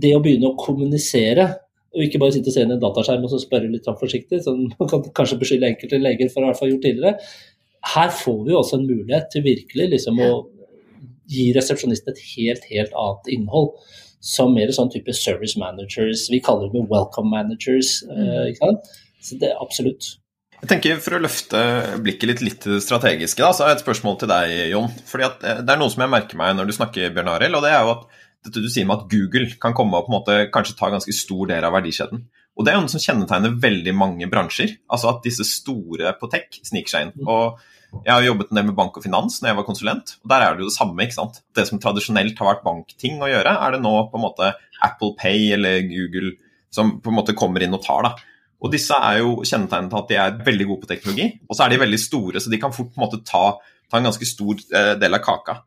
det 0.06 0.14
å 0.14 0.22
begynne 0.22 0.52
å 0.52 0.60
kommunisere 0.60 1.50
og 1.92 2.06
ikke 2.06 2.22
bare 2.22 2.36
sitte 2.38 2.48
og 2.48 2.56
se 2.56 2.62
inn 2.64 2.70
i 2.72 2.78
en 2.78 2.84
dataskjerm 2.84 3.26
og 3.26 3.34
så 3.34 3.42
spørre 3.42 3.72
litt 3.72 3.90
sånn 3.90 3.98
forsiktig, 4.00 4.44
sånn, 4.46 4.70
man 4.78 4.92
kan 4.92 5.02
kanskje 5.18 5.40
beskylde 5.42 5.74
enkelte 5.74 6.00
leger 6.00 6.30
for 6.32 6.46
å 6.46 6.54
ha 6.54 6.70
gjort 6.70 6.86
tidligere. 6.86 7.18
Her 7.96 8.14
får 8.14 8.38
vi 8.46 8.54
jo 8.54 8.62
også 8.62 8.78
en 8.78 8.86
mulighet 8.86 9.28
til 9.34 9.44
virkelig 9.50 9.90
liksom, 9.98 10.22
å 10.22 10.32
gi 11.32 11.50
resepsjonisten 11.58 12.14
et 12.14 12.24
helt, 12.36 12.70
helt 12.70 12.96
annet 13.02 13.34
innhold 13.34 13.74
som 14.22 14.54
mer 14.54 14.72
sånn 14.76 14.92
type 14.94 15.14
service 15.18 15.58
managers. 15.60 16.28
Vi 16.32 16.42
kaller 16.46 16.72
dem 16.74 16.90
welcome 16.92 17.34
managers. 17.34 18.00
Mm. 18.08 18.18
Eh, 18.22 18.50
ikke 18.52 18.68
sant? 18.68 18.92
Så 19.22 19.38
det 19.42 19.52
er 19.52 19.62
absolutt. 19.62 20.16
Jeg 20.62 20.70
tenker 20.70 21.00
For 21.02 21.18
å 21.18 21.22
løfte 21.24 21.60
blikket 22.06 22.30
litt, 22.30 22.42
litt 22.46 22.66
strategiske, 22.86 23.42
da, 23.42 23.50
så 23.50 23.66
har 23.66 23.72
jeg 23.72 23.80
et 23.80 23.86
spørsmål 23.86 24.20
til 24.22 24.30
deg, 24.30 24.52
Jon. 24.70 24.92
Fordi 25.10 25.26
at 25.26 25.40
Det 25.42 25.74
er 25.74 25.80
noe 25.82 25.90
som 25.90 26.06
jeg 26.06 26.14
merker 26.14 26.38
meg 26.38 26.54
når 26.58 26.70
du 26.70 26.76
snakker, 26.78 27.14
Bjørn 27.16 27.32
Arild, 27.34 27.58
og 27.58 27.66
det 27.66 27.74
er 27.74 27.82
jo 27.82 27.96
at 27.96 28.06
dette 28.46 28.62
du 28.62 28.70
sier 28.74 28.86
med 28.90 29.02
at 29.02 29.10
Google 29.10 29.50
kan 29.62 29.74
komme 29.78 29.98
og 29.98 30.08
på 30.08 30.14
en 30.14 30.18
måte 30.20 30.38
kanskje 30.54 30.78
ta 30.78 30.90
ganske 30.94 31.14
stor 31.14 31.50
del 31.50 31.66
av 31.66 31.74
verdikjeden. 31.74 32.24
Og 32.58 32.66
Det 32.66 32.72
er 32.72 32.78
jo 32.78 32.86
noe 32.86 32.94
som 32.94 33.02
kjennetegner 33.02 33.58
veldig 33.62 33.94
mange 33.98 34.30
bransjer. 34.30 34.78
altså 34.90 35.16
At 35.16 35.24
disse 35.26 35.46
store 35.48 36.14
på 36.20 36.30
tech 36.30 36.62
sniker 36.62 36.94
seg 36.94 37.08
inn. 37.08 37.14
Mm. 37.22 37.28
og 37.28 37.62
jeg 38.06 38.14
har 38.14 38.24
jobbet 38.24 38.52
en 38.52 38.60
del 38.60 38.68
med 38.70 38.78
bank 38.78 38.96
og 38.98 39.04
finans 39.04 39.42
når 39.42 39.52
jeg 39.52 39.58
var 39.60 39.68
konsulent. 39.68 40.14
og 40.24 40.32
Der 40.32 40.46
er 40.46 40.56
det 40.56 40.64
jo 40.64 40.70
det 40.70 40.78
samme. 40.78 41.04
ikke 41.04 41.18
sant? 41.18 41.42
Det 41.56 41.68
som 41.68 41.80
tradisjonelt 41.82 42.40
har 42.40 42.54
vært 42.54 42.64
bankting 42.66 43.20
å 43.20 43.30
gjøre, 43.30 43.52
er 43.52 43.76
det 43.76 43.82
nå 43.84 43.94
på 44.12 44.20
en 44.20 44.26
måte 44.26 44.54
Apple 44.82 45.14
Pay 45.20 45.52
eller 45.58 45.84
Google 45.90 46.36
som 46.72 46.96
på 47.04 47.12
en 47.12 47.18
måte 47.20 47.36
kommer 47.38 47.64
inn 47.64 47.76
og 47.76 47.84
tar. 47.84 48.08
da. 48.08 48.14
Og 48.62 48.72
Disse 48.72 48.96
er 48.96 49.20
jo 49.20 49.42
kjennetegnet 49.44 49.98
at 49.98 50.08
de 50.12 50.20
er 50.22 50.40
veldig 50.46 50.70
gode 50.70 50.86
på 50.86 50.92
teknologi, 50.94 51.28
og 51.50 51.58
så 51.58 51.66
er 51.66 51.74
de 51.74 51.82
veldig 51.82 52.00
store, 52.00 52.40
så 52.40 52.52
de 52.54 52.62
kan 52.62 52.74
fort 52.74 52.94
på 52.94 53.02
en 53.02 53.06
måte 53.08 53.24
ta, 53.28 53.58
ta 53.90 54.00
en 54.00 54.08
ganske 54.08 54.28
stor 54.30 54.62
eh, 54.72 54.94
del 55.02 55.18
av 55.18 55.24
kaka. 55.26 55.58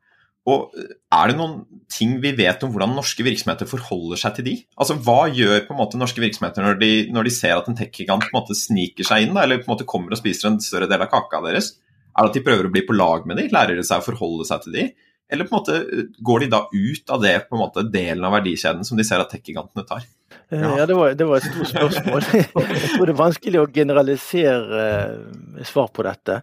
Og 0.51 0.75
eh, 0.79 0.93
Er 1.15 1.31
det 1.31 1.39
noen 1.39 1.61
ting 1.93 2.17
vi 2.23 2.33
vet 2.37 2.63
om 2.65 2.73
hvordan 2.73 2.95
norske 2.97 3.25
virksomheter 3.27 3.69
forholder 3.69 4.21
seg 4.21 4.39
til 4.39 4.49
de? 4.49 4.55
Altså 4.81 4.97
Hva 4.97 5.27
gjør 5.33 5.67
på 5.67 5.75
en 5.75 5.81
måte 5.81 6.01
norske 6.01 6.23
virksomheter 6.23 6.65
når 6.65 6.81
de, 6.81 6.93
når 7.15 7.29
de 7.29 7.35
ser 7.35 7.57
at 7.57 7.69
en 7.71 7.77
tech-gigant 7.79 8.27
sniker 8.57 9.07
seg 9.07 9.27
inn, 9.27 9.35
da, 9.37 9.45
eller 9.45 9.61
på 9.61 9.69
en 9.69 9.75
måte 9.77 9.89
kommer 9.89 10.15
og 10.15 10.21
spiser 10.21 10.51
en 10.51 10.61
større 10.63 10.89
del 10.91 11.05
av 11.05 11.13
kaka 11.13 11.43
deres? 11.45 11.75
Er 12.15 12.23
det 12.23 12.31
at 12.31 12.39
de 12.39 12.45
prøver 12.47 12.69
å 12.69 12.73
bli 12.75 12.85
på 12.87 12.97
lag 12.97 13.27
med 13.27 13.41
dem? 13.41 13.51
Lærer 13.53 13.79
de 13.79 13.87
seg 13.87 14.03
å 14.03 14.07
forholde 14.07 14.47
seg 14.49 14.65
til 14.65 14.79
dem? 14.79 14.93
Eller 15.33 15.49
på 15.49 15.57
en 15.57 15.63
måte 15.63 16.05
går 16.23 16.45
de 16.45 16.51
da 16.53 16.61
ut 16.71 17.11
av 17.11 17.23
det 17.23 17.39
på 17.49 17.57
en 17.57 17.63
måte 17.65 17.87
delen 17.91 18.27
av 18.27 18.37
verdikjeden 18.37 18.85
som 18.87 18.99
de 18.99 19.07
ser 19.09 19.23
at 19.23 19.33
tech-gigantene 19.33 19.87
tar? 19.89 20.05
Eh, 20.51 20.61
ja, 20.61 20.75
ja 20.79 20.87
det, 20.87 20.95
var, 20.99 21.15
det, 21.17 21.25
var, 21.25 21.41
et 21.41 21.49
stort 21.49 21.71
spørsmål. 21.73 22.27
Jeg 22.75 22.91
tror 22.93 23.09
det 23.09 23.15
er 23.15 23.21
vanskelig 23.23 23.63
å 23.63 23.71
generalisere 23.73 24.83
eh, 24.85 25.65
svar 25.67 25.89
på 25.97 26.05
dette. 26.05 26.39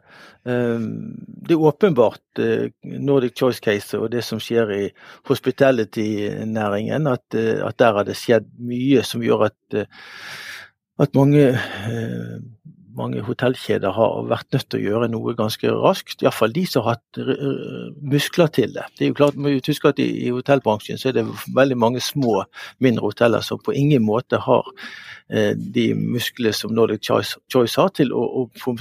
Eh, 0.49 0.88
det 1.45 1.55
er 1.55 1.67
åpenbart 1.69 2.41
Nordic 2.81 3.38
Choice 3.38 3.63
Case 3.63 3.99
og 4.01 4.10
det 4.15 4.25
som 4.25 4.41
skjer 4.41 4.73
i 4.75 4.84
hospitality-næringen, 5.29 7.07
at, 7.12 7.38
at, 7.38 7.77
der 7.77 7.99
har 7.99 8.07
det 8.10 8.17
skjedd 8.17 8.49
mye 8.65 9.05
som 9.05 9.23
gjør 9.25 9.47
at, 9.51 9.86
at 11.01 11.15
mange 11.17 11.45
mange 12.97 13.21
hotellkjeder 13.25 13.93
har 13.95 14.25
vært 14.30 14.56
nødt 14.56 14.67
til 14.71 14.80
å 14.80 14.84
gjøre 14.89 15.10
noe 15.12 15.34
ganske 15.38 15.71
raskt. 15.84 16.23
Iallfall 16.23 16.54
de 16.56 16.63
som 16.67 16.86
har 16.86 16.97
hatt 16.97 17.21
eh, 17.21 17.93
muskler 18.13 18.51
til 18.54 18.73
det. 18.75 18.86
Det 18.97 19.06
er 19.06 19.12
jo 19.12 19.17
klart, 19.17 19.39
må 19.39 19.54
huske 19.56 19.91
at 19.91 20.01
i, 20.04 20.30
hotellbransjen 20.34 20.99
så 20.99 21.12
er 21.12 21.17
det 21.19 21.25
veldig 21.56 21.77
mange 21.80 22.04
små, 22.04 22.41
mindre 22.84 23.08
hoteller 23.08 23.45
som 23.45 23.62
på 23.63 23.75
ingen 23.77 24.04
måte 24.06 24.41
har 24.43 24.67
eh, 25.30 25.54
de 25.56 25.91
musklene 25.95 26.54
som 26.56 26.75
Nordic 26.75 27.06
Choice, 27.08 27.39
har 27.77 27.95
til 27.97 28.13
å, 28.13 28.25
å, 28.43 28.75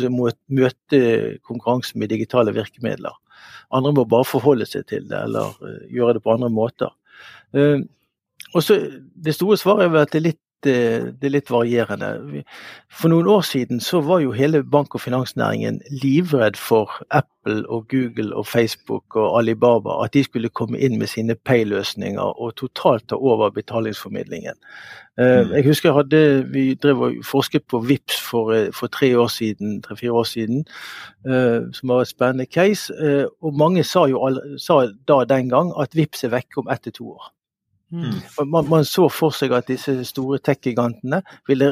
møte 0.50 1.00
konkurranse 1.46 1.98
med 1.98 2.12
digitale 2.12 2.54
virkemidler. 2.56 3.16
Andre 3.74 3.94
må 3.94 4.06
bare 4.10 4.26
forholde 4.26 4.66
seg 4.66 4.88
til 4.90 5.06
det, 5.06 5.18
eller 5.28 5.54
uh, 5.62 5.82
gjøre 5.94 6.16
det 6.16 6.22
på 6.24 6.32
andre 6.34 6.48
måter. 6.50 6.90
Og 7.54 8.62
så 8.64 8.76
Det 9.14 9.34
store 9.34 9.58
svaret 9.58 9.84
er 9.84 9.92
vel 9.92 10.02
at 10.02 10.12
det 10.12 10.18
er 10.18 10.26
litt 10.32 10.40
det, 10.64 11.20
det, 11.20 11.26
er 11.26 11.34
litt 11.34 11.50
varierende. 11.50 12.42
For 12.92 13.12
noen 13.12 13.28
år 13.30 13.42
siden 13.46 13.80
så 13.80 14.00
var 14.04 14.20
jo 14.24 14.34
hele 14.36 14.62
bank- 14.62 14.94
og 14.94 15.00
finansnæringen 15.00 15.80
livredd 16.02 16.58
for 16.60 16.92
Apple 17.10 17.64
og 17.68 17.88
Google 17.88 18.36
og 18.36 18.46
Facebook 18.46 19.16
og 19.16 19.38
Alibaba, 19.38 20.02
at 20.04 20.14
de 20.14 20.24
skulle 20.24 20.52
komme 20.52 20.78
inn 20.78 20.98
med 20.98 21.08
sine 21.08 21.34
pay-løsninger 21.34 22.20
og 22.20 22.54
totalt 22.60 23.08
ta 23.08 23.16
over 23.16 23.50
betalingsformidlingen. 23.50 24.54
Jeg 25.18 25.46
mm. 25.46 25.52
Jeg 25.52 25.64
husker 25.66 25.92
hadde, 25.92 26.46
vi 26.52 26.74
drev 26.74 27.00
og 27.00 27.24
forsket 27.24 27.64
på 27.68 27.80
VIPS 27.80 28.20
for, 28.20 28.52
eh, 28.52 28.72
for 28.72 28.86
tre 28.86 29.18
år 29.18 29.26
siden, 29.26 29.82
tre-fire 29.82 30.12
år 30.12 30.24
siden, 30.24 30.64
eh, 31.26 31.72
som 31.72 31.88
var 31.88 32.00
et 32.00 32.08
spennende 32.08 32.46
case. 32.46 32.92
Og 33.42 33.54
mange 33.54 33.84
sa 33.84 34.06
jo 34.06 34.38
sa 34.58 34.86
da 35.08 35.24
den 35.24 35.48
gang 35.48 35.72
at 35.80 35.96
VIPS 35.96 36.24
er 36.24 36.36
vekke 36.36 36.58
om 36.58 36.68
ett 36.68 36.82
til 36.82 36.92
to 36.92 37.12
år. 37.12 37.39
Mm. 37.90 38.20
Man, 38.46 38.68
man, 38.70 38.86
så 38.86 39.08
for 39.10 39.34
seg 39.34 39.54
at 39.56 39.66
disse 39.70 39.96
store 40.06 40.38
tech-gigantene 40.38 41.22
ville 41.50 41.70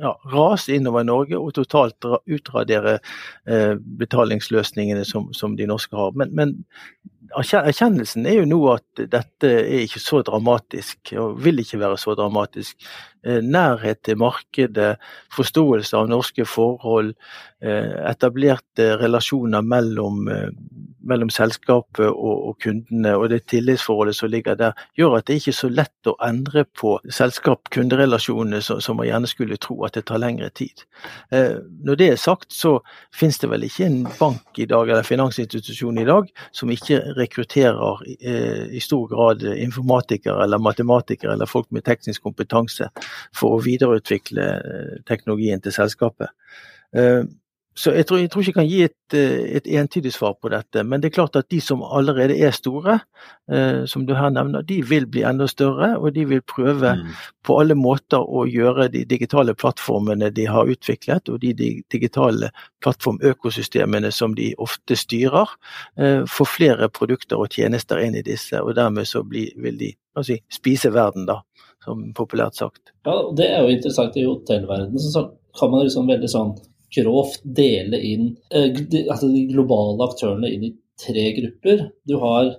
ja, 0.00 0.12
rase 0.32 0.74
innover 0.76 1.04
Norge 1.06 1.38
og 1.38 1.54
totalt 1.56 2.04
utradere 2.04 2.98
eh, 3.48 3.74
betalingsløsningene 4.00 5.04
som, 5.08 5.30
som, 5.36 5.56
de 5.56 5.68
norske 5.68 5.96
har. 5.96 6.16
Men, 6.16 6.34
men, 6.36 6.56
erkjennelsen 7.34 8.26
er 8.26 8.40
jo 8.40 8.46
nå 8.48 8.60
at 8.74 9.04
dette 9.12 9.50
er 9.50 9.82
ikke 9.84 10.02
så 10.02 10.22
dramatisk, 10.26 11.12
og 11.20 11.38
vil 11.42 11.62
ikke 11.62 11.80
være 11.82 11.98
så 12.00 12.14
dramatisk. 12.18 12.76
Eh, 13.26 13.42
nærhet 13.42 14.04
til 14.04 14.18
markedet, 14.20 14.96
forståelse 15.34 15.96
av 15.98 16.06
norske 16.08 16.44
forhold, 16.46 17.14
eh, 17.62 17.96
etablerte 18.10 18.92
relasjoner 19.00 19.64
mellom 19.66 20.28
eh, 20.28 20.50
mellom 21.06 21.30
selskapet 21.30 22.08
og, 22.08 22.48
og, 22.48 22.54
kundene 22.58 23.12
og 23.14 23.28
det 23.30 23.44
tillitsforholdet 23.46 24.16
som 24.18 24.30
ligger 24.30 24.56
der, 24.58 24.72
gjør 24.98 25.20
at 25.20 25.28
det 25.28 25.36
ikke 25.38 25.52
er 25.52 25.56
så 25.60 25.68
lett 25.70 26.10
å 26.10 26.16
endre 26.26 26.64
på 26.66 26.96
selskap-kunderelasjonene 27.06 28.58
som, 28.58 28.96
man 28.98 29.06
gjerne 29.06 29.30
skulle 29.30 29.58
tro 29.62 29.76
at 29.86 29.94
det 29.94 30.02
tar 30.10 30.18
lengre 30.18 30.50
tid. 30.50 30.82
Når 31.30 32.00
det 32.00 32.08
er 32.10 32.18
sagt, 32.18 32.50
så 32.50 32.80
finnes 33.14 33.38
det 33.38 33.52
vel 33.52 33.68
ikke 33.68 33.86
en 33.86 34.00
bank 34.18 34.58
i 34.58 34.66
dag 34.66 34.90
eller 34.90 35.06
finansinstitusjon 35.06 36.02
i 36.02 36.08
dag 36.10 36.26
som 36.50 36.74
ikke 36.74 36.98
rekrutterer 37.16 38.02
eh, 38.20 38.76
i 38.76 38.82
stor 38.82 39.08
grad 39.10 39.42
informatikere 39.42 40.44
eller 40.44 40.62
matematikere 40.62 41.32
eller 41.32 41.50
folk 41.50 41.70
med 41.74 41.86
teknisk 41.86 42.22
kompetanse 42.26 42.90
for 43.34 43.56
å 43.56 43.64
videreutvikle 43.64 44.46
eh, 44.56 44.94
teknologien 45.08 45.62
til 45.64 45.74
selskapet. 45.74 46.32
Så 47.76 47.92
jeg 47.92 48.06
tror, 48.08 48.18
jeg 48.22 48.30
tror, 48.32 48.40
ikke 48.40 48.48
jeg 48.48 48.56
kan 48.56 48.68
gi 48.70 48.78
et, 48.86 49.14
eh, 49.14 49.56
et, 49.58 49.66
entydig 49.78 50.12
svar 50.14 50.32
på 50.40 50.48
dette. 50.48 50.80
Men 50.82 51.02
det 51.02 51.10
er 51.10 51.16
klart 51.18 51.36
at 51.36 51.50
de 51.52 51.58
som 51.60 51.82
allerede 51.84 52.38
er 52.40 52.54
store, 52.56 53.00
eh, 53.52 53.84
som 53.84 54.06
du 54.08 54.14
her 54.16 54.30
nevner, 54.32 54.62
de 54.64 54.78
vil 54.80 55.04
bli 55.06 55.20
enda 55.28 55.44
større. 55.46 55.90
Og 56.00 56.14
de 56.14 56.24
vil 56.24 56.40
prøve 56.40 56.94
mm. 56.96 57.10
på 57.44 57.58
alle 57.60 57.76
måter 57.76 58.24
å 58.24 58.46
gjøre 58.48 58.88
de 58.94 59.04
digitale 59.04 59.52
plattformene 59.54 60.30
de 60.32 60.46
har 60.48 60.72
utviklet, 60.72 61.28
og 61.28 61.42
de 61.42 61.52
digitale 61.92 62.48
plattformøkosystemene 62.80 64.10
som 64.10 64.34
de 64.34 64.54
ofte 64.56 64.96
styrer, 64.96 65.52
eh, 66.00 66.22
få 66.24 66.46
flere 66.48 66.88
produkter 66.88 67.36
og 67.36 67.52
tjenester 67.52 68.00
inn 68.00 68.16
i 68.16 68.24
disse. 68.24 68.56
Og 68.62 68.72
dermed 68.78 69.04
så 69.04 69.20
bli, 69.20 69.50
vil 69.60 69.76
de 69.76 69.90
si, 70.24 70.38
spise 70.48 70.94
verden, 70.96 71.28
da, 71.28 71.42
som 71.84 72.08
populært 72.16 72.56
sagt. 72.56 72.96
Ja, 73.04 73.18
Det 73.36 73.50
er 73.50 73.68
jo 73.68 73.76
interessant 73.76 74.16
i 74.16 74.24
hotellverdenen. 74.24 74.96
Så 74.96 75.26
kan 75.60 75.70
man 75.70 75.84
liksom 75.84 76.08
veldig 76.08 76.32
sånn 76.32 76.56
grovt 76.94 77.42
dele 77.42 77.98
inn 78.00 78.28
eh, 78.54 78.70
de, 78.76 79.06
altså 79.10 79.30
de 79.32 79.46
globale 79.50 80.06
aktørene 80.06 80.50
inn 80.52 80.68
i 80.68 80.74
tre 81.00 81.26
grupper. 81.36 81.88
Du 82.08 82.16
har 82.22 82.52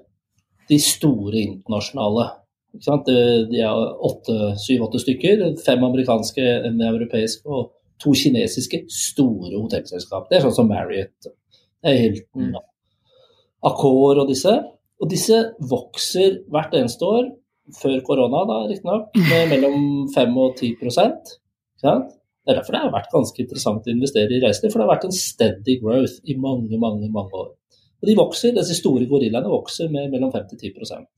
de 0.68 0.80
store 0.84 1.40
internasjonale. 1.40 2.28
De 2.78 3.62
er 3.64 4.56
syv-åtte 4.62 5.02
stykker. 5.02 5.44
Fem 5.66 5.84
amerikanske, 5.88 6.46
en 6.68 6.82
europeisk 6.90 7.48
og 7.48 7.72
to 8.02 8.14
kinesiske 8.14 8.84
store 8.94 9.56
hotellselskap. 9.56 10.28
Det 10.30 10.38
er 10.38 10.46
sånn 10.46 10.58
som 10.60 10.70
Marriott, 10.70 11.32
Hilton, 11.86 12.52
mm. 12.52 12.58
Accor 13.66 14.22
og 14.22 14.30
disse. 14.30 14.54
Og 15.02 15.10
disse 15.10 15.40
vokser 15.70 16.42
hvert 16.52 16.76
eneste 16.78 17.06
år, 17.06 17.32
før 17.78 17.98
korona 18.06 18.44
da 18.50 18.62
riktignok, 18.70 19.10
med 19.18 19.52
mellom 19.52 20.08
5 20.14 20.38
og 20.44 20.62
10 20.62 20.78
Det 22.48 22.54
er 22.54 22.62
derfor 22.62 22.78
det 22.78 22.80
har 22.80 22.92
vært 22.94 23.12
ganske 23.12 23.42
interessant 23.44 23.88
å 23.90 23.92
investere 23.92 24.32
i 24.32 24.40
reiseliv, 24.40 24.72
for 24.72 24.80
det 24.80 24.86
har 24.86 24.94
vært 24.94 25.06
en 25.10 25.18
steady 25.18 25.74
growth 25.82 26.22
i 26.32 26.38
mange, 26.40 26.78
mange, 26.80 27.10
mange 27.12 27.36
år. 27.36 27.50
Og 28.00 28.08
de 28.08 28.16
vokser, 28.16 28.54
Disse 28.56 28.78
store 28.78 29.04
gorillaene 29.10 29.52
vokser 29.52 29.90
med 29.92 30.14
mellom 30.14 30.32
5 30.32 30.46
til 30.54 30.62
10 30.70 30.76
prosent. 30.78 31.10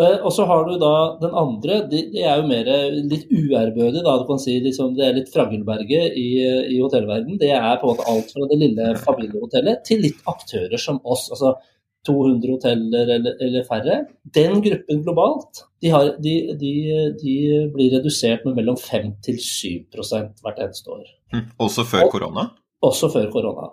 og 0.00 0.28
så 0.36 0.44
har 0.44 0.66
du 0.68 0.74
da 0.80 0.92
den 1.22 1.32
andre, 1.36 1.80
de, 1.88 2.02
de 2.12 2.20
er 2.20 2.36
jo 2.42 2.50
mer 2.52 2.68
litt 2.98 3.32
uærbødige, 3.32 4.04
da. 4.04 4.18
Du 4.20 4.28
kan 4.28 4.38
si 4.44 4.58
liksom, 4.60 4.92
det 4.98 5.06
er 5.08 5.16
litt 5.16 5.32
Fraggelberget 5.32 6.20
i, 6.20 6.28
i 6.76 6.78
hotellverden. 6.82 7.40
Det 7.40 7.54
er 7.56 7.80
på 7.80 7.88
en 7.88 7.96
måte 7.96 8.08
alt 8.12 8.36
fra 8.36 8.48
det 8.52 8.60
lille 8.60 8.92
familiehotellet 9.00 9.84
til 9.88 10.04
litt 10.04 10.20
aktører 10.28 10.76
som 10.80 11.00
oss. 11.00 11.30
altså 11.32 11.56
200 12.06 12.54
hoteller 12.54 13.10
eller, 13.16 13.36
eller 13.44 13.64
færre. 13.68 13.96
Den 14.34 14.62
gruppen 14.64 15.02
globalt, 15.04 15.62
de, 15.82 15.90
har, 15.92 16.14
de, 16.24 16.34
de, 16.60 16.72
de, 17.20 17.34
blir 17.74 17.96
redusert 17.96 18.46
med 18.46 18.56
mellom 18.56 18.78
5 18.80 19.12
til 19.24 19.40
7 19.40 20.00
hvert 20.42 20.62
eneste 20.64 20.90
år. 20.90 21.04
Mm, 21.34 21.46
også 21.58 21.84
før 21.84 22.06
og, 22.06 22.12
korona? 22.14 22.46
Også 22.82 23.10
før 23.12 23.30
korona. 23.30 23.68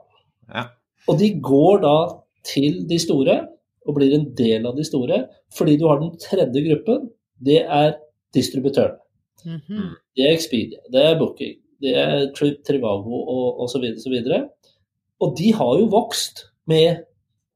Ja. 0.54 0.66
Og 1.08 1.20
de 1.20 1.32
går 1.42 1.80
da 1.86 1.98
til 2.48 2.84
de 2.90 3.00
store 3.00 3.40
og 3.88 3.96
blir 3.96 4.16
en 4.16 4.28
del 4.36 4.68
av 4.68 4.76
de 4.76 4.86
store. 4.88 5.24
Fordi 5.58 5.78
du 5.80 5.88
har 5.88 6.02
den 6.02 6.16
tredje 6.20 6.64
gruppen, 6.68 7.10
det 7.40 7.62
er 7.64 7.96
distributøren. 8.36 9.00
Mm 9.46 9.62
-hmm. 9.68 9.90
Det 10.16 10.24
er 10.26 10.34
Expedia, 10.34 10.80
det 10.92 11.06
er 11.06 11.20
Booking, 11.20 11.56
det 11.82 11.98
er 11.98 12.34
Trip, 12.36 12.58
Trivago 12.68 13.14
og 13.14 13.62
osv. 13.64 13.84
Og, 13.84 14.50
og 15.20 15.36
de 15.38 15.54
har 15.54 15.80
jo 15.80 15.86
vokst 15.86 16.40
med 16.66 16.96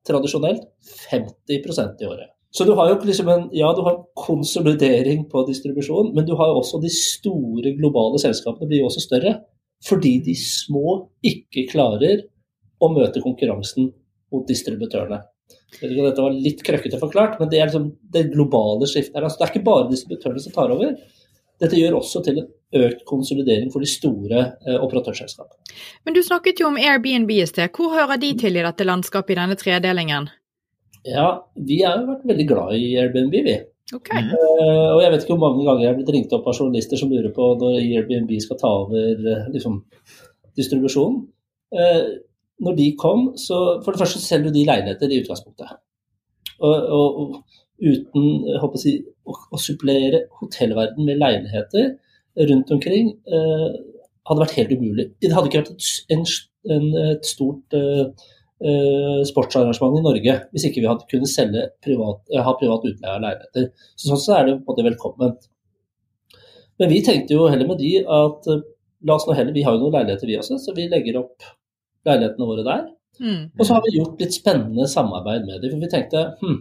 tradisjonelt 0.07 0.67
50% 1.11 2.01
i 2.01 2.09
året. 2.09 2.31
Så 2.51 2.65
du 2.67 2.73
har 2.75 2.89
jo 2.89 2.97
liksom 3.07 3.29
en 3.31 3.45
ja, 3.55 3.69
du 3.75 3.81
har 3.85 4.01
konsolidering 4.19 5.23
på 5.31 5.45
distribusjon, 5.47 6.11
men 6.15 6.27
du 6.27 6.33
har 6.35 6.51
jo 6.51 6.59
også 6.59 6.81
de 6.83 6.91
store 6.91 7.71
globale 7.77 8.19
selskapene 8.19 8.67
blir 8.67 8.83
jo 8.83 8.89
også 8.89 9.05
større. 9.05 9.37
Fordi 9.81 10.17
de 10.25 10.35
små 10.37 10.97
ikke 11.25 11.63
klarer 11.71 12.25
å 12.81 12.89
møte 12.91 13.23
konkurransen 13.23 13.87
mot 14.31 14.43
distributørene. 14.49 15.21
Dette 15.79 16.21
var 16.21 16.35
litt 16.35 16.61
krøkkete 16.65 16.99
forklart, 16.99 17.39
men 17.39 17.49
det 17.51 17.59
er 17.59 17.69
liksom 17.69 17.87
det 18.13 18.27
globale 18.33 18.87
skiftet. 18.89 19.17
Altså, 19.21 19.39
det 19.39 19.47
er 19.47 19.53
ikke 19.53 19.67
bare 19.67 19.89
distributørene 19.89 20.43
som 20.43 20.55
tar 20.55 20.73
over. 20.75 20.93
Dette 21.61 21.79
gjør 21.79 21.99
også 22.01 22.21
til 22.25 22.41
en 22.41 22.51
økt 22.75 23.01
konsolidering 23.07 23.71
for 23.73 23.83
de 23.83 23.89
store 23.89 24.43
eh, 24.67 24.77
operatørselskapene. 24.77 25.75
Men 26.05 26.15
du 26.15 26.21
snakket 26.23 26.61
jo 26.61 26.69
om 26.69 26.79
Airbnb 26.79 27.31
i 27.35 27.43
sted. 27.49 27.71
Hvor 27.75 27.93
hører 27.95 28.21
de 28.21 28.31
til 28.39 28.57
i 28.57 28.63
dette 28.63 28.87
landskapet, 28.87 29.35
i 29.35 29.41
denne 29.41 29.57
tredelingen? 29.59 30.29
Ja, 31.07 31.27
vi 31.57 31.81
har 31.81 31.99
jo 31.99 32.09
vært 32.11 32.25
veldig 32.29 32.47
glad 32.49 32.73
i 32.77 32.95
Airbnb, 33.01 33.37
vi. 33.47 33.57
Okay. 33.91 34.23
Uh, 34.23 34.95
og 34.95 35.01
jeg 35.03 35.11
vet 35.11 35.23
ikke 35.25 35.35
hvor 35.35 35.49
mange 35.49 35.63
ganger 35.67 35.83
jeg 35.83 35.91
har 35.91 35.97
blitt 35.97 36.11
ringt 36.15 36.33
opp 36.35 36.45
av 36.47 36.55
journalister 36.55 36.99
som 36.99 37.09
lurer 37.11 37.33
på 37.35 37.47
når 37.59 37.79
Airbnb 37.81 38.29
skal 38.39 38.59
ta 38.61 38.69
over 38.85 39.25
uh, 39.25 39.47
liksom, 39.51 39.81
distribusjonen. 40.59 41.25
Uh, 41.75 42.21
når 42.61 42.77
de 42.77 42.87
kom, 42.99 43.31
så 43.41 43.57
for 43.81 43.91
det 43.91 44.03
første 44.03 44.21
selger 44.21 44.53
de 44.53 44.63
leiligheter 44.67 45.11
i 45.11 45.19
utgangspunktet. 45.23 45.73
Og, 46.61 46.75
og, 46.77 47.19
og 47.21 47.61
uten 47.81 48.27
å, 48.61 48.69
si, 48.77 48.99
å, 49.25 49.33
å, 49.33 49.59
supplere 49.59 50.27
hotellverden 50.39 51.07
med 51.07 51.17
leiligheter 51.17 51.95
rundt 52.37 52.71
omkring 52.71 53.11
eh, 53.27 53.69
hadde 54.29 54.43
vært 54.43 54.57
helt 54.59 54.75
umulig. 54.77 55.07
Det 55.21 55.31
hadde 55.33 55.49
ikke 55.49 55.63
vært 55.63 55.73
et, 55.73 55.89
en, 56.15 56.25
en, 56.75 56.89
et 57.11 57.27
stort 57.27 57.77
eh, 57.77 58.03
eh, 58.63 59.21
sportsarrangement 59.27 59.99
i 59.99 60.03
Norge 60.05 60.35
hvis 60.51 60.67
ikke 60.69 60.83
vi 60.83 60.89
hadde 60.89 61.07
kunnet 61.11 61.31
selge 61.31 61.67
privat, 61.83 62.21
ha 62.31 62.57
privat 62.59 62.85
utleie 62.87 63.15
av 63.15 63.23
leiligheter. 63.25 63.71
Så 63.95 64.11
sånn 64.11 64.23
så 64.25 64.37
er 64.37 64.47
det 64.47 64.59
på 64.59 64.63
en 64.63 64.69
måte 64.73 64.87
velkomment. 64.87 65.49
Men 66.81 66.89
vi 66.89 67.01
tenkte 67.05 67.35
jo 67.35 67.49
heller 67.51 67.69
med 67.69 67.81
de 67.81 67.97
at 68.01 68.47
la 69.05 69.17
oss 69.17 69.27
nå 69.27 69.35
heller, 69.37 69.53
vi 69.53 69.65
har 69.65 69.75
jo 69.75 69.83
noen 69.83 69.99
leiligheter 69.99 70.29
vi 70.29 70.37
også, 70.39 70.57
så 70.61 70.73
vi 70.77 70.87
legger 70.89 71.19
opp 71.21 71.45
leilighetene 72.07 72.47
våre 72.49 72.65
der. 72.65 72.89
Mm. 73.21 73.41
Og 73.57 73.65
så 73.65 73.75
har 73.75 73.83
vi 73.85 73.97
gjort 73.97 74.21
litt 74.23 74.35
spennende 74.35 74.87
samarbeid 74.89 75.45
med 75.45 75.61
dem. 75.61 75.73
For 75.73 75.83
vi 75.83 75.91
tenkte 75.91 76.23
hm, 76.41 76.57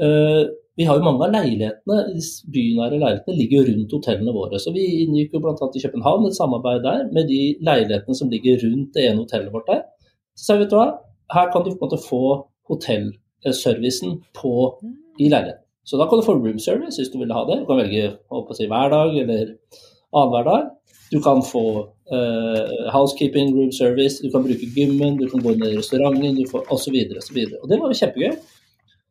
uh, 0.00 0.42
vi 0.78 0.86
har 0.86 0.96
jo 0.96 1.04
mange 1.04 1.26
av 1.26 1.32
leilighetene, 1.34 2.20
bynære 2.54 2.98
leilighetene 3.00 3.36
ligger 3.36 3.58
jo 3.58 3.72
rundt 3.72 3.94
hotellene 3.96 4.34
våre. 4.34 4.60
Så 4.62 4.72
vi 4.74 4.84
inngikk 5.04 5.34
jo 5.34 5.42
bl.a. 5.42 5.54
i 5.56 5.82
København 5.82 6.28
et 6.28 6.36
samarbeid 6.38 6.84
der 6.86 7.06
med 7.12 7.28
de 7.28 7.40
leilighetene 7.66 8.16
som 8.16 8.30
ligger 8.32 8.62
rundt 8.64 8.94
det 8.94 9.08
ene 9.08 9.24
hotellet 9.24 9.52
vårt 9.52 9.68
der. 9.68 9.82
Så 10.38 10.46
sa 10.46 10.56
vi 10.56 10.64
vet 10.64 10.72
du 10.72 10.78
hva, 10.78 10.86
her 11.34 11.50
kan 11.52 11.66
du 11.66 11.72
på 11.72 11.76
en 11.76 11.84
måte 11.88 12.00
få 12.00 12.22
hotellservicen 12.70 14.20
på, 14.38 14.52
i 15.18 15.28
leiligheten. 15.28 15.66
Så 15.84 15.98
da 15.98 16.06
kan 16.06 16.20
du 16.20 16.24
få 16.26 16.36
room 16.38 16.58
service 16.62 17.00
hvis 17.00 17.10
du 17.10 17.18
vil 17.18 17.32
ha 17.34 17.42
det. 17.48 17.62
Du 17.62 17.66
kan 17.66 17.80
velge 17.80 18.12
å 18.30 18.44
si, 18.54 18.68
hver 18.70 18.92
dag 18.92 19.16
eller 19.24 19.56
annenhver 20.14 20.46
dag. 20.46 20.68
Du 21.10 21.18
kan 21.24 21.42
få 21.42 21.64
uh, 22.14 22.90
housekeeping, 22.94 23.50
room 23.56 23.72
service, 23.74 24.22
du 24.22 24.30
kan 24.30 24.44
bruke 24.46 24.68
gymmen, 24.76 25.18
du 25.18 25.26
kan 25.28 25.42
gå 25.42 25.56
inn 25.56 25.66
i 25.66 25.74
restauranten 25.80 26.38
du 26.38 26.44
får 26.50 26.70
osv. 26.70 26.94
osv. 27.18 27.40
Og, 27.42 27.56
og 27.58 27.72
det 27.72 27.80
var 27.80 27.90
jo 27.90 28.00
kjempegøy. 28.00 28.36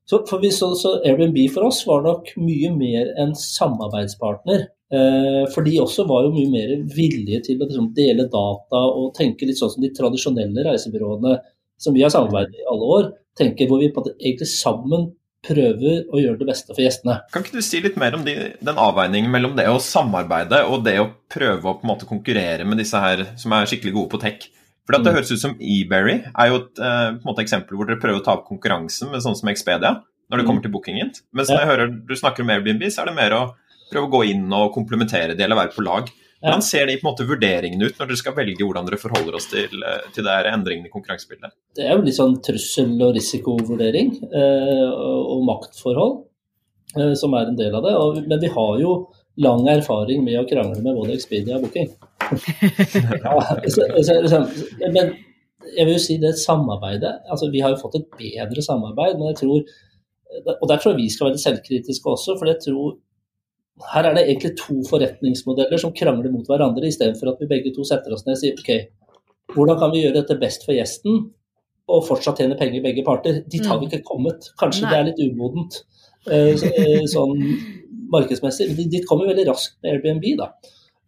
Så, 0.09 0.23
for 0.25 0.41
vi 0.41 0.49
så, 0.51 0.71
så 0.75 0.95
Airbnb 1.05 1.37
for 1.53 1.67
oss 1.67 1.83
var 1.85 2.01
nok 2.01 2.31
mye 2.41 2.71
mer 2.73 3.11
en 3.21 3.35
samarbeidspartner. 3.37 4.65
Eh, 4.89 5.43
for 5.53 5.61
de 5.67 5.75
også 5.83 6.07
var 6.09 6.25
jo 6.25 6.33
mye 6.33 6.49
mer 6.49 6.71
villige 6.95 7.43
til 7.45 7.59
å 7.59 7.67
liksom, 7.67 7.91
dele 7.93 8.25
data 8.25 8.81
og 8.89 9.11
tenke 9.17 9.45
litt 9.45 9.59
sånn 9.59 9.75
som 9.75 9.85
de 9.85 9.91
tradisjonelle 9.93 10.65
reisebyråene 10.65 11.35
som 11.79 11.93
vi 11.93 12.01
har 12.01 12.11
samarbeidet 12.13 12.57
i 12.57 12.67
alle 12.71 12.89
år, 12.97 13.11
tenker 13.37 13.69
hvor 13.69 13.83
vi 13.83 13.91
på 13.93 14.01
en 14.01 14.09
måte 14.09 14.17
egentlig 14.17 14.49
sammen 14.51 15.11
prøver 15.45 16.01
å 16.09 16.19
gjøre 16.19 16.41
det 16.41 16.47
beste 16.49 16.73
for 16.73 16.83
gjestene. 16.83 17.21
Kan 17.31 17.45
ikke 17.45 17.61
du 17.61 17.63
si 17.63 17.79
litt 17.83 17.99
mer 18.01 18.17
om 18.17 18.25
de, 18.25 18.33
den 18.65 18.81
avveiningen 18.81 19.31
mellom 19.31 19.53
det 19.55 19.69
å 19.71 19.77
samarbeide 19.83 20.65
og 20.67 20.81
det 20.89 20.97
å 20.99 21.11
prøve 21.31 21.69
å 21.69 21.77
på 21.77 21.85
en 21.85 21.93
måte 21.93 22.09
konkurrere 22.09 22.65
med 22.67 22.81
disse 22.81 22.99
her 22.99 23.23
som 23.39 23.53
er 23.55 23.69
skikkelig 23.69 23.95
gode 23.95 24.11
på 24.15 24.23
tech? 24.25 24.49
For 24.89 24.97
Det 24.97 25.05
mm. 25.05 25.15
høres 25.19 25.29
ut 25.29 25.41
som 25.43 25.51
eBerry 25.61 26.15
er 26.25 26.47
jo 26.49 26.63
et 26.63 26.79
uh, 26.81 27.35
eksempel 27.43 27.77
hvor 27.77 27.85
dere 27.85 28.01
prøver 28.01 28.23
å 28.23 28.25
ta 28.25 28.33
opp 28.39 28.47
konkurransen 28.47 29.11
med 29.13 29.21
sånn 29.21 29.37
som 29.37 29.51
Expedia 29.51 29.99
når 30.01 30.41
det 30.41 30.45
kommer 30.47 30.63
mm. 30.63 30.65
til 30.65 30.73
bookingen. 30.73 31.11
Mens 31.37 31.51
når 31.51 31.61
jeg 31.61 31.69
hører 31.69 31.91
du 32.09 32.15
snakker 32.17 32.41
om 32.41 32.49
Airbnb, 32.53 32.87
så 32.89 33.03
er 33.03 33.11
det 33.11 33.17
mer 33.19 33.35
å 33.37 33.43
prøve 33.91 34.09
å 34.09 34.13
gå 34.15 34.23
inn 34.31 34.47
og 34.49 34.73
komplementere 34.73 35.35
det 35.37 35.45
eller 35.45 35.59
være 35.61 35.75
på 35.75 35.85
lag. 35.85 36.09
Hvordan 36.39 36.63
ser 36.65 36.87
de 36.89 36.95
på 36.97 37.03
en 37.03 37.09
måte 37.11 37.27
vurderingene 37.29 37.85
ut 37.85 37.99
når 37.99 38.09
dere 38.09 38.21
skal 38.21 38.35
velge 38.37 38.65
hvordan 38.65 38.87
dere 38.87 38.99
forholder 39.01 39.37
oss 39.37 39.49
til, 39.51 39.73
eh, 39.85 40.09
til 40.15 40.25
det 40.25 40.37
endringene 40.49 40.89
i 40.89 40.93
konkurransebildet? 40.93 41.53
Det 41.77 41.85
er 41.85 41.93
jo 41.93 42.05
litt 42.05 42.17
sånn 42.17 42.37
trussel- 42.45 43.05
og 43.05 43.13
risikovurdering 43.17 44.13
eh, 44.31 44.85
og 44.89 45.45
maktforhold 45.49 46.15
som 47.19 47.35
er 47.37 47.51
en 47.51 47.57
del 47.59 47.75
av 47.77 47.85
det. 47.85 47.93
Men 48.25 48.39
vi 48.41 48.49
har 48.49 48.79
jo 48.81 48.93
lang 49.39 49.65
erfaring 49.71 50.23
med 50.25 50.39
å 50.39 50.45
krangle 50.47 50.81
med 50.83 50.97
både 50.97 51.15
Expedia 51.15 51.57
og 51.57 51.67
Booking. 51.67 51.89
ja, 53.23 53.35
så, 53.71 53.85
så, 54.05 54.15
så, 54.29 54.39
men 54.93 55.13
jeg 55.75 55.85
vil 55.85 55.95
jo 55.95 56.01
si 56.03 56.17
det 56.21 56.35
samarbeidet 56.37 57.09
altså 57.31 57.47
Vi 57.49 57.61
har 57.63 57.71
jo 57.73 57.79
fått 57.79 57.95
et 57.97 58.11
bedre 58.19 58.61
samarbeid, 58.61 59.15
men 59.17 59.31
jeg 59.31 59.39
tror 59.39 59.63
og 60.61 60.65
der 60.69 60.77
tror 60.77 60.93
jeg 60.93 60.99
vi 60.99 61.09
skal 61.09 61.29
være 61.29 61.41
selvkritiske 61.41 62.09
også. 62.09 62.35
for 62.37 62.45
jeg 62.51 62.59
tror 62.65 62.97
her 63.93 64.05
er 64.05 64.13
det 64.13 64.25
egentlig 64.27 64.51
to 64.59 64.75
forretningsmodeller 64.89 65.79
som 65.79 65.93
krangler 65.95 66.31
mot 66.31 66.47
hverandre, 66.47 66.87
istedenfor 66.87 67.31
at 67.31 67.41
vi 67.41 67.47
begge 67.49 67.73
to 67.75 67.85
setter 67.87 68.13
oss 68.13 68.25
ned 68.27 68.35
og 68.35 68.41
sier 68.41 68.59
OK, 68.59 68.71
hvordan 69.55 69.79
kan 69.79 69.93
vi 69.93 70.03
gjøre 70.03 70.19
dette 70.19 70.37
best 70.41 70.65
for 70.67 70.75
gjesten 70.75 71.21
og 71.89 72.03
fortsatt 72.05 72.41
tjene 72.41 72.57
penger 72.59 72.83
begge 72.83 73.05
parter? 73.07 73.39
Dit 73.47 73.65
har 73.65 73.79
vi 73.79 73.87
mm. 73.87 73.93
ikke 73.93 74.05
kommet. 74.11 74.51
Kanskje 74.59 74.85
Nei. 74.85 74.91
det 74.91 74.99
er 74.99 75.07
litt 75.09 75.23
umodent 75.25 75.79
eh, 76.27 77.07
sånn 77.09 77.39
markedsmessig. 78.13 78.71
Dit 78.91 79.07
kom 79.09 79.23
vi 79.23 79.29
veldig 79.31 79.47
raskt 79.51 79.79
med 79.83 79.97
Airbnb, 79.97 80.27
da. 80.39 80.51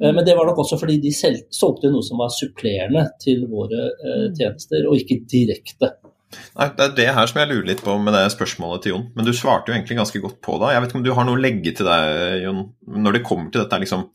Eh, 0.01 0.13
men 0.13 0.25
det 0.25 0.35
var 0.37 0.49
nok 0.49 0.63
også 0.63 0.79
fordi 0.81 0.99
de 1.03 1.13
selv, 1.15 1.43
solgte 1.53 1.91
noe 1.93 2.05
som 2.05 2.21
var 2.21 2.33
supplerende 2.33 3.07
til 3.21 3.45
våre 3.51 3.83
eh, 3.91 4.23
mm. 4.27 4.39
tjenester, 4.39 4.87
og 4.89 5.01
ikke 5.01 5.21
direkte. 5.29 5.93
Nei, 6.31 6.69
Det 6.77 6.85
er 6.85 6.93
det 6.97 7.09
her 7.17 7.27
som 7.27 7.41
jeg 7.41 7.51
lurer 7.51 7.69
litt 7.73 7.83
på 7.83 7.97
med 7.99 8.15
det 8.15 8.25
spørsmålet 8.33 8.85
til 8.85 8.95
Jon. 8.95 9.07
Men 9.17 9.27
du 9.27 9.33
svarte 9.35 9.71
jo 9.71 9.75
egentlig 9.75 9.99
ganske 9.99 10.23
godt 10.23 10.39
på 10.43 10.57
det. 10.61 10.73
Jeg 10.73 10.83
vet 10.83 10.93
ikke 10.93 11.01
om 11.01 11.07
du 11.07 11.15
har 11.17 11.27
noe 11.27 11.39
å 11.39 11.43
legge 11.43 11.73
til 11.75 11.89
deg, 11.89 12.45
Jon, 12.45 12.61
når 13.05 13.17
det 13.17 13.25
kommer 13.27 13.51
til 13.51 13.65
dette. 13.65 13.81
liksom, 13.83 14.07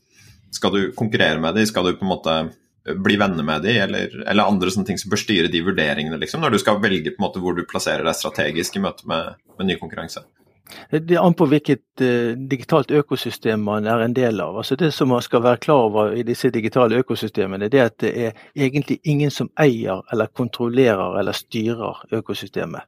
Skal 0.57 0.73
du 0.73 0.81
konkurrere 0.97 1.39
med 1.43 1.55
dem? 1.55 1.67
Skal 1.69 1.85
du 1.85 1.99
på 1.99 2.07
en 2.07 2.15
måte 2.15 2.39
bli 2.87 3.17
venner 3.19 3.43
med 3.43 3.65
dem, 3.67 3.81
eller, 3.83 4.23
eller, 4.23 4.47
andre 4.47 4.71
sånne 4.71 4.87
ting 4.87 4.99
som 4.99 5.11
bør 5.11 5.19
styre 5.19 5.51
de 5.51 5.59
vurderingene, 5.59 6.19
liksom, 6.21 6.39
når 6.39 6.55
du 6.55 6.61
skal 6.61 6.79
velge 6.79 7.11
på 7.11 7.19
en 7.19 7.25
måte 7.25 7.41
hvor 7.43 7.57
du 7.57 7.65
plasserer 7.67 8.05
deg 8.07 8.15
strategisk 8.15 8.77
i 8.77 8.83
møte 8.83 9.07
med, 9.11 9.35
med 9.59 9.67
ny 9.67 9.75
konkurranse? 9.81 10.23
Det 10.91 11.15
er 11.15 11.23
an 11.23 11.35
på 11.37 11.47
hvilket 11.49 12.01
uh, 12.01 12.33
digitalt 12.49 12.91
økosystem 12.95 13.63
man 13.63 13.87
er 13.87 14.03
en 14.03 14.15
del 14.15 14.41
av. 14.43 14.57
Altså 14.59 14.75
Det 14.79 14.91
som 14.93 15.09
man 15.11 15.23
skal 15.23 15.43
være 15.43 15.61
klar 15.63 15.87
over 15.87 16.11
i 16.15 16.23
disse 16.27 16.51
digitale 16.51 16.99
økosystemene, 17.01 17.69
det 17.71 17.79
er 17.79 17.89
at 17.91 17.97
det 18.03 18.11
er 18.25 18.43
egentlig 18.55 18.99
ingen 19.03 19.31
som 19.31 19.49
eier 19.59 20.03
eller 20.11 20.31
kontrollerer 20.35 21.19
eller 21.19 21.35
styrer 21.35 22.03
økosystemet. 22.11 22.87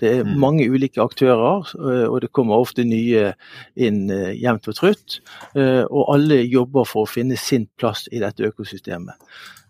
Det 0.00 0.10
er 0.10 0.24
mm. 0.24 0.34
mange 0.42 0.66
ulike 0.70 1.02
aktører, 1.02 1.70
uh, 1.78 2.06
og 2.10 2.20
det 2.22 2.32
kommer 2.32 2.58
ofte 2.58 2.84
nye 2.84 3.32
inn 3.76 4.10
uh, 4.10 4.30
jevnt 4.34 4.68
og 4.70 4.78
trutt. 4.78 5.20
Og 5.54 6.04
alle 6.14 6.42
jobber 6.46 6.84
for 6.88 7.06
å 7.06 7.10
finne 7.10 7.36
sin 7.38 7.66
plass 7.78 8.06
i 8.12 8.20
dette 8.22 8.46
økosystemet. 8.46 9.18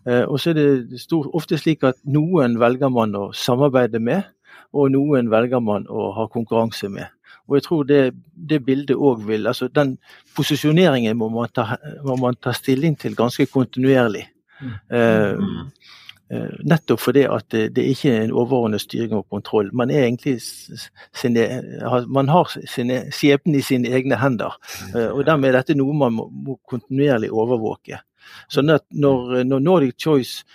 Og 0.05 0.39
så 0.41 0.51
er 0.51 0.57
det 0.57 1.01
stor, 1.01 1.27
ofte 1.37 1.57
slik 1.61 1.83
at 1.85 1.99
noen 2.09 2.57
velger 2.61 2.89
man 2.89 3.13
å 3.17 3.27
samarbeide 3.37 4.01
med, 4.01 4.23
og 4.73 4.91
noen 4.93 5.29
velger 5.31 5.61
man 5.63 5.85
å 5.89 6.09
ha 6.17 6.27
konkurranse 6.31 6.89
med. 6.89 7.09
Og 7.49 7.57
jeg 7.57 7.65
tror 7.67 7.87
det, 7.89 8.01
det 8.49 8.61
bildet 8.65 8.97
òg 8.97 9.25
vil 9.27 9.47
altså 9.47 9.67
Den 9.67 9.97
posisjoneringen 10.35 11.17
må 11.17 11.29
man, 11.33 11.49
ta, 11.53 11.77
må 12.05 12.15
man 12.19 12.37
ta 12.41 12.53
stilling 12.55 12.97
til 12.99 13.17
ganske 13.17 13.45
kontinuerlig. 13.51 14.27
Mm. 14.61 14.75
Uh, 14.93 15.65
uh, 16.31 16.59
nettopp 16.63 17.01
fordi 17.01 17.25
at 17.25 17.47
det, 17.51 17.63
det 17.75 17.87
ikke 17.91 18.13
er 18.13 18.27
en 18.27 18.35
overordnet 18.35 18.83
styring 18.83 19.17
og 19.17 19.27
kontroll. 19.29 19.71
Man 19.73 19.91
er 19.91 20.05
egentlig 20.05 20.37
sine, 20.41 21.47
man 22.07 22.29
har 22.29 22.53
sine 22.69 23.03
skjebnen 23.11 23.57
i 23.57 23.65
sine 23.65 23.91
egne 23.91 24.19
hender. 24.21 24.55
Uh, 24.93 25.09
og 25.11 25.25
dermed 25.25 25.49
er 25.49 25.59
dette 25.59 25.77
noe 25.79 25.97
man 25.97 26.15
må, 26.15 26.29
må 26.31 26.59
kontinuerlig 26.69 27.31
overvåke. 27.31 28.03
At 28.57 28.83
når, 28.91 29.43
når 29.43 29.59
Nordic 29.59 29.97
Choice 29.99 30.45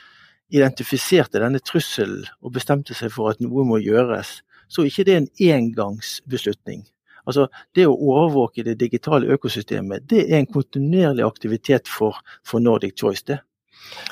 identifiserte 0.55 1.41
denne 1.43 1.59
trusselen 1.59 2.27
og 2.41 2.55
bestemte 2.55 2.95
seg 2.95 3.11
for 3.15 3.33
at 3.33 3.43
noe 3.43 3.65
må 3.67 3.81
gjøres, 3.83 4.41
så 4.69 4.83
er 4.83 4.91
ikke 4.91 5.07
det 5.09 5.17
en 5.17 5.29
engangsbeslutning. 5.53 6.85
Altså, 7.27 7.49
Det 7.75 7.87
å 7.87 7.97
overvåke 7.97 8.63
det 8.63 8.79
digitale 8.81 9.27
økosystemet 9.35 10.07
det 10.09 10.27
er 10.31 10.39
en 10.39 10.47
kontinuerlig 10.47 11.27
aktivitet 11.27 11.89
for, 11.89 12.19
for 12.45 12.63
Nordic 12.63 12.95
Choice. 12.99 13.25
det. 13.27 13.41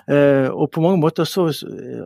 Eh, 0.08 0.48
og 0.50 0.70
på 0.70 0.80
mange 0.80 1.00
måter 1.00 1.24
så 1.24 1.46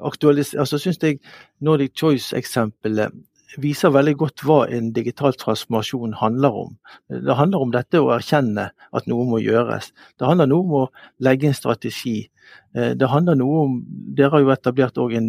altså 0.03 0.79
syns 0.79 0.99
jeg 1.03 1.21
Nordic 1.61 1.93
Choice-eksempelet 1.97 3.13
viser 3.57 3.93
veldig 3.95 4.15
godt 4.21 4.43
hva 4.45 4.59
en 4.75 4.91
digital 4.93 5.33
transformasjon 5.39 6.17
handler 6.21 6.57
om. 6.65 6.75
Det 7.09 7.37
handler 7.39 7.65
om 7.65 7.73
dette 7.73 8.01
å 8.03 8.11
erkjenne 8.13 8.69
at 8.75 9.09
noe 9.09 9.25
må 9.29 9.41
gjøres. 9.41 9.93
Det 10.21 10.29
handler 10.29 10.51
noe 10.51 10.67
om 10.67 10.75
å 10.83 10.89
legge 11.25 11.49
en 11.49 11.57
strategi. 11.57 12.29
Eh, 12.77 12.93
det 12.99 13.09
handler 13.09 13.39
noe 13.41 13.65
om 13.65 13.79
Dere 14.19 14.33
har 14.33 14.43
jo 14.43 14.53
etablert 14.53 14.99
en, 14.99 15.29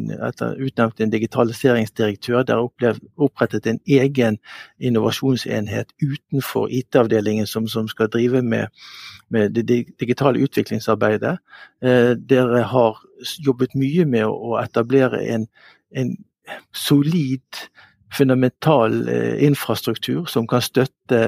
utnevnt 0.60 1.00
en 1.00 1.14
digitaliseringsdirektør. 1.14 2.44
Dere 2.44 2.94
har 2.94 3.02
opprettet 3.16 3.68
en 3.68 3.80
egen 3.88 4.40
innovasjonsenhet 4.80 5.94
utenfor 6.02 6.72
IT-avdelingen 6.72 7.48
som, 7.48 7.68
som, 7.68 7.88
skal 7.88 8.12
drive 8.12 8.42
med, 8.42 8.68
med 9.30 9.56
det 9.56 9.68
digitale 10.00 10.42
utviklingsarbeidet. 10.44 11.38
Eh, 11.82 12.16
dere 12.20 12.64
har 12.74 13.00
jobbet 13.46 13.76
mye 13.80 14.08
med 14.10 14.26
å 14.28 14.58
etablere 14.60 15.22
en, 15.36 15.48
en 15.96 16.18
solid 16.74 17.64
fundamental 18.14 19.07
eh, 19.10 19.43
infrastruktur 19.45 20.26
som 20.26 20.47
kan 20.47 20.62
støtte 20.62 21.20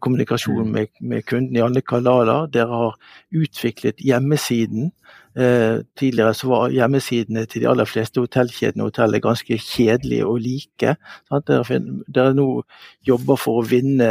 kommunikasjonen 0.00 0.22
kommunikasjon 0.22 0.66
mm. 0.66 0.72
med, 0.72 0.86
med 1.00 1.24
kunden 1.24 1.56
i 1.56 1.62
alle 1.62 1.80
kanaler. 1.80 2.46
Dere 2.52 2.68
har 2.68 2.96
utviklet 3.34 4.00
hjemmesiden. 4.00 4.92
Eh, 5.32 5.78
tidligere 5.96 6.34
så 6.36 6.48
var 6.50 6.72
hjemmesidene 6.74 7.46
til 7.48 7.62
de 7.62 7.68
aller 7.70 7.88
fleste 7.88 8.20
hotellkjedene 8.20 8.84
og 8.84 8.90
hoteller 8.90 9.22
ganske 9.24 9.56
kjedelige 9.56 10.26
og 10.28 10.42
like. 10.44 10.96
Dere, 11.48 12.26
nå 12.36 12.46
jobber 13.08 13.40
for 13.40 13.62
å 13.62 13.66
vinne 13.68 14.10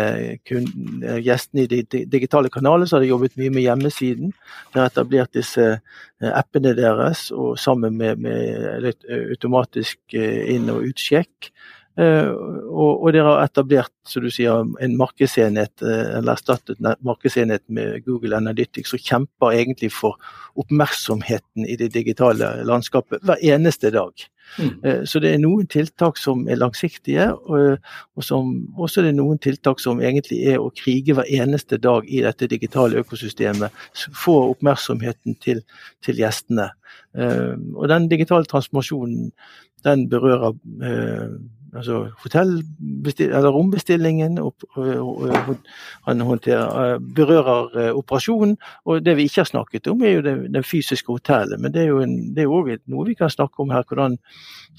gjestene 1.21 1.67
i 1.67 1.69
de 1.69 2.05
digitale 2.09 2.49
kanalene, 2.49 2.89
så 2.89 2.97
har 2.97 3.05
dere 3.05 3.13
jobbet 3.13 3.37
mye 3.37 3.53
med 3.53 3.67
hjemmesiden. 3.67 4.33
Dere 4.73 4.87
har 4.87 4.93
etablert 4.93 5.37
disse 5.37 5.67
appene 6.31 6.73
deres 6.77 7.27
og 7.35 7.53
sammen 7.61 7.97
med, 8.01 8.17
med 8.21 8.89
automatisk 9.29 10.17
inn- 10.17 10.73
og 10.73 10.89
utsjekk. 10.89 11.51
Eh, 11.99 12.29
og, 12.31 13.01
og, 13.03 13.09
dere 13.11 13.27
har 13.27 13.41
etablert 13.43 13.91
som 14.07 14.23
du 14.23 14.31
sier, 14.31 14.63
en 14.83 14.93
markedsenhet, 14.99 15.73
eh, 15.83 16.13
eller 16.17 16.37
erstattet 16.37 16.79
markedsenhet 17.03 17.65
med 17.67 18.05
Google 18.05 18.37
Analytics, 18.39 18.93
som 18.93 19.01
kjemper 19.01 19.57
egentlig 19.57 19.91
for 19.93 20.15
oppmerksomheten 20.61 21.67
i 21.67 21.75
det 21.79 21.91
digitale 21.95 22.53
landskapet 22.67 23.25
hver 23.27 23.43
eneste 23.43 23.91
dag. 23.91 24.25
Mm. 24.55 24.71
Eh, 24.87 25.03
så 25.07 25.19
det 25.23 25.33
er 25.33 25.43
noen 25.43 25.67
tiltak 25.71 26.19
som 26.19 26.47
er 26.47 26.61
langsiktige, 26.63 27.27
og, 27.35 27.83
og 28.15 28.27
som, 28.27 28.55
også 28.79 29.03
det 29.03 29.11
er 29.11 29.19
noen 29.19 29.43
tiltak 29.43 29.83
som 29.83 29.99
egentlig 29.99 30.41
er 30.55 30.63
å 30.63 30.71
krige 30.71 31.17
hver 31.17 31.27
eneste 31.27 31.79
dag 31.81 32.07
i 32.07 32.23
dette 32.23 32.47
digitale 32.51 33.03
økosystemet. 33.03 33.83
Få 34.15 34.37
oppmerksomheten 34.55 35.35
til, 35.43 35.65
til 36.05 36.23
gjestene. 36.23 36.71
Og 37.11 37.87
den 37.91 38.05
digitale 38.07 38.47
transformasjonen 38.47 39.33
den 39.83 40.05
berører 40.07 40.55
altså 41.75 43.51
rombestillingen. 43.51 44.37
Han 46.07 46.21
håndterer, 46.21 46.99
berører 47.15 47.93
operasjonen. 47.93 48.57
Og 48.85 49.05
det 49.05 49.15
vi 49.17 49.27
ikke 49.29 49.41
har 49.41 49.49
snakket 49.51 49.87
om, 49.87 50.03
er 50.03 50.17
jo 50.17 50.25
det, 50.25 50.35
det 50.53 50.65
fysiske 50.65 51.11
hotellet. 51.11 51.59
Men 51.61 51.73
det 51.73 51.81
er 51.85 52.43
jo 52.43 52.59
òg 52.59 52.75
noe 52.91 53.07
vi 53.07 53.17
kan 53.17 53.31
snakke 53.31 53.63
om 53.63 53.71
her, 53.71 53.87
hvordan 53.87 54.17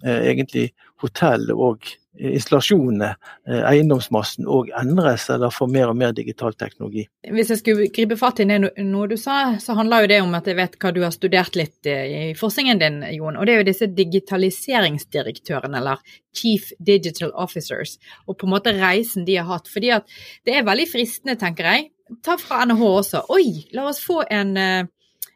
eh, 0.04 0.30
egentlig 0.32 0.70
hotell 1.02 1.50
og 1.54 1.86
installasjonene, 2.18 3.14
eh, 3.48 3.62
eiendomsmassen, 3.70 4.44
òg 4.44 4.68
endres 4.78 5.28
eller 5.32 5.52
får 5.54 5.70
mer 5.72 5.92
og 5.92 5.96
mer 5.96 6.12
digital 6.12 6.52
teknologi. 6.52 7.06
Hvis 7.24 7.52
jeg 7.54 7.62
skulle 7.62 7.88
gripe 7.94 8.18
fatt 8.20 8.42
i 8.42 8.46
noe 8.48 9.08
du 9.08 9.16
sa, 9.16 9.56
så 9.62 9.76
handler 9.78 10.04
jo 10.04 10.12
det 10.12 10.20
om 10.22 10.34
at 10.36 10.46
jeg 10.46 10.58
vet 10.58 10.76
hva 10.78 10.92
du 10.92 11.02
har 11.04 11.14
studert 11.14 11.56
litt 11.56 11.88
i 11.88 12.34
forskningen 12.38 12.82
din, 12.82 13.00
Jon. 13.16 13.36
Og 13.36 13.46
det 13.46 13.54
er 13.54 13.62
jo 13.62 13.70
disse 13.70 13.88
digitaliseringsdirektørene, 13.96 15.80
eller 15.80 16.02
Chief 16.36 16.70
Digital 16.78 17.32
Officers, 17.34 17.98
og 18.26 18.38
på 18.38 18.48
en 18.48 18.54
måte 18.56 18.76
reisen 18.76 19.24
de 19.24 19.40
har 19.40 19.48
hatt. 19.48 19.68
Fordi 19.72 19.92
at 19.96 20.08
det 20.44 20.56
er 20.56 20.68
veldig 20.68 20.88
fristende, 20.92 21.38
tenker 21.40 21.68
jeg. 21.70 21.90
Ta 22.24 22.36
fra 22.36 22.64
NHH 22.68 22.88
også. 22.88 23.24
Oi, 23.32 23.70
la 23.72 23.88
oss 23.88 24.02
få 24.04 24.20
en 24.28 24.56
uh, 24.60 24.90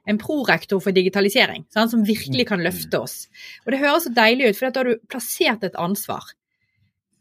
en 0.07 0.19
prorektor 0.23 0.81
for 0.83 0.95
digitalisering, 0.95 1.67
sånn, 1.75 1.91
som 1.91 2.05
virkelig 2.07 2.47
kan 2.49 2.63
løfte 2.63 3.01
oss. 3.03 3.27
Og 3.65 3.75
Det 3.75 3.83
høres 3.83 4.07
så 4.07 4.13
deilig 4.15 4.51
ut, 4.51 4.59
for 4.59 4.71
da 4.71 4.83
har 4.83 4.91
du 4.91 5.07
plassert 5.11 5.67
et 5.67 5.79
ansvar. 5.83 6.29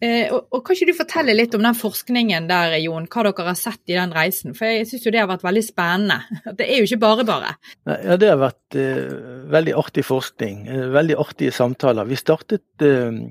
Eh, 0.03 0.27
og, 0.27 0.49
og, 0.51 0.59
Kan 0.65 0.75
ikke 0.75 0.89
du 0.89 0.97
fortelle 0.97 1.35
litt 1.37 1.53
om 1.55 1.63
den 1.63 1.77
forskningen 1.77 2.49
der, 2.49 2.73
Jon, 2.83 3.07
hva 3.07 3.23
dere 3.29 3.45
har 3.47 3.59
sett 3.59 3.79
i 3.87 3.95
den 3.95 4.11
reisen? 4.15 4.55
For 4.57 4.67
jeg 4.67 4.89
syns 4.89 5.05
jo 5.07 5.13
det 5.15 5.21
har 5.21 5.29
vært 5.31 5.45
veldig 5.45 5.63
spennende. 5.63 6.19
Det 6.59 6.67
er 6.67 6.81
jo 6.81 6.89
ikke 6.89 7.01
bare 7.05 7.27
bare. 7.27 7.53
Ja, 7.87 8.17
Det 8.19 8.31
har 8.31 8.41
vært 8.41 8.79
eh, 8.79 9.15
veldig 9.55 9.77
artig 9.79 10.05
forskning. 10.07 10.65
Eh, 10.67 10.87
veldig 10.95 11.19
artige 11.23 11.55
samtaler. 11.55 12.09
Vi 12.09 12.19
startet 12.19 12.83
eh, 12.83 13.21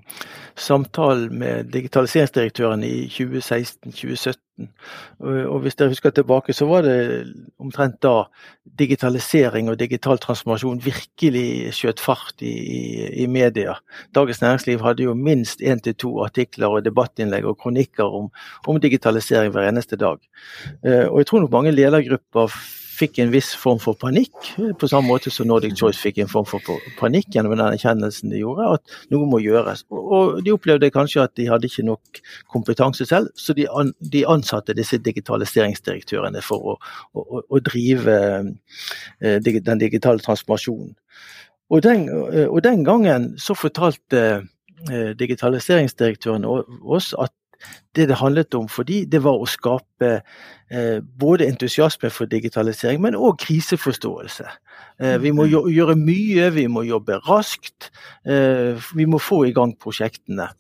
samtalen 0.57 1.37
med 1.43 1.73
digitaliseringsdirektøren 1.75 2.85
i 2.87 2.97
2016-2017. 3.13 4.41
Og 5.19 5.57
hvis 5.65 5.75
dere 5.75 5.91
husker 5.91 6.13
tilbake, 6.15 6.55
så 6.55 6.67
var 6.69 6.85
det 6.87 6.97
omtrent 7.59 7.97
da 8.05 8.29
digitalisering 8.79 9.71
og 9.71 9.81
digital 9.81 10.21
transformasjon 10.23 10.79
virkelig 10.85 11.73
skjøt 11.75 12.03
fart 12.03 12.45
i, 12.45 12.55
i, 13.25 13.27
media. 13.27 13.75
Dagens 14.15 14.43
Næringsliv 14.45 14.85
hadde 14.85 15.09
jo 15.09 15.17
minst 15.19 15.63
én 15.63 15.83
til 15.83 15.97
to 15.99 16.13
artikler 16.23 16.71
og 16.71 16.87
debattinnlegg 16.87 17.49
og 17.51 17.59
kronikker 17.65 18.07
om, 18.21 18.31
om 18.71 18.81
digitalisering 18.81 19.51
hver 19.55 19.69
eneste 19.73 19.99
dag. 19.99 20.23
Eh, 20.87 21.07
og 21.11 21.19
jeg 21.23 21.31
tror 21.31 21.45
nok 21.45 21.55
mange 21.59 21.75
ledergrupper 21.75 22.55
fikk 22.95 23.19
en 23.23 23.33
viss 23.33 23.51
form 23.59 23.81
for 23.83 23.99
panikk, 23.99 24.35
på 24.79 24.89
samme 24.91 25.11
måte 25.11 25.33
som 25.35 25.49
Nordic 25.51 25.77
Choice 25.79 26.01
fikk 26.01 26.21
en 26.23 26.31
form 26.31 26.47
for 26.49 26.63
panikk 26.99 27.35
gjennom 27.35 27.55
den 27.57 27.65
erkjennelsen 27.67 28.33
de 28.33 28.43
gjorde, 28.43 28.69
at 28.79 28.97
noe 29.15 29.29
må 29.31 29.41
gjøres. 29.43 29.85
Og 29.91 30.41
de 30.45 30.55
opplevde 30.55 30.93
kanskje 30.95 31.25
at 31.25 31.35
de 31.39 31.49
hadde 31.51 31.71
ikke 31.71 31.87
nok 31.89 32.23
kompetanse 32.53 33.07
selv, 33.11 33.31
så 33.35 33.57
de 33.57 34.25
ansatte 34.31 34.77
disse 34.79 35.01
digitaliseringsdirektørene 35.03 36.43
for 36.45 36.75
å, 36.75 36.77
å, 37.15 37.45
å 37.45 37.63
drive 37.65 38.19
eh, 39.21 39.39
den 39.45 39.83
digitale 39.83 40.23
transformasjonen. 40.25 40.95
Og 41.73 41.81
den, 41.83 42.09
og 42.49 42.61
den, 42.63 42.85
gangen 42.85 43.33
så 43.41 43.57
fortalte 43.57 44.21
eh, 44.91 45.15
digitaliseringsdirektørene 45.19 46.51
oss 46.83 47.15
at 47.19 47.33
det 47.97 48.09
det 48.11 48.19
handlet 48.21 48.55
om 48.59 48.69
for 48.71 48.87
de, 48.89 49.05
det 49.07 49.21
var 49.25 49.41
å 49.41 49.49
skape 49.49 50.11
eh, 50.71 50.99
både 51.01 51.49
entusiasme 51.49 52.11
for 52.13 52.31
digitalisering, 52.31 53.03
men 53.03 53.19
òg 53.19 53.39
kriseforståelse. 53.45 54.49
Eh, 55.01 55.17
vi 55.23 55.33
må 55.35 55.47
gjøre 55.51 55.97
mye, 55.99 56.51
vi 56.55 56.67
må 56.71 56.85
jobbe 56.89 57.21
raskt. 57.29 57.91
Eh, 58.27 58.79
vi 58.95 59.07
må 59.07 59.23
få 59.23 59.45
i 59.49 59.55
gang 59.57 59.77
prosjektene. 59.79 60.51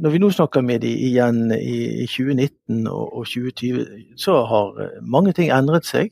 Eh, 0.00 0.02
når 0.02 0.10
vi 0.10 0.18
nå 0.18 0.30
snakker 0.30 0.62
med 0.62 0.80
dem 0.80 0.96
igjen 0.96 1.52
i 1.52 2.06
2019 2.06 2.86
og 2.88 3.26
2020, 3.26 4.16
så 4.16 4.44
har 4.44 5.00
mange 5.02 5.32
ting 5.32 5.50
endret 5.52 5.86
seg. 5.86 6.10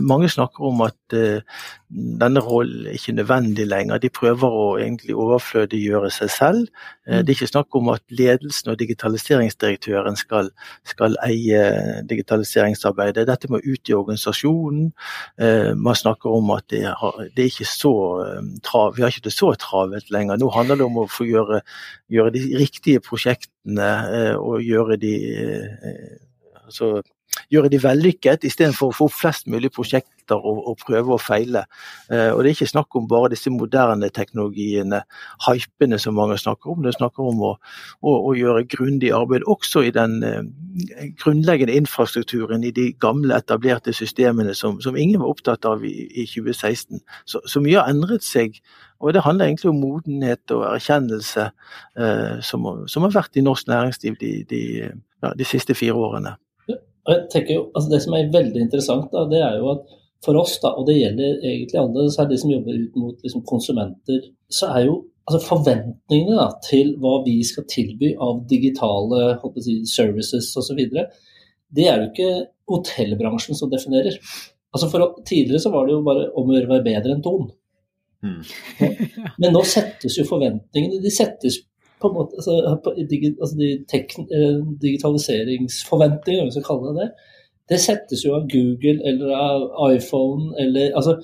Mange 0.00 0.28
snakker 0.30 0.64
om 0.64 0.80
at 0.80 0.96
denne 1.10 2.40
rollen 2.40 2.86
er 2.86 2.94
ikke 2.96 3.12
nødvendig 3.12 3.66
lenger. 3.66 3.98
De 3.98 4.08
prøver 4.08 4.54
å 4.54 4.78
egentlig 4.78 5.14
overflødiggjøre 5.14 6.10
seg 6.14 6.30
selv. 6.30 6.60
Det 7.04 7.26
er 7.26 7.34
ikke 7.34 7.50
snakk 7.50 7.76
om 7.76 7.90
at 7.92 8.02
ledelsen 8.08 8.70
og 8.72 8.78
digitaliseringsdirektøren 8.80 10.16
skal, 10.16 10.48
skal 10.88 11.18
eie 11.26 11.60
digitaliseringsarbeidet. 12.08 13.26
Dette 13.28 13.50
må 13.50 13.60
ut 13.60 13.90
i 13.90 13.96
organisasjonen. 13.98 14.92
Man 15.76 15.98
snakker 15.98 16.32
om 16.38 16.54
at 16.56 16.70
det, 16.72 16.86
har, 16.86 17.20
det 17.36 17.44
er 17.44 17.52
ikke 17.52 17.68
så 17.70 17.94
trav, 18.64 18.94
vi 18.96 19.04
har 19.04 19.12
ikke 19.12 19.26
det 19.28 19.36
så 19.36 19.52
travelt 19.60 20.14
lenger. 20.14 20.40
Nå 20.40 20.48
handler 20.54 20.80
det 20.80 20.88
om 20.88 21.02
å 21.02 21.08
få 21.10 21.28
gjøre, 21.28 21.60
gjøre 22.08 22.34
de 22.38 22.46
riktige 22.62 22.95
prosjektene 23.04 23.90
eh, 24.18 24.34
og 24.36 24.62
gjøre 24.64 24.98
de 25.00 25.12
eh, 25.34 26.16
altså, 26.64 27.00
gjøre 27.52 27.70
de 27.70 27.80
vellykket, 27.82 28.44
istedenfor 28.48 28.90
å 28.90 28.96
få 28.96 29.08
flest 29.12 29.46
mulig 29.50 29.70
prosjekter 29.74 30.38
og, 30.40 30.62
og, 30.70 30.78
prøve 30.80 31.14
og 31.14 31.20
feile. 31.22 31.66
Eh, 32.10 32.30
og 32.32 32.40
Det 32.42 32.50
er 32.50 32.54
ikke 32.56 32.70
snakk 32.72 32.96
om 32.98 33.08
bare 33.10 33.30
disse 33.34 33.52
moderne 33.52 34.08
teknologiene, 34.14 35.02
hypene 35.46 35.98
som 36.02 36.16
mange 36.18 36.38
snakker 36.40 36.72
om. 36.72 36.82
Det 36.82 36.94
er 36.94 36.98
snakk 36.98 37.20
om 37.22 37.44
å, 37.50 37.52
å, 38.02 38.16
å 38.30 38.34
gjøre 38.38 38.66
grundig 38.72 39.12
arbeid 39.14 39.46
også 39.46 39.84
i 39.86 39.92
den 39.94 40.18
grunnleggende 41.20 41.76
infrastrukturen 41.76 42.64
i 42.64 42.72
de 42.74 42.90
gamle, 43.00 43.36
etablerte 43.36 43.94
systemene 43.96 44.54
som, 44.54 44.80
som 44.80 44.96
ingen 44.96 45.22
var 45.22 45.36
opptatt 45.36 45.68
av 45.68 45.84
i, 45.86 45.94
i 46.08 46.26
2016. 46.28 47.00
Så, 47.24 47.44
så, 47.44 47.62
mye 47.62 47.78
har 47.78 47.92
endret 47.92 48.26
seg. 48.26 48.58
Og 49.00 49.12
Det 49.12 49.22
handler 49.24 49.50
egentlig 49.50 49.70
om 49.70 49.80
modenhet 49.80 50.54
og 50.56 50.64
erkjennelse 50.70 51.50
eh, 52.00 52.38
som, 52.42 52.66
som, 52.88 53.04
har 53.04 53.14
vært 53.14 53.36
i 53.36 53.44
norsk 53.44 53.68
næringsliv 53.68 54.16
de, 54.20 54.32
de, 54.50 54.62
ja, 55.22 55.32
de 55.36 55.48
siste 55.48 55.76
fire 55.76 55.94
årene. 55.94 56.36
Jeg 57.06 57.26
tenker 57.30 57.54
jo, 57.54 57.66
altså 57.76 57.90
Det 57.92 58.00
som 58.02 58.16
er 58.18 58.32
veldig 58.34 58.62
interessant, 58.64 59.12
da, 59.12 59.26
det 59.30 59.42
er 59.44 59.60
jo 59.60 59.68
at 59.76 59.84
for 60.24 60.38
oss, 60.40 60.56
da, 60.62 60.72
og 60.74 60.88
det 60.88 60.96
gjelder 60.96 61.44
egentlig 61.44 61.78
alle, 61.78 62.06
er 62.08 62.30
de 62.30 62.38
som 62.40 62.50
jobber 62.50 62.80
ut 62.80 62.96
mot 62.98 63.22
liksom, 63.22 63.44
konsumenter, 63.46 64.24
så 64.50 64.72
er 64.74 64.88
jo 64.88 64.96
altså 65.26 65.42
forventningene 65.44 66.38
da, 66.38 66.48
til 66.64 66.94
hva 67.02 67.20
vi 67.26 67.36
skal 67.46 67.66
tilby 67.70 68.12
av 68.22 68.44
digitale 68.50 69.36
si, 69.62 69.80
services 69.90 70.52
osv., 70.58 70.82
det 71.76 71.88
er 71.90 72.00
jo 72.00 72.10
ikke 72.12 72.30
hotellbransjen 72.70 73.58
som 73.58 73.70
definerer. 73.70 74.18
Altså 74.74 74.88
for, 74.90 75.16
Tidligere 75.26 75.62
så 75.62 75.72
var 75.74 75.86
det 75.86 75.96
jo 75.96 76.04
bare 76.06 76.28
om 76.38 76.50
å 76.50 76.54
gjøre 76.54 76.70
være 76.70 76.86
bedre 76.86 77.16
enn 77.16 77.24
Ton. 77.24 77.48
Mm. 78.26 78.90
Men 79.40 79.56
nå 79.56 79.62
settes 79.68 80.18
jo 80.18 80.26
forventningene 80.28 81.00
de 81.02 81.12
settes 81.14 81.62
på 82.00 82.10
en 82.10 82.18
måte, 82.18 82.36
altså, 82.36 82.76
på, 82.84 82.92
altså 82.92 83.56
de 83.56 83.70
eh, 83.72 84.58
digitaliseringsforventningene, 84.82 86.42
om 86.44 86.50
vi 86.50 86.56
skal 86.58 86.66
kalle 86.66 86.92
det 86.92 87.06
det, 87.06 87.32
det 87.72 87.80
settes 87.82 88.22
jo 88.26 88.36
av 88.36 88.44
Google 88.52 89.00
eller 89.08 89.32
av 89.34 89.64
iPhone 89.88 90.52
eller 90.62 90.92
altså 90.98 91.16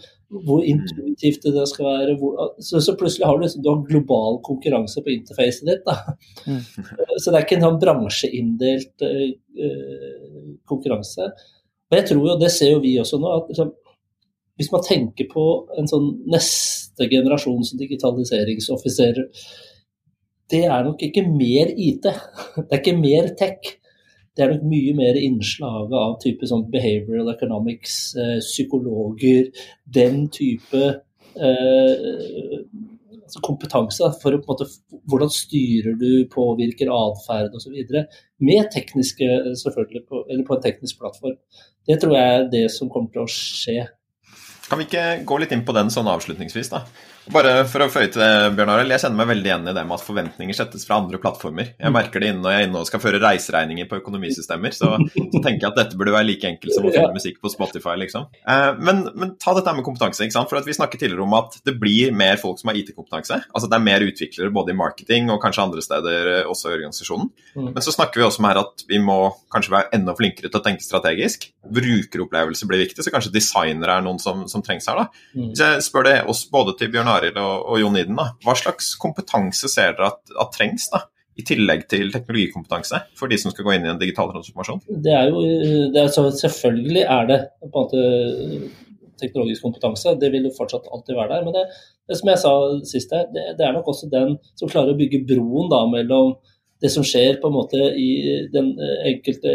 hvor 0.46 0.62
intuitivt 0.64 1.44
det 1.44 1.64
skal 1.68 1.86
være. 1.86 2.16
Hvor, 2.20 2.55
så, 2.61 2.80
så, 2.80 2.94
plutselig 2.98 3.26
har 3.28 3.36
du, 3.36 3.44
liksom, 3.44 3.62
du 3.62 3.70
har 3.70 3.82
global 3.88 4.38
konkurranse 4.46 5.03
på 5.05 5.12
interfacet 5.12 5.68
ditt. 5.68 5.82
Da. 5.86 6.14
Mm. 6.46 6.62
Så 7.20 7.30
det 7.30 7.36
er 7.36 7.44
ikke 7.44 7.59
en 7.59 7.66
sånn 7.66 7.80
bransjeinndelt 7.82 9.05
uh, 9.05 9.28
konkurranse. 10.68 11.28
Og 11.92 11.98
jeg 11.98 12.09
tror 12.09 12.24
jo, 12.24 12.38
det 12.40 12.53
ser 12.55 12.72
jo 12.72 12.80
vi 12.84 12.96
også 13.03 13.20
nå, 13.20 13.34
at 13.42 13.53
liksom, 13.53 13.74
hvis 14.61 14.72
man 14.72 14.84
tenker 14.84 15.28
på 15.32 15.44
en 15.80 15.88
sånn 15.88 16.11
neste 16.30 17.09
generasjons 17.11 17.72
digitaliseringsoffiserer 17.80 19.30
det 20.53 20.64
er 20.68 20.84
nok 20.84 21.00
ikke 21.03 21.24
mer 21.24 21.72
IT. 21.80 22.09
Det 22.57 22.68
er 22.68 22.80
ikke 22.82 22.98
mer 22.98 23.30
tech. 23.38 23.70
Det 24.36 24.44
er 24.44 24.53
nok 24.53 24.64
mye 24.68 24.94
mer 24.96 25.18
innslaget 25.20 25.96
av 25.98 26.16
type 26.22 26.48
sånn 26.48 26.66
behavioral 26.72 27.28
economics, 27.34 27.96
eh, 28.16 28.38
psykologer, 28.40 29.50
den 29.98 30.26
type 30.32 30.82
eh, 31.36 32.07
altså 33.22 33.42
kompetanse 33.44 34.09
for 34.22 34.36
å, 34.36 34.40
måte, 34.48 34.68
hvordan 35.09 35.32
styrer 35.32 35.96
du, 36.00 36.24
påvirker 36.32 36.92
atferd 36.92 37.57
osv. 37.57 37.76
Med 38.44 38.70
tekniske, 38.72 39.28
selvfølgelig, 39.64 40.05
på, 40.09 40.24
eller 40.28 40.48
på 40.48 40.57
en 40.57 40.64
teknisk 40.64 41.00
plattform. 41.00 41.36
Det 41.88 42.00
tror 42.00 42.16
jeg 42.16 42.38
er 42.38 42.48
det 42.53 42.66
som 42.72 42.92
kommer 42.92 43.12
til 43.12 43.24
å 43.24 43.30
skje. 43.30 43.84
Kan 44.72 44.80
vi 44.80 44.86
ikke 44.88 45.26
gå 45.28 45.36
litt 45.36 45.50
inn 45.52 45.66
på 45.68 45.74
den 45.76 45.90
sånn 45.92 46.06
avslutningsvis, 46.08 46.70
da? 46.72 46.86
Bare 47.30 47.62
for 47.70 47.84
å 47.84 47.88
føye 47.92 48.08
til 48.10 48.18
det, 48.18 48.54
Bjørn 48.56 48.70
Arild. 48.72 48.90
Jeg 48.90 49.04
kjenner 49.04 49.18
meg 49.20 49.28
veldig 49.30 49.48
igjen 49.48 49.68
i 49.70 49.74
det 49.76 49.82
med 49.86 49.94
at 49.94 50.02
forventninger 50.02 50.56
settes 50.58 50.82
fra 50.88 50.98
andre 50.98 51.20
plattformer. 51.22 51.68
Jeg 51.76 51.92
mm. 51.92 51.94
merker 51.94 52.24
det 52.24 52.32
når 52.34 52.54
jeg 52.54 52.64
er 52.64 52.66
inne 52.66 52.80
og 52.80 52.88
skal 52.88 53.02
føre 53.02 53.20
reiseregninger 53.22 53.86
på 53.90 54.00
økonomisystemer. 54.00 54.74
Så, 54.74 54.90
så, 55.14 55.42
tenker 55.44 55.60
jeg 55.60 55.68
at 55.70 55.78
dette 55.78 55.98
burde 56.00 56.14
være 56.16 56.26
like 56.26 56.50
enkelt 56.50 56.74
som 56.74 56.88
å 56.88 56.92
finne 56.94 57.14
musikk 57.14 57.38
på 57.42 57.52
Spotify, 57.52 57.94
liksom. 58.02 58.26
Eh, 58.42 58.80
men, 58.82 59.04
men, 59.14 59.34
ta 59.42 59.54
dette 59.54 59.74
med 59.76 59.86
kompetanse. 59.86 60.24
ikke 60.26 60.34
sant? 60.34 60.50
For 60.50 60.66
Vi 60.66 60.74
snakket 60.74 61.04
tidligere 61.04 61.26
om 61.26 61.36
at 61.38 61.60
det 61.62 61.76
blir 61.78 62.10
mer 62.16 62.40
folk 62.42 62.58
som 62.58 62.72
har 62.72 62.80
IT-kompetanse. 62.80 63.38
Altså 63.52 63.70
Det 63.70 63.78
er 63.78 63.86
mer 63.86 64.06
utviklere 64.08 64.54
både 64.58 64.74
i 64.74 64.80
marketing 64.82 65.30
og 65.30 65.38
kanskje 65.44 65.66
andre 65.68 65.86
steder 65.86 66.32
eh, 66.32 66.50
også 66.50 66.72
i 66.72 66.76
organisasjonen. 66.80 67.30
Mm. 67.54 67.70
Men 67.70 67.86
så 67.86 67.94
snakker 67.94 68.18
vi 68.18 68.26
også 68.26 68.42
om 68.42 68.50
her 68.50 68.62
at 68.64 68.86
vi 68.90 68.98
må 69.02 69.20
kanskje 69.54 69.76
være 69.76 69.92
enda 69.94 70.16
flinkere 70.18 70.50
til 70.50 70.58
å 70.58 70.64
tenke 70.64 70.82
strategisk. 70.82 71.52
Brukeropplevelse 71.70 72.66
blir 72.66 72.82
viktig, 72.82 73.06
så 73.06 73.14
kanskje 73.14 73.34
designere 73.34 74.00
er 74.00 74.04
noen 74.04 74.18
som, 74.22 74.42
som 74.50 74.64
trengs 74.64 74.90
her. 74.90 75.04
da. 75.04 75.24
Mm. 75.38 75.52
Hvis 75.52 75.62
jeg 75.62 75.86
spør 75.86 76.08
det 76.08 76.18
oss 76.32 76.42
både 76.50 76.74
til 76.80 76.90
Bjørn 76.90 77.11
Arild 77.12 77.40
og, 77.40 77.64
og 77.70 77.80
Jon 77.80 77.98
Iden, 78.00 78.18
da. 78.18 78.32
hva 78.44 78.54
slags 78.58 78.92
kompetanse 79.00 79.70
ser 79.70 79.96
dere 79.96 80.12
at, 80.12 80.22
at, 80.34 80.54
trengs, 80.54 80.88
da? 80.92 81.04
I 81.32 81.44
tillegg 81.48 81.86
til 81.88 82.10
teknologikompetanse, 82.12 82.98
for 83.16 83.32
de 83.32 83.38
som 83.40 83.52
skal 83.54 83.64
gå 83.64 83.72
inn 83.72 83.86
i 83.86 83.90
en 83.92 84.00
digital 84.00 84.28
transformasjon? 84.34 84.82
Det 85.04 85.14
er 85.16 85.30
jo, 85.30 85.40
det 85.94 86.02
er, 86.02 86.10
Selvfølgelig 86.42 87.04
er 87.06 87.30
det 87.30 87.38
på 87.62 87.70
en 87.70 87.76
måte 87.78 88.02
teknologisk 89.22 89.64
kompetanse, 89.64 90.12
det 90.20 90.28
vil 90.34 90.48
jo 90.48 90.52
fortsatt 90.56 90.90
alltid 90.92 91.16
være 91.16 91.30
der. 91.32 91.46
Men 91.46 91.56
det, 91.56 91.62
det 92.10 92.18
som 92.18 92.28
jeg 92.32 92.42
sa 92.42 92.52
sist 92.90 93.14
her, 93.16 93.30
det, 93.32 93.46
det, 93.56 93.64
er 93.64 93.72
nok 93.76 93.88
også 93.94 94.10
den 94.12 94.36
som 94.60 94.68
klarer 94.68 94.92
å 94.92 94.98
bygge 94.98 95.22
broen 95.30 95.72
da, 95.72 95.86
mellom 95.88 96.34
det 96.82 96.90
som 96.92 97.06
skjer 97.06 97.38
på 97.40 97.48
en 97.48 97.56
måte 97.56 97.80
i 97.96 98.08
den 98.52 98.74
enkelte 99.08 99.54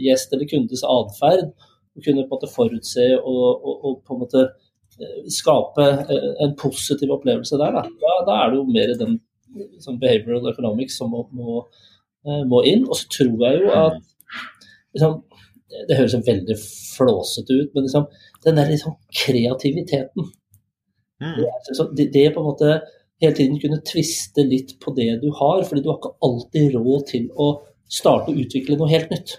gjest 0.00 0.34
eller 0.34 0.50
kundes 0.50 0.82
atferd, 0.88 1.52
kunne 2.00 2.24
på 2.24 2.32
en 2.32 2.34
måte 2.34 2.50
forutse 2.50 3.06
og, 3.20 3.46
og, 3.60 3.74
og 3.84 3.96
på 4.08 4.16
en 4.16 4.22
måte 4.24 4.46
Eh, 4.48 4.69
skape 5.32 5.86
eh, 6.12 6.30
en 6.44 6.54
positiv 6.58 7.12
opplevelse 7.14 7.58
der, 7.60 7.76
da, 7.76 7.84
da, 8.02 8.16
da 8.26 8.38
er 8.42 8.52
det 8.52 8.60
jo 8.60 8.66
mer 8.68 8.92
den 9.00 9.16
liksom, 9.54 9.98
behavioral 10.02 10.50
economics 10.52 10.98
som 11.00 11.12
må, 11.14 11.24
må, 11.36 11.64
eh, 12.26 12.42
må, 12.50 12.62
inn. 12.68 12.86
Og 12.88 12.98
så 12.98 13.08
tror 13.16 13.46
jeg 13.46 13.64
jo 13.64 13.74
at 13.76 13.98
liksom, 14.94 15.20
Det 15.86 15.96
høres 16.00 16.16
veldig 16.26 16.56
flåsete 16.58 17.54
ut, 17.54 17.74
men 17.74 17.84
liksom, 17.86 18.08
den 18.44 18.56
der 18.58 18.72
liksom, 18.72 18.96
kreativiteten 19.14 20.24
mm. 21.22 21.36
det, 21.94 22.08
det, 22.10 22.24
på 22.34 22.42
en 22.42 22.48
måte 22.48 22.80
hele 23.22 23.36
tiden 23.36 23.60
kunne 23.62 23.78
tviste 23.86 24.42
litt 24.42 24.74
på 24.82 24.90
det 24.96 25.20
du 25.22 25.28
har, 25.38 25.62
fordi 25.68 25.84
du 25.84 25.92
har 25.92 26.00
ikke 26.00 26.16
alltid 26.26 26.74
råd 26.74 27.06
til 27.12 27.28
å 27.38 27.52
starte 27.90 28.32
å 28.32 28.42
utvikle 28.42 28.80
noe 28.80 28.90
helt 28.90 29.12
nytt. 29.14 29.36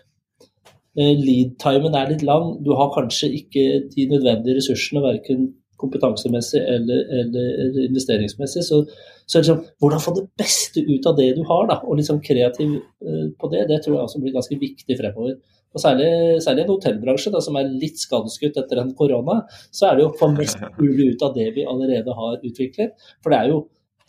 Eh, 0.99 1.15
lead-timen 1.15 1.95
er 1.95 2.09
litt 2.11 2.23
lang. 2.27 2.57
Du 2.65 2.73
har 2.75 2.91
kanskje 2.95 3.31
ikke 3.39 3.65
de 3.93 4.07
nødvendige 4.11 4.57
ressursene, 4.59 5.03
verken 5.05 5.49
kompetansemessig 5.81 6.59
eller, 6.61 7.05
eller 7.21 7.79
investeringsmessig. 7.87 8.65
Så, 8.67 8.83
så 9.25 9.41
liksom, 9.41 9.63
hvordan 9.81 10.03
få 10.03 10.13
det 10.17 10.27
beste 10.37 10.83
ut 10.85 11.07
av 11.09 11.17
det 11.17 11.31
du 11.39 11.41
har, 11.47 11.65
da, 11.71 11.79
og 11.81 12.03
sånn 12.05 12.21
kreativ 12.25 12.77
uh, 12.77 13.25
på 13.39 13.49
det, 13.53 13.65
det 13.71 13.81
tror 13.81 13.97
jeg 13.97 14.03
også 14.05 14.21
blir 14.21 14.35
ganske 14.35 14.59
viktig 14.61 14.99
fremover. 14.99 15.39
Og 15.71 15.79
Særlig, 15.79 16.09
særlig 16.43 16.65
en 16.65 16.73
hotellbransje 16.73 17.31
da, 17.31 17.39
som 17.43 17.55
er 17.55 17.69
litt 17.71 18.01
skadeskutt 18.01 18.57
etter 18.59 18.81
en 18.81 18.91
korona, 18.97 19.39
så 19.71 19.87
er 19.87 19.95
det 19.95 20.03
jo 20.03 20.09
å 20.11 20.17
få 20.19 20.27
mest 20.35 20.59
mulig 20.75 21.13
ut 21.13 21.23
av 21.23 21.37
det 21.37 21.47
vi 21.55 21.63
allerede 21.63 22.15
har 22.17 22.41
utviklet. 22.43 22.97
For 23.23 23.31
det 23.31 23.39
er 23.39 23.53
jo 23.53 23.61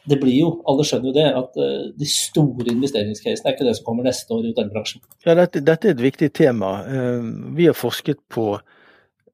det 0.08 0.18
blir 0.18 0.34
jo, 0.34 0.50
alle 0.68 0.84
skjønner 0.86 1.10
jo 1.10 1.14
det, 1.14 1.28
at 1.38 1.60
uh, 1.62 1.86
de 1.98 2.08
store 2.10 2.66
investeringscasene 2.72 3.48
er 3.48 3.54
ikke 3.54 3.68
det 3.68 3.76
som 3.78 3.86
kommer 3.86 4.08
neste 4.08 4.34
år 4.34 4.42
i 4.42 4.50
hotellbransjen. 4.50 5.02
Ja, 5.26 5.36
dette, 5.38 5.62
dette, 5.62 5.88
er 5.88 5.96
et 5.96 6.02
viktig 6.02 6.32
tema. 6.34 6.74
Uh, 6.88 7.54
vi 7.56 7.68
har 7.70 7.78
forsket 7.78 8.18
på 8.32 8.56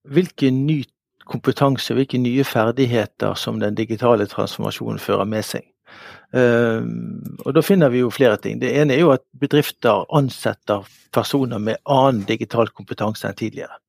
hvilken 0.09 0.67
ny 0.69 0.83
kompetanse, 1.29 1.97
hvilke 1.97 2.21
nye 2.21 2.45
ferdigheter 2.45 3.37
som 3.37 3.61
den 3.61 3.77
digitale 3.77 4.29
transformasjonen 4.29 5.01
fører 5.01 5.29
med 5.29 5.49
seg. 5.49 5.65
Uh, 6.37 6.85
og 7.47 7.55
Da 7.57 7.65
finner 7.65 7.93
vi 7.93 8.05
jo 8.05 8.13
flere 8.13 8.37
ting. 8.37 8.61
Det 8.61 8.75
ene 8.77 8.97
er 8.97 9.07
jo 9.07 9.15
at 9.17 9.25
bedrifter 9.41 10.05
ansetter 10.13 10.85
personer 11.17 11.59
med 11.59 11.81
annen 11.89 12.27
digital 12.29 12.69
kompetanse 12.69 13.29
enn 13.29 13.41
tidligere. 13.41 13.81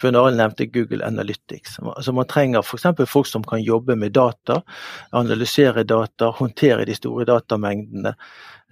Bjørn 0.00 0.18
Arild 0.20 0.40
nevnte 0.40 0.66
Google 0.72 1.04
Analytics. 1.06 1.78
Så 2.00 2.14
man 2.16 2.28
trenger 2.30 2.64
f.eks. 2.64 2.88
folk 3.10 3.28
som 3.30 3.44
kan 3.46 3.62
jobbe 3.62 3.96
med 3.96 4.14
data, 4.16 4.60
analysere 5.12 5.84
data, 5.84 6.32
håndtere 6.38 6.86
de 6.88 6.96
store 6.98 7.28
datamengdene. 7.28 8.14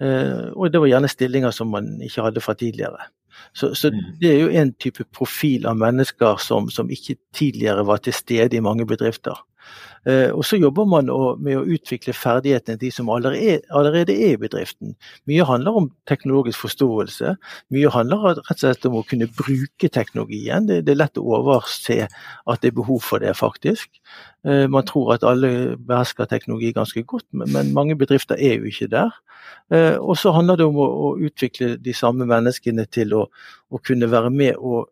Eh, 0.01 0.51
og 0.55 0.71
det 0.71 0.81
var 0.81 0.91
gjerne 0.91 1.11
stillinger 1.11 1.55
som 1.55 1.71
man 1.73 1.93
ikke 2.01 2.27
hadde 2.27 2.43
fra 2.43 2.57
tidligere. 2.57 3.09
Så, 3.53 3.73
så 3.75 3.91
mm. 3.91 4.01
det 4.21 4.31
er 4.31 4.39
jo 4.41 4.49
en 4.61 4.73
type 4.73 5.05
profil 5.15 5.65
av 5.69 5.79
mennesker 5.79 6.39
som, 6.41 6.69
som, 6.73 6.89
ikke 6.91 7.17
tidligere 7.35 7.85
var 7.87 8.01
til 8.03 8.15
stede 8.15 8.57
i 8.57 8.63
mange 8.63 8.85
bedrifter. 8.87 9.37
Eh, 10.09 10.31
og 10.33 10.41
så 10.47 10.57
jobber 10.57 10.87
man 10.89 11.09
med 11.43 11.59
å 11.59 11.65
utvikle 11.75 12.13
ferdighetene 12.17 12.79
til 12.79 12.87
de 12.87 12.91
som 12.95 13.09
allerede 13.13 14.15
er 14.15 14.33
i 14.33 14.39
bedriften. 14.41 14.95
Mye 15.29 15.45
handler 15.45 15.77
om 15.77 15.89
teknologisk 16.09 16.63
forståelse. 16.63 17.35
Mye 17.75 17.91
handler 17.93 18.25
rett 18.31 18.55
og 18.55 18.63
slett 18.63 18.87
om 18.89 18.97
å 18.99 19.05
kunne 19.07 19.29
bruke 19.37 19.91
teknologien. 19.93 20.69
Det, 20.69 20.81
er 20.89 20.99
lett 20.99 21.21
å 21.21 21.27
overse 21.37 22.07
at 22.07 22.63
det 22.63 22.71
er 22.71 22.77
behov 22.79 23.03
for 23.05 23.21
det, 23.21 23.35
faktisk. 23.37 23.91
Eh, 24.47 24.65
man 24.71 24.87
tror 24.89 25.13
at 25.15 25.27
alle 25.27 25.77
behersker 25.77 26.29
teknologi 26.29 26.73
ganske 26.73 27.05
godt, 27.05 27.27
men 27.33 27.73
mange 27.75 27.97
bedrifter 27.99 28.39
er 28.41 28.57
jo 28.57 28.71
ikke 28.71 28.89
der. 28.95 29.13
Eh, 29.71 29.97
og 29.99 30.17
så 30.17 30.33
handler 30.35 30.57
det 30.57 30.65
om 30.65 30.81
å, 30.81 31.11
utvikle 31.21 31.75
de 31.77 31.93
samme 31.93 32.25
menneskene 32.25 32.87
til 32.89 33.13
å, 33.13 33.27
å 33.69 33.79
kunne 33.85 34.09
være 34.09 34.31
med 34.33 34.57
og 34.57 34.89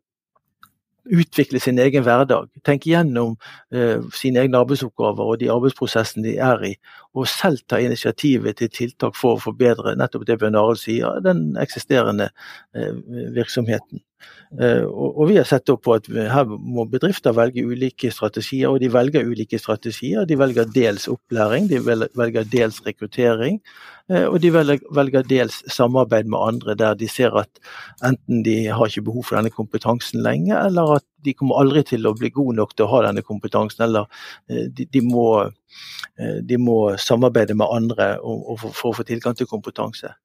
utvikle 1.05 1.59
sin 1.59 1.79
egen 1.79 2.03
hverdag. 2.03 2.49
Tenke 2.65 2.91
gjennom 2.91 3.35
eh, 3.73 4.01
sine 4.15 4.43
egne 4.43 4.59
arbeidsoppgaver 4.61 5.33
og 5.33 5.39
de 5.41 5.51
arbeidsprosessene 5.53 6.25
de 6.27 6.35
er 6.43 6.65
i, 6.71 6.73
og 7.15 7.27
selv 7.29 7.63
ta 7.69 7.79
initiativet 7.81 8.59
til 8.59 8.71
tiltak 8.73 9.17
for 9.17 9.37
å 9.37 9.43
forbedre 9.43 9.95
nettopp 9.99 10.27
det 10.27 10.39
Bjørn 10.41 10.59
Arild 10.59 10.83
sier, 10.83 11.21
den 11.25 11.53
eksisterende 11.61 12.29
eh, 12.75 12.93
virksomheten. 13.35 14.03
Eh, 14.57 14.81
og, 14.81 15.27
vi 15.29 15.35
har 15.37 15.45
sett 15.45 15.69
opp 15.69 15.83
på 15.85 15.93
at 15.93 16.07
her 16.09 16.47
må 16.49 16.87
bedrifter 16.89 17.35
velge 17.37 17.61
ulike 17.61 18.09
strategier, 18.13 18.71
og 18.71 18.79
de 18.81 18.89
velger 18.91 19.27
ulike 19.29 19.59
strategier. 19.61 20.25
De 20.25 20.37
velger 20.39 20.71
dels 20.73 21.05
opplæring, 21.11 21.67
de 21.69 21.81
velger 21.85 22.47
dels 22.49 22.79
rekruttering, 22.85 23.59
eh, 24.09 24.25
og 24.25 24.39
de 24.41 24.49
velger 24.51 25.27
dels 25.29 25.61
samarbeid 25.69 26.31
med 26.33 26.39
andre 26.41 26.75
der 26.79 26.97
de 26.97 27.07
ser 27.07 27.37
at 27.37 27.61
enten 28.05 28.41
de 28.43 28.57
har 28.73 28.89
ikke 28.89 29.05
behov 29.11 29.29
for 29.29 29.37
denne 29.37 29.53
kompetansen 29.53 30.25
lenge, 30.25 30.55
eller 30.57 30.97
at 30.97 31.05
de 31.25 31.35
kommer 31.37 31.61
aldri 31.61 31.83
til 31.85 32.09
å 32.09 32.15
bli 32.17 32.31
gode 32.33 32.57
nok 32.57 32.73
til 32.73 32.87
å 32.87 32.93
ha 32.95 33.05
denne 33.05 33.21
kompetansen, 33.21 33.85
eller 33.85 34.09
eh, 34.49 34.65
de, 34.73 35.03
må, 35.05 35.45
de 36.17 36.57
må, 36.57 36.79
samarbeide 36.97 37.53
med 37.53 37.69
andre 37.69 38.15
for 38.73 38.89
å 38.89 38.97
få 38.97 39.05
tilgang 39.05 39.37
til 39.37 39.49
kompetanse. 39.51 40.15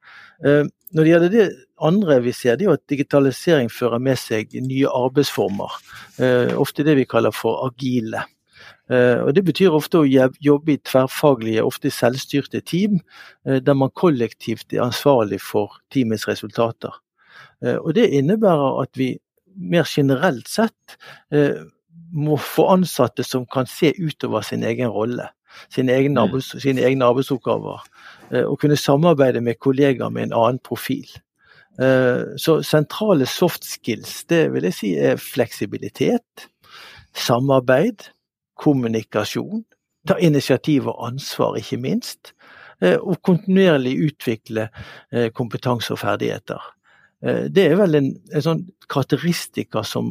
Når 0.43 1.03
det 1.03 1.11
gjelder 1.11 1.33
det 1.33 1.47
andre 1.83 2.21
vi 2.23 2.33
ser, 2.33 2.57
det 2.57 2.67
er 2.67 2.71
jo 2.71 2.77
at 2.79 2.91
digitalisering 2.91 3.71
fører 3.73 3.99
med 4.03 4.19
seg 4.21 4.53
nye 4.63 4.91
arbeidsformer. 4.91 5.73
Eh, 6.23 6.55
ofte 6.61 6.87
det 6.87 6.95
vi 7.01 7.07
kaller 7.09 7.35
for 7.35 7.65
agile. 7.67 8.23
Eh, 8.91 9.19
og 9.25 9.35
Det 9.35 9.45
betyr 9.45 9.75
ofte 9.75 10.05
å 10.05 10.07
jobbe 10.07 10.75
i 10.75 10.79
tverrfaglige, 10.79 11.65
ofte 11.65 11.91
selvstyrte 11.91 12.63
team, 12.63 13.01
eh, 13.45 13.59
der 13.59 13.75
man 13.75 13.91
kollektivt 13.91 14.73
er 14.73 14.87
ansvarlig 14.87 15.41
for 15.41 15.81
teamets 15.91 16.29
resultater. 16.29 16.93
Og 17.65 17.95
Det 17.95 18.11
innebærer 18.13 18.83
at 18.83 18.91
vi 18.99 19.19
mer 19.57 19.85
generelt 19.89 20.49
sett 20.49 20.99
må 22.13 22.37
få 22.37 22.67
ansatte 22.75 23.25
som 23.25 23.47
kan 23.47 23.65
se 23.67 23.95
utover 23.97 24.43
sin 24.43 24.63
egen 24.63 24.91
rolle, 24.93 25.31
sine 25.73 25.93
egne, 25.93 26.15
mm. 26.15 26.23
arbeids, 26.23 26.51
sine 26.63 26.85
egne 26.87 27.05
arbeidsoppgaver. 27.05 27.85
Eh, 28.33 28.57
kunne 28.61 28.77
samarbeide 28.77 29.41
med 29.41 29.59
kollegaer 29.61 30.09
med 30.09 30.29
en 30.29 30.33
annen 30.33 30.59
profil. 30.65 31.09
Eh, 31.81 32.37
så 32.39 32.61
sentrale 32.63 33.27
soft 33.27 33.65
skills, 33.65 34.25
det 34.31 34.53
vil 34.53 34.69
jeg 34.69 34.79
si 34.79 34.93
er 34.99 35.17
fleksibilitet, 35.21 36.49
samarbeid, 37.15 38.11
kommunikasjon, 38.59 39.65
ta 40.09 40.19
initiativ 40.21 40.89
og 40.89 41.01
ansvar, 41.07 41.59
ikke 41.59 41.81
minst. 41.83 42.35
Eh, 42.83 42.99
og 42.99 43.23
kontinuerlig 43.23 43.97
utvikle 44.09 44.69
kompetanse 45.35 45.95
og 45.95 45.99
ferdigheter. 46.03 46.63
Det 47.25 47.63
er 47.65 47.79
vel 47.81 47.97
en, 47.97 48.09
en 48.37 48.45
sånn 48.45 48.59
karakteristika 48.93 49.81
som 49.89 50.11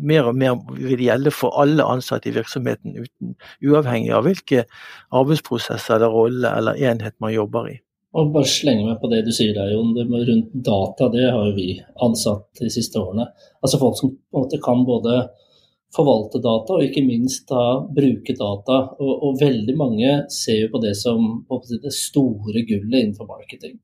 mer 0.00 0.30
og 0.30 0.38
mer 0.38 0.56
vil 0.78 1.02
gjelde 1.04 1.32
for 1.34 1.54
alle 1.60 1.84
ansatte 1.86 2.30
i 2.30 2.34
virksomheten, 2.34 2.96
uten, 2.96 3.36
uavhengig 3.66 4.12
av 4.16 4.26
hvilke 4.26 4.64
arbeidsprosesser 5.16 5.98
eller 5.98 6.14
rolle 6.14 6.52
eller 6.60 6.80
enhet 6.90 7.16
man 7.22 7.34
jobber 7.34 7.70
i. 7.74 7.76
Og 8.18 8.32
bare 8.34 8.48
slenge 8.50 8.88
meg 8.88 8.96
på 8.98 9.10
det 9.12 9.20
du 9.26 9.30
sier 9.34 9.52
der, 9.54 9.70
Jon. 9.70 9.92
Det 9.94 10.06
rundt 10.10 10.54
data, 10.66 11.06
det 11.12 11.28
har 11.30 11.44
jo 11.46 11.54
vi 11.54 11.68
ansatt 12.02 12.48
de 12.58 12.70
siste 12.72 12.98
årene. 12.98 13.28
Altså 13.62 13.78
folk 13.78 14.00
som 14.00 14.10
på 14.10 14.40
en 14.40 14.46
måte 14.46 14.58
kan 14.64 14.82
både 14.88 15.20
forvalte 15.94 16.40
data 16.42 16.74
og 16.76 16.86
ikke 16.86 17.04
minst 17.06 17.46
da 17.50 17.62
bruke 17.86 18.34
data. 18.34 18.80
Og, 18.98 19.12
og 19.28 19.38
veldig 19.38 19.76
mange 19.78 20.16
ser 20.34 20.64
jo 20.64 20.72
på 20.74 20.82
det 20.82 20.96
som 20.98 21.44
på 21.46 21.60
det 21.70 21.94
store 21.94 22.66
gullet 22.66 22.98
innenfor 22.98 23.30
marketing. 23.30 23.78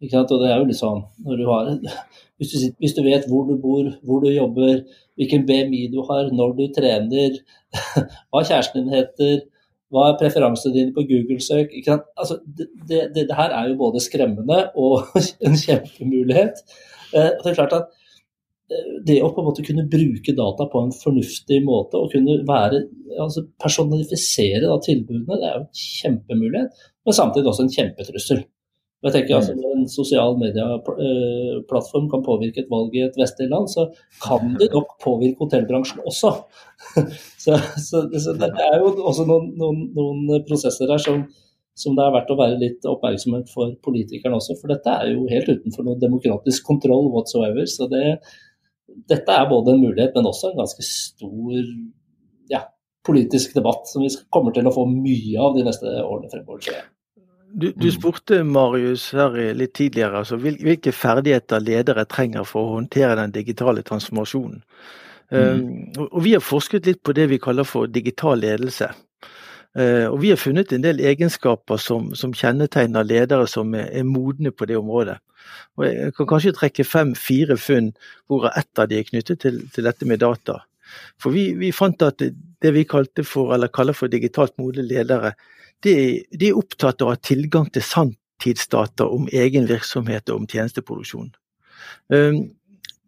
Og 0.00 0.40
det 0.40 0.48
er 0.48 0.58
jo 0.58 0.68
litt 0.68 0.80
sånn 0.80 1.02
når 1.26 1.40
du 1.40 1.46
har 1.50 1.72
hvis 2.40 2.54
du, 2.54 2.72
hvis 2.80 2.94
du, 2.96 3.02
vet 3.04 3.26
hvor 3.28 3.44
du 3.44 3.58
bor, 3.60 3.84
hvor 4.00 4.22
du 4.24 4.30
jobber, 4.32 4.78
hvilken 5.20 5.42
BMI 5.48 5.90
du 5.92 5.98
har, 6.08 6.30
når 6.32 6.54
du 6.56 6.62
trener, 6.72 7.34
hva 8.32 8.40
kjæresten 8.40 8.80
din 8.80 8.94
heter, 8.94 9.42
hva 9.92 10.06
er 10.08 10.18
preferansene 10.22 10.72
dine 10.72 10.94
på 10.96 11.04
Google-søk 11.04 11.74
altså, 11.84 12.38
det, 12.46 12.70
det, 12.88 13.00
det, 13.16 13.26
her 13.36 13.52
er 13.52 13.68
jo 13.68 13.80
både 13.82 14.00
skremmende 14.00 14.62
og 14.78 15.10
en 15.46 15.58
kjempemulighet. 15.58 16.62
Eh, 17.12 17.32
det 17.42 17.50
er 17.50 17.58
klart 17.58 17.76
at 17.76 17.90
eh, 18.72 18.94
det 19.04 19.18
å 19.20 19.32
på 19.34 19.42
en 19.42 19.50
måte 19.50 19.66
kunne 19.66 19.84
bruke 19.90 20.32
data 20.38 20.68
på 20.70 20.84
en 20.86 20.94
fornuftig 20.96 21.58
måte 21.66 22.00
og 22.00 22.14
kunne 22.14 22.38
være, 22.48 22.86
altså 23.20 23.44
personifisere 23.60 24.62
da, 24.64 24.78
tilbudene, 24.86 25.36
det 25.42 25.50
er 25.50 25.58
jo 25.58 25.66
en 25.66 25.84
kjempemulighet. 25.84 26.88
Men 27.04 27.20
samtidig 27.20 27.52
også 27.52 27.66
en 27.66 27.74
kjempetrussel. 27.76 28.46
Jeg 29.00 29.14
tenker 29.14 29.38
altså 29.38 29.54
Når 29.56 29.76
en 29.78 29.86
sosial 29.88 30.34
medieplattform 30.40 32.08
kan 32.12 32.24
påvirke 32.24 32.60
et 32.62 32.72
valg 32.72 32.96
i 32.96 33.04
et 33.06 33.16
vestlig 33.16 33.48
land, 33.48 33.70
så 33.72 33.86
kan 34.20 34.58
det 34.60 34.68
nok 34.74 34.98
påvirke 35.00 35.46
hotellbransjen 35.46 36.02
også. 36.04 36.34
så, 37.44 37.56
så, 37.80 38.02
så, 38.12 38.34
det 38.42 38.50
er 38.66 38.76
jo 38.82 38.92
også 38.98 39.24
noen, 39.28 39.54
noen, 39.60 39.86
noen 39.96 40.44
prosesser 40.48 40.92
her 40.92 41.00
som, 41.00 41.24
som, 41.72 41.96
det 41.96 42.04
er 42.04 42.14
verdt 42.18 42.34
å 42.34 42.38
være 42.42 42.60
litt 42.60 42.90
oppmerksomhet 42.92 43.48
for 43.54 43.72
politikerne 43.88 44.36
også. 44.36 44.58
For 44.60 44.74
dette 44.74 44.92
er 44.92 45.14
jo 45.14 45.24
helt 45.32 45.48
utenfor 45.48 45.88
noe 45.88 46.00
demokratisk 46.04 46.68
kontroll 46.68 47.08
whatsoever. 47.16 47.64
Så 47.72 47.88
det, 47.88 48.04
dette 49.08 49.32
er 49.32 49.48
både 49.48 49.78
en 49.78 49.84
mulighet, 49.86 50.12
men 50.12 50.28
også 50.28 50.52
en 50.52 50.60
ganske 50.60 50.84
stor 50.84 51.58
ja, 52.52 52.66
politisk 53.08 53.56
debatt 53.56 53.88
som 53.88 54.04
vi 54.04 54.12
kommer 54.28 54.52
til 54.52 54.68
å 54.68 54.76
få 54.76 54.84
mye 54.92 55.40
av 55.40 55.56
de 55.56 55.64
neste 55.72 56.00
årene 56.04 56.28
fremover. 56.36 56.90
Du, 57.52 57.72
du, 57.74 57.88
spurte 57.90 58.42
Marius 58.46 59.08
her 59.16 59.34
litt 59.56 59.72
tidligere 59.74 60.22
altså, 60.22 60.38
hvilke 60.38 60.92
ferdigheter 60.94 61.62
ledere 61.62 62.04
trenger 62.06 62.46
for 62.46 62.62
å 62.62 62.76
håndtere 62.78 63.16
den 63.18 63.34
digitale 63.34 63.82
transformasjonen. 63.86 64.60
Mm. 65.30 65.38
Um, 65.38 66.06
og 66.10 66.22
Vi 66.24 66.34
har 66.34 66.42
forsket 66.42 66.86
litt 66.86 67.02
på 67.06 67.14
det 67.14 67.28
vi 67.30 67.40
kaller 67.42 67.66
for 67.66 67.90
digital 67.90 68.42
ledelse. 68.42 68.90
Uh, 69.78 70.10
og 70.10 70.20
Vi 70.22 70.32
har 70.32 70.40
funnet 70.42 70.72
en 70.74 70.86
del 70.86 71.02
egenskaper 71.02 71.78
som, 71.78 72.12
som 72.18 72.34
kjennetegner 72.34 73.06
ledere 73.06 73.46
som 73.50 73.74
er, 73.74 73.90
er, 73.94 74.06
modne 74.06 74.50
på 74.50 74.66
det 74.70 74.78
området. 74.78 75.18
Og 75.78 75.86
Jeg 75.86 76.14
kan 76.16 76.30
kanskje 76.34 76.56
trekke 76.56 76.86
fem-fire 76.86 77.56
funn, 77.58 77.92
hvorav 78.28 78.58
ett 78.58 78.82
av 78.82 78.90
de 78.90 78.98
er 78.98 79.06
knyttet 79.06 79.42
til, 79.42 79.62
til 79.74 79.86
dette 79.86 80.06
med 80.06 80.22
data. 80.22 80.60
For 81.22 81.34
vi, 81.34 81.52
vi, 81.58 81.70
fant 81.74 82.02
at 82.02 82.22
det 82.22 82.74
vi 82.74 82.84
kalte 82.88 83.24
for, 83.26 83.54
eller 83.54 83.70
kaller 83.72 83.96
for 83.96 84.10
digitalt 84.10 84.56
modne 84.58 84.82
ledere, 84.86 85.34
de, 85.86 85.94
de 86.30 86.50
er 86.50 86.58
opptatt 86.58 87.02
av 87.02 87.08
å 87.08 87.14
ha 87.14 87.20
tilgang 87.20 87.68
til 87.72 87.84
sanntidsdata 87.84 89.06
om 89.08 89.28
egen 89.32 89.68
virksomhet 89.70 90.30
og 90.30 90.42
om 90.42 90.48
tjenesteproduksjon. 90.50 91.30
Um, 92.12 92.42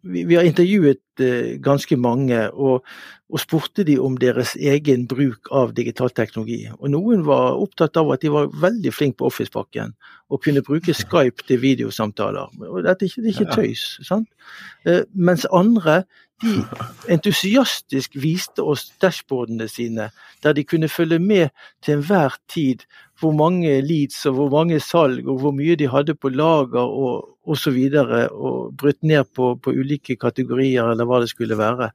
vi, 0.03 0.23
vi 0.23 0.35
har 0.35 0.43
intervjuet 0.43 1.21
eh, 1.23 1.55
ganske 1.63 1.97
mange 1.97 2.39
og, 2.51 2.83
og, 3.29 3.39
spurte 3.41 3.85
de 3.87 3.95
om 4.01 4.17
deres 4.19 4.55
egen 4.55 5.05
bruk 5.07 5.49
av 5.55 5.73
digital 5.77 6.11
teknologi. 6.11 6.65
Og 6.79 6.91
Noen 6.93 7.23
var 7.27 7.59
opptatt 7.61 7.97
av 7.99 8.11
at 8.13 8.23
de 8.23 8.33
var 8.33 8.51
veldig 8.63 8.93
flinke 8.93 9.21
på 9.21 9.29
Office-pakken 9.31 9.95
og 10.29 10.43
kunne 10.43 10.65
bruke 10.65 10.95
Skype 10.97 11.47
til 11.47 11.61
videosamtaler. 11.63 12.51
Og 12.67 12.83
Dette 12.83 13.05
er 13.05 13.11
ikke, 13.11 13.23
det 13.23 13.31
er 13.31 13.39
ikke 13.39 13.55
tøys. 13.55 13.87
sant? 14.03 14.29
Eh, 14.85 15.03
mens 15.13 15.47
andre 15.51 16.03
de 16.43 16.57
entusiastisk 17.15 18.17
viste 18.19 18.63
oss 18.63 18.89
dashboardene 19.01 19.69
sine, 19.71 20.09
der 20.43 20.53
de 20.53 20.65
kunne 20.67 20.91
følge 20.91 21.19
med 21.19 21.53
til 21.83 21.99
enhver 21.99 22.35
tid 22.51 22.83
hvor 23.19 23.31
mange 23.31 23.79
leads 23.81 24.25
og 24.25 24.33
hvor 24.35 24.49
mange 24.51 24.79
salg 24.83 25.27
og 25.27 25.39
hvor 25.39 25.55
mye 25.55 25.77
de 25.79 25.87
hadde 25.87 26.15
på 26.15 26.33
lager 26.33 26.83
og 26.83 27.32
Og, 27.43 27.57
og 28.31 28.75
brutt 28.79 29.01
ned 29.03 29.23
på, 29.35 29.55
på, 29.59 29.71
ulike 29.75 30.15
kategorier 30.15 30.93
eller 30.93 31.07
hva 31.07 31.19
det 31.19 31.29
skulle 31.33 31.57
være. 31.59 31.89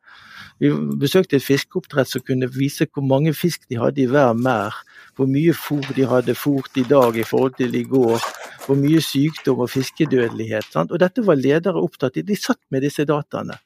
Vi 0.60 0.72
besøkte 1.00 1.38
et 1.38 1.46
fiskeoppdrett 1.46 2.10
som 2.10 2.24
kunne 2.26 2.50
vise 2.52 2.84
hvor 2.92 3.06
mange 3.06 3.32
fisk 3.32 3.64
de 3.70 3.78
hadde 3.80 4.02
i 4.02 4.08
hver 4.10 4.34
merd. 4.36 4.76
Hvor 5.16 5.30
mye 5.30 5.54
fôr 5.56 5.86
de 5.96 6.04
hadde 6.06 6.36
fôrt 6.36 6.76
i 6.76 6.84
dag 6.84 7.16
i 7.16 7.24
forhold 7.24 7.56
til 7.56 7.74
i 7.74 7.84
går. 7.88 8.20
Hvor 8.66 8.76
mye 8.76 9.00
sykdom 9.00 9.64
og 9.64 9.72
fiskedødelighet. 9.72 10.68
Sant? 10.72 10.92
Og 10.92 11.00
dette 11.00 11.24
var 11.24 11.40
ledere 11.40 11.80
opptatt 11.80 12.20
i. 12.20 12.26
De 12.26 12.36
satt 12.36 12.60
med 12.70 12.84
disse 12.84 13.08
dataene. 13.08 13.56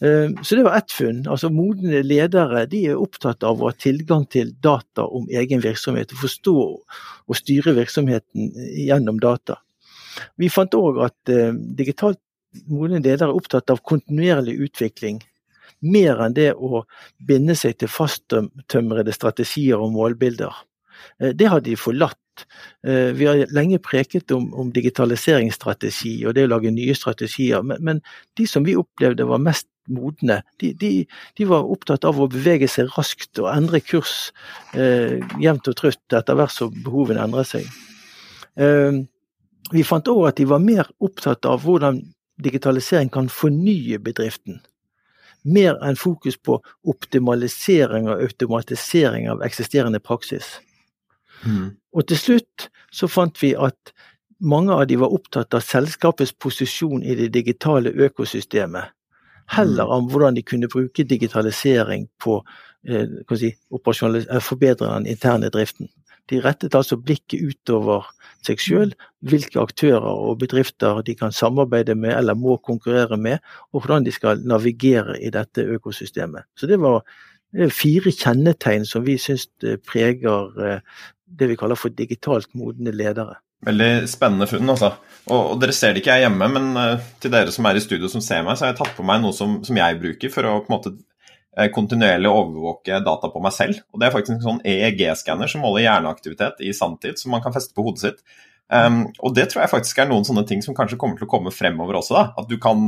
Eh, 0.00 0.42
så 0.42 0.56
det 0.56 0.64
var 0.64 0.78
ett 0.78 0.92
funn. 0.92 1.24
Altså 1.28 1.50
Modne 1.52 2.00
ledere 2.02 2.64
de 2.70 2.86
er 2.88 3.00
opptatt 3.00 3.44
av 3.44 3.60
å 3.60 3.68
ha 3.68 3.76
tilgang 3.76 4.24
til 4.32 4.54
data 4.62 5.04
om 5.04 5.28
egen 5.28 5.60
virksomhet. 5.60 6.14
og 6.14 6.22
Forstå 6.24 6.56
og 6.60 7.36
styre 7.36 7.76
virksomheten 7.76 8.54
gjennom 8.86 9.20
data. 9.20 9.60
Vi 10.40 10.50
fant 10.52 10.74
òg 10.78 11.00
at 11.06 11.32
eh, 11.32 11.52
digitalt 11.54 12.20
modne 12.70 12.98
ledere 12.98 13.30
er 13.30 13.36
opptatt 13.36 13.70
av 13.70 13.82
kontinuerlig 13.86 14.58
utvikling. 14.68 15.20
mer 15.80 16.18
enn 16.20 16.34
det 16.36 16.50
å 16.52 16.82
binde 17.24 17.54
seg 17.56 17.78
til 17.80 17.88
fasttømrede 17.88 19.14
strategier 19.16 19.80
og 19.80 19.94
målbilder. 19.94 20.52
Eh, 21.20 21.32
det 21.32 21.48
har 21.48 21.60
de 21.64 21.76
forlatt. 21.76 22.18
Eh, 22.84 23.12
vi 23.16 23.24
har 23.24 23.46
lenge 23.52 23.78
preket 23.78 24.30
om, 24.36 24.50
om 24.54 24.72
digitaliseringsstrategi 24.72 26.26
og 26.26 26.34
det 26.36 26.44
å 26.44 26.50
lage 26.52 26.72
nye 26.74 26.94
strategier, 26.96 27.62
men, 27.62 27.80
men 27.80 28.02
de 28.36 28.46
som 28.48 28.64
vi 28.64 28.76
opplevde 28.76 29.24
var 29.28 29.40
mest 29.40 29.68
modne, 29.90 30.40
de, 30.60 30.72
de, 30.78 30.90
de, 31.36 31.46
var 31.48 31.68
opptatt 31.68 32.04
av 32.08 32.20
å 32.20 32.28
bevege 32.30 32.68
seg 32.70 32.92
raskt 32.96 33.40
og 33.42 33.50
endre 33.52 33.80
kurs 33.82 34.30
eh, 34.76 35.18
jevnt 35.42 35.70
og 35.70 35.78
trutt 35.80 36.16
etter 36.16 36.38
hvert 36.38 36.54
som 36.54 36.76
behovene 36.84 37.24
endrer 37.24 37.48
seg. 37.48 37.66
Eh, 38.60 39.00
vi 39.72 39.84
fant 39.86 40.08
òg 40.08 40.26
at 40.30 40.40
de 40.40 40.48
var 40.50 40.62
mer 40.64 40.88
opptatt 41.04 41.46
av 41.46 41.62
hvordan 41.64 42.00
digitalisering 42.42 43.10
kan 43.12 43.28
fornye 43.28 44.00
bedriften. 44.02 44.60
Mer 45.44 45.78
enn 45.84 45.96
fokus 45.96 46.36
på 46.36 46.58
optimalisering 46.88 48.08
og 48.10 48.24
automatisering 48.24 49.28
av 49.32 49.44
eksisterende 49.46 50.00
praksis. 50.00 50.58
Mm. 51.44 51.76
Og 51.96 52.06
til 52.08 52.20
slutt 52.20 52.68
så 52.92 53.08
fant 53.08 53.38
vi 53.42 53.54
at 53.56 53.94
mange 54.40 54.72
av 54.72 54.86
de 54.88 54.96
var 55.00 55.12
opptatt 55.12 55.54
av 55.54 55.64
selskapets 55.64 56.32
posisjon 56.32 57.02
i 57.02 57.16
det 57.16 57.28
digitale 57.34 57.92
økosystemet, 57.92 58.92
heller 59.52 59.88
mm. 59.88 59.94
om 59.96 60.10
hvordan 60.10 60.36
de 60.36 60.44
kunne 60.46 60.68
bruke 60.72 61.04
digitalisering 61.04 62.08
på 62.22 62.40
eh, 62.88 63.08
si, 63.36 63.52
eh, 63.52 64.40
forbedre 64.40 64.94
den 64.94 65.06
interne 65.06 65.50
driften. 65.52 65.90
De 66.28 66.40
rettet 66.44 66.76
altså 66.76 66.98
blikket 67.00 67.40
utover 67.42 68.08
seg 68.46 68.60
sjøl, 68.62 68.92
hvilke 69.26 69.60
aktører 69.62 70.06
og 70.10 70.38
bedrifter 70.42 71.02
de 71.06 71.16
kan 71.18 71.34
samarbeide 71.34 71.96
med 71.98 72.14
eller 72.16 72.38
må 72.38 72.58
konkurrere 72.64 73.18
med, 73.20 73.40
og 73.72 73.82
hvordan 73.84 74.06
de 74.06 74.14
skal 74.14 74.44
navigere 74.44 75.18
i 75.20 75.32
dette 75.34 75.64
økosystemet. 75.64 76.48
Så 76.56 76.68
det 76.70 76.80
var 76.80 77.02
fire 77.74 78.12
kjennetegn 78.14 78.86
som 78.86 79.04
vi 79.06 79.18
syns 79.18 79.48
preger 79.86 80.60
eh, 80.62 80.82
det 81.30 81.50
vi 81.50 81.58
kaller 81.58 81.78
for 81.78 81.94
digitalt 81.94 82.52
modne 82.58 82.92
ledere. 82.94 83.40
Veldig 83.66 84.08
spennende 84.08 84.48
funn, 84.48 84.70
altså. 84.72 84.94
Og, 85.26 85.40
og, 85.40 85.56
dere 85.60 85.74
ser 85.76 85.92
det 85.92 86.00
ikke 86.00 86.14
jeg 86.16 86.24
hjemme, 86.24 86.46
men 86.54 86.68
uh, 86.78 87.10
til 87.20 87.32
dere 87.34 87.52
som 87.52 87.66
er 87.68 87.76
i 87.76 87.82
studio 87.84 88.08
som 88.08 88.22
ser 88.24 88.40
meg, 88.46 88.56
så 88.56 88.66
har 88.66 88.72
jeg 88.72 88.80
tatt 88.80 88.94
på 88.96 89.04
meg 89.06 89.20
noe 89.20 89.36
som, 89.36 89.58
som 89.66 89.76
jeg 89.76 89.98
bruker 90.00 90.32
for 90.32 90.48
å 90.48 90.54
på 90.62 90.70
en 90.70 90.76
måte 90.78 90.94
kontinuerlig 91.74 92.30
overvåke 92.30 93.00
data 93.04 93.30
på 93.32 93.42
meg 93.42 93.54
selv. 93.56 93.80
Og 93.90 94.00
Det 94.00 94.06
er 94.06 94.14
faktisk 94.14 94.36
en 94.36 94.44
sånn 94.44 94.62
EEG-skanner 94.66 95.50
som 95.50 95.64
måler 95.64 95.86
hjerneaktivitet 95.86 96.62
i 96.62 96.70
sanntid, 96.76 97.18
som 97.18 97.34
man 97.34 97.42
kan 97.42 97.54
feste 97.54 97.74
på 97.74 97.84
hodet 97.86 98.04
sitt. 98.04 98.22
Um, 98.70 99.08
og 99.18 99.34
Det 99.34 99.48
tror 99.50 99.64
jeg 99.64 99.72
faktisk 99.72 99.98
er 99.98 100.06
noen 100.06 100.24
sånne 100.26 100.44
ting 100.46 100.62
som 100.62 100.76
kanskje 100.78 100.98
kommer 101.00 101.18
til 101.18 101.26
å 101.26 101.32
komme 101.32 101.50
fremover 101.50 101.98
også. 101.98 102.14
da, 102.14 102.24
At 102.38 102.48
du 102.48 102.56
kan 102.62 102.78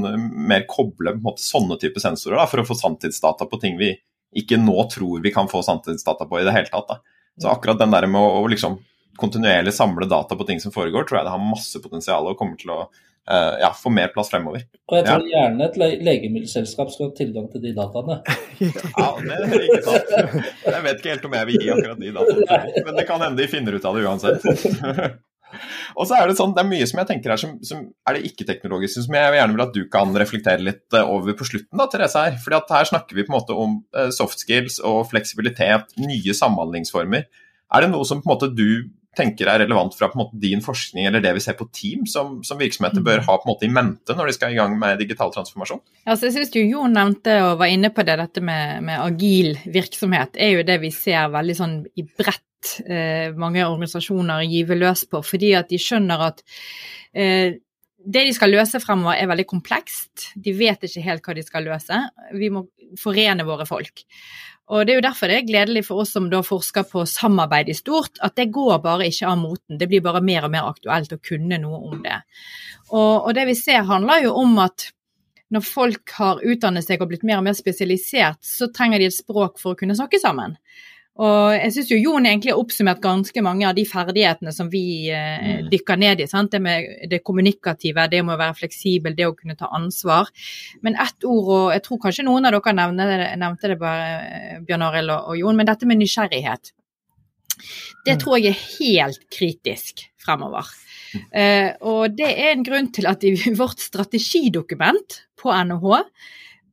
mer 0.47 0.67
koble 0.71 1.11
på 1.11 1.19
en 1.19 1.27
måte, 1.27 1.43
sånne 1.43 1.79
type 1.83 2.01
sensorer 2.01 2.39
da, 2.39 2.47
for 2.47 2.63
å 2.63 2.67
få 2.69 2.79
sanntidsdata 2.79 3.51
på 3.51 3.61
ting 3.61 3.79
vi 3.81 3.97
ikke 4.33 4.57
nå 4.63 4.79
tror 4.89 5.21
vi 5.21 5.33
kan 5.35 5.51
få 5.51 5.61
sanntidsdata 5.67 6.25
på 6.31 6.41
i 6.41 6.47
det 6.47 6.55
hele 6.55 6.71
tatt. 6.71 6.89
da. 6.89 7.01
Så 7.43 7.51
akkurat 7.51 7.81
den 7.81 7.91
der 7.91 8.07
med 8.07 8.21
å, 8.21 8.45
å 8.45 8.49
liksom 8.49 8.79
kontinuerlig 9.19 9.75
samle 9.75 10.07
data 10.09 10.37
på 10.37 10.47
ting 10.49 10.61
som 10.61 10.73
foregår, 10.73 11.05
tror 11.05 11.19
jeg 11.19 11.27
det 11.27 11.35
har 11.35 11.51
masse 11.51 11.81
potensial 11.83 12.31
og 12.31 12.39
kommer 12.39 12.57
til 12.61 12.73
å 12.73 12.81
ja, 13.31 13.69
få 13.79 13.91
mer 13.95 14.11
plass 14.15 14.33
fremover. 14.33 14.65
Og 14.91 14.97
jeg 14.99 15.07
tror 15.07 15.27
ja. 15.29 15.43
gjerne 15.45 15.67
et 15.69 15.77
legemiddelselskap 16.03 16.91
skal 16.91 17.09
ha 17.09 17.17
tilgang 17.17 17.47
til 17.53 17.63
de 17.63 17.75
dataene. 17.77 18.19
ja, 18.99 19.11
det 19.23 19.37
er 19.37 19.67
ikke 19.69 19.83
sant. 19.87 20.49
Jeg 20.67 20.87
vet 20.87 21.03
ikke 21.03 21.13
helt 21.15 21.29
om 21.29 21.37
jeg 21.39 21.51
vil 21.51 21.61
gi 21.61 21.75
akkurat 21.77 22.01
de 22.03 22.15
dataene, 22.17 22.87
men 22.89 22.99
det 22.99 23.07
kan 23.11 23.23
hende 23.23 23.39
de 23.39 23.51
finner 23.53 23.79
ut 23.79 23.87
av 23.87 23.99
det 23.99 24.09
uansett. 24.09 24.49
Og 25.99 26.09
så 26.09 26.17
er 26.17 26.31
Det 26.31 26.39
sånn, 26.39 26.55
det 26.57 26.63
er 26.63 26.71
mye 26.71 26.87
som 26.89 27.03
jeg 27.03 27.11
tenker 27.11 27.35
er, 27.35 27.41
som, 27.41 27.55
som 27.67 27.85
er 28.09 28.17
det 28.17 28.31
ikke-teknologiske, 28.31 29.05
som 29.07 29.17
jeg 29.19 29.37
gjerne 29.37 29.57
vil 29.57 29.65
at 29.67 29.75
du 29.77 29.83
kan 29.93 30.15
reflektere 30.23 30.65
litt 30.65 30.97
eh, 30.97 31.13
over 31.17 31.37
på 31.39 31.49
slutten. 31.49 31.77
da, 31.79 31.89
Therese 31.93 32.25
Her 32.25 32.39
Fordi 32.43 32.59
at 32.59 32.75
her 32.79 32.89
snakker 32.89 33.19
vi 33.19 33.27
på 33.27 33.33
en 33.33 33.39
måte 33.39 33.57
om 33.65 33.79
eh, 33.97 34.11
soft 34.15 34.43
skills 34.43 34.81
og 34.81 35.05
fleksibilitet, 35.13 35.93
nye 36.01 36.37
samhandlingsformer. 36.37 37.29
Er 37.73 37.85
det 37.85 37.93
noe 37.93 38.09
som 38.09 38.23
på 38.23 38.29
en 38.29 38.35
måte 38.35 38.51
du 38.53 38.93
tenker 39.17 39.49
er 39.51 39.61
relevant 39.61 39.95
fra 39.97 40.09
måte 40.17 40.39
din 40.41 40.63
forskning 40.65 41.07
eller 41.09 41.23
det 41.25 41.35
vi 41.37 41.43
ser 41.45 41.57
på 41.59 41.67
team, 41.75 42.07
som, 42.09 42.39
som 42.47 42.61
virksomheter 42.61 43.05
bør 43.05 43.25
ha 43.27 43.37
på 43.37 43.47
en 43.47 43.53
måte 43.53 43.67
i 43.69 43.73
mente 43.73 44.17
når 44.17 44.31
de 44.31 44.37
skal 44.37 44.55
i 44.55 44.59
gang 44.59 44.79
med 44.81 45.01
digital 45.03 45.33
transformasjon? 45.35 45.83
Ja, 46.07 46.15
jeg 46.15 46.33
synes 46.35 46.55
jo 46.57 46.65
Jon 46.65 46.97
nevnte 46.97 47.37
og 47.45 47.59
var 47.61 47.73
inne 47.73 47.93
på 47.93 48.05
det, 48.09 48.17
dette 48.23 48.45
med, 48.45 48.81
med 48.89 49.03
agil 49.03 49.59
virksomhet 49.67 50.39
er 50.41 50.57
jo 50.57 50.65
det 50.69 50.79
vi 50.85 50.93
ser 50.95 51.33
veldig 51.35 51.59
sånn 51.59 51.77
i 52.01 52.07
bredt 52.07 52.79
eh, 52.87 53.29
mange 53.37 53.67
organisasjoner 53.67 54.47
gyver 54.49 54.81
løs 54.81 55.05
på, 55.11 55.21
fordi 55.27 55.53
at 55.59 55.69
de 55.73 55.81
skjønner 55.83 56.27
at 56.31 56.43
eh, 57.13 57.61
det 58.03 58.25
de 58.27 58.33
skal 58.35 58.51
løse 58.51 58.81
fremover 58.83 59.15
er 59.15 59.29
veldig 59.31 59.45
komplekst. 59.47 60.33
De 60.35 60.55
vet 60.57 60.89
ikke 60.89 61.05
helt 61.05 61.27
hva 61.27 61.37
de 61.37 61.45
skal 61.47 61.69
løse. 61.69 61.99
Vi 62.35 62.49
må 62.51 62.65
forene 62.99 63.47
våre 63.47 63.67
folk. 63.69 64.03
Og 64.73 64.87
Det 64.87 64.95
er 64.95 65.01
jo 65.03 65.05
derfor 65.05 65.29
det 65.29 65.37
er 65.37 65.49
gledelig 65.49 65.83
for 65.85 66.01
oss 66.01 66.15
som 66.17 66.31
da 66.33 66.41
forsker 66.47 66.87
på 66.89 67.05
samarbeid 67.09 67.69
i 67.69 67.77
stort, 67.77 68.17
at 68.25 68.39
det 68.41 68.49
går 68.55 68.79
bare 68.85 69.11
ikke 69.11 69.29
av 69.29 69.37
moten. 69.43 69.77
Det 69.79 69.89
blir 69.91 70.01
bare 70.05 70.23
mer 70.25 70.47
og 70.49 70.55
mer 70.55 70.71
aktuelt 70.71 71.13
å 71.13 71.21
kunne 71.21 71.59
noe 71.61 71.81
om 71.91 72.01
det. 72.05 72.23
Og, 72.89 73.29
og 73.29 73.35
det 73.37 73.45
vi 73.51 73.57
ser 73.59 73.85
handler 73.89 74.25
jo 74.25 74.33
om 74.41 74.57
at 74.65 74.89
når 75.53 75.67
folk 75.67 76.15
har 76.17 76.41
utdannet 76.41 76.87
seg 76.87 77.03
og 77.05 77.11
blitt 77.11 77.27
mer 77.29 77.43
og 77.43 77.45
mer 77.45 77.57
spesialisert, 77.57 78.41
så 78.41 78.71
trenger 78.73 79.03
de 79.03 79.11
et 79.11 79.17
språk 79.17 79.61
for 79.61 79.75
å 79.75 79.79
kunne 79.79 79.97
snakke 79.99 80.21
sammen. 80.23 80.57
Og 81.21 81.53
jeg 81.53 81.73
syns 81.75 81.91
jo 81.93 81.99
Jon 82.01 82.25
egentlig 82.25 82.55
har 82.55 82.61
oppsummert 82.61 83.03
ganske 83.05 83.43
mange 83.45 83.67
av 83.69 83.77
de 83.77 83.85
ferdighetene 83.85 84.53
som 84.57 84.71
vi 84.73 85.11
eh, 85.13 85.43
mm. 85.61 85.67
dykker 85.73 85.99
ned 86.01 86.23
i. 86.25 86.29
Sant? 86.31 86.55
Det 86.55 86.61
med 86.65 86.87
det 87.11 87.21
kommunikative, 87.27 88.07
det 88.09 88.23
med 88.25 88.39
å 88.39 88.41
være 88.41 88.57
fleksibel, 88.63 89.17
det 89.19 89.29
å 89.29 89.35
kunne 89.37 89.59
ta 89.59 89.69
ansvar. 89.77 90.31
Men 90.81 90.97
ett 90.97 91.27
ord, 91.29 91.51
og 91.53 91.67
jeg 91.75 91.85
tror 91.85 92.01
kanskje 92.07 92.25
noen 92.25 92.49
av 92.49 92.57
dere 92.57 92.77
nevnte 92.79 93.09
det, 93.11 93.29
nevnte 93.45 93.73
det 93.75 93.79
bare, 93.83 94.07
eh, 94.23 94.63
Bjørn 94.65 94.87
Arild 94.89 95.13
og, 95.13 95.29
og, 95.35 95.41
Jon, 95.43 95.61
men 95.61 95.69
dette 95.69 95.91
med 95.91 96.01
nysgjerrighet. 96.01 96.73
Det 98.07 98.17
mm. 98.17 98.23
tror 98.25 98.39
jeg 98.41 98.55
er 98.55 98.65
helt 98.81 99.29
kritisk 99.37 100.07
fremover. 100.23 100.73
Eh, 101.29 101.75
og 101.85 102.17
det 102.17 102.31
er 102.31 102.55
en 102.55 102.65
grunn 102.65 102.89
til 102.97 103.11
at 103.11 103.25
i 103.29 103.37
vårt 103.61 103.85
strategidokument 103.85 105.21
på 105.37 105.53
NHH 105.53 106.07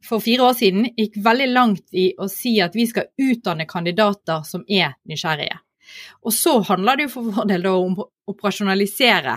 for 0.10 0.24
fire 0.24 0.50
år 0.50 0.56
siden 0.58 0.88
gikk 0.98 1.20
veldig 1.24 1.50
langt 1.54 1.86
i 1.94 2.10
å 2.18 2.28
si 2.32 2.58
at 2.64 2.76
vi 2.78 2.88
skal 2.90 3.12
utdanne 3.22 3.68
kandidater 3.70 4.46
som 4.48 4.66
er 4.68 4.96
nysgjerrige. 5.10 5.60
Og 6.26 6.34
så 6.36 6.60
handler 6.68 6.98
det 6.98 7.08
jo 7.08 7.16
for 7.18 7.36
vår 7.36 7.50
del 7.50 7.68
om 7.70 7.98
å 8.00 8.08
operasjonalisere. 8.30 9.36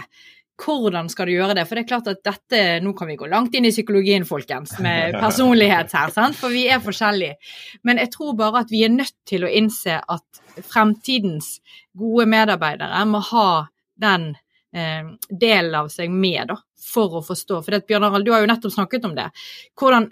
Hvordan 0.62 1.08
skal 1.10 1.26
du 1.26 1.34
gjøre 1.34 1.56
det? 1.56 1.64
For 1.66 1.78
det 1.78 1.84
er 1.84 1.88
klart 1.90 2.10
at 2.12 2.20
dette, 2.24 2.60
Nå 2.84 2.92
kan 2.96 3.08
vi 3.08 3.16
gå 3.18 3.26
langt 3.30 3.54
inn 3.56 3.66
i 3.66 3.72
psykologien, 3.72 4.26
folkens, 4.28 4.76
med 4.84 5.16
personlighet 5.24 5.94
her, 5.96 6.12
sant? 6.14 6.38
for 6.38 6.54
vi 6.54 6.66
er 6.70 6.82
forskjellige. 6.84 7.38
Men 7.88 8.00
jeg 8.02 8.12
tror 8.14 8.36
bare 8.38 8.62
at 8.62 8.72
vi 8.72 8.84
er 8.86 8.92
nødt 8.94 9.16
til 9.28 9.46
å 9.46 9.50
innse 9.50 9.98
at 10.00 10.42
fremtidens 10.68 11.56
gode 11.98 12.28
medarbeidere 12.28 13.04
må 13.08 13.22
ha 13.32 13.48
den 14.02 14.32
eh, 14.76 15.08
delen 15.30 15.78
av 15.80 15.88
seg 15.92 16.12
med, 16.12 16.52
da, 16.52 16.60
for 16.82 17.18
å 17.18 17.22
forstå. 17.24 17.60
For 17.62 17.74
det, 17.74 17.84
Bjørn 17.88 18.06
Harald, 18.06 18.26
du 18.26 18.32
har 18.34 18.42
jo 18.42 18.50
nettopp 18.50 18.74
snakket 18.74 19.06
om 19.08 19.14
det. 19.16 19.28
Hvordan, 19.78 20.08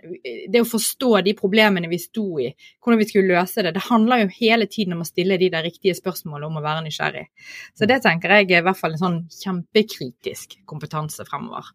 det 0.53 0.63
å 0.63 0.69
forstå 0.69 1.11
de 1.27 1.35
problemene 1.39 1.91
vi 1.91 1.99
sto 2.03 2.27
i, 2.43 2.51
hvordan 2.81 3.01
vi 3.01 3.09
skulle 3.11 3.35
løse 3.35 3.65
det. 3.67 3.75
Det 3.77 3.89
handler 3.89 4.25
jo 4.25 4.31
hele 4.39 4.69
tiden 4.71 4.97
om 4.97 5.03
å 5.05 5.09
stille 5.09 5.41
de 5.41 5.51
der 5.53 5.67
riktige 5.67 5.97
spørsmålene 5.99 6.49
om 6.49 6.61
å 6.61 6.65
være 6.65 6.87
nysgjerrig. 6.87 7.27
Så 7.75 7.91
det 7.91 8.01
tenker 8.07 8.39
jeg 8.39 8.51
er 8.51 8.63
i 8.63 8.69
hvert 8.69 8.79
fall 8.79 8.97
en 8.97 9.05
sånn 9.05 9.21
kjempekritisk 9.35 10.61
kompetanse 10.71 11.27
fremover. 11.29 11.75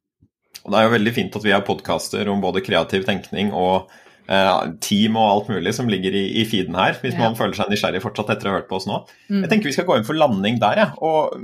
Og 0.65 0.71
Det 0.71 0.79
er 0.79 0.87
jo 0.87 0.95
veldig 0.95 1.13
fint 1.13 1.37
at 1.37 1.45
vi 1.45 1.53
har 1.53 1.65
podkaster 1.65 2.31
om 2.31 2.41
både 2.41 2.63
kreativ 2.65 3.05
tenkning 3.05 3.51
og 3.53 3.91
eh, 4.25 4.71
team 4.81 5.19
og 5.19 5.27
alt 5.27 5.51
mulig 5.53 5.75
som 5.77 5.89
ligger 5.91 6.15
i, 6.17 6.25
i 6.41 6.47
feeden 6.49 6.77
her, 6.79 6.97
hvis 7.01 7.13
ja. 7.13 7.21
man 7.21 7.37
føler 7.37 7.57
seg 7.57 7.69
nysgjerrig 7.71 8.01
fortsatt 8.03 8.33
etter 8.33 8.49
å 8.49 8.53
ha 8.53 8.59
hørt 8.59 8.71
på 8.71 8.79
oss 8.79 8.89
nå. 8.89 9.03
Mm. 9.29 9.43
Jeg 9.43 9.51
tenker 9.51 9.69
vi 9.69 9.75
skal 9.77 9.87
gå 9.89 9.99
inn 9.99 10.07
for 10.07 10.17
landing 10.17 10.57
der, 10.63 10.81
ja. 10.81 10.89
Og 11.05 11.35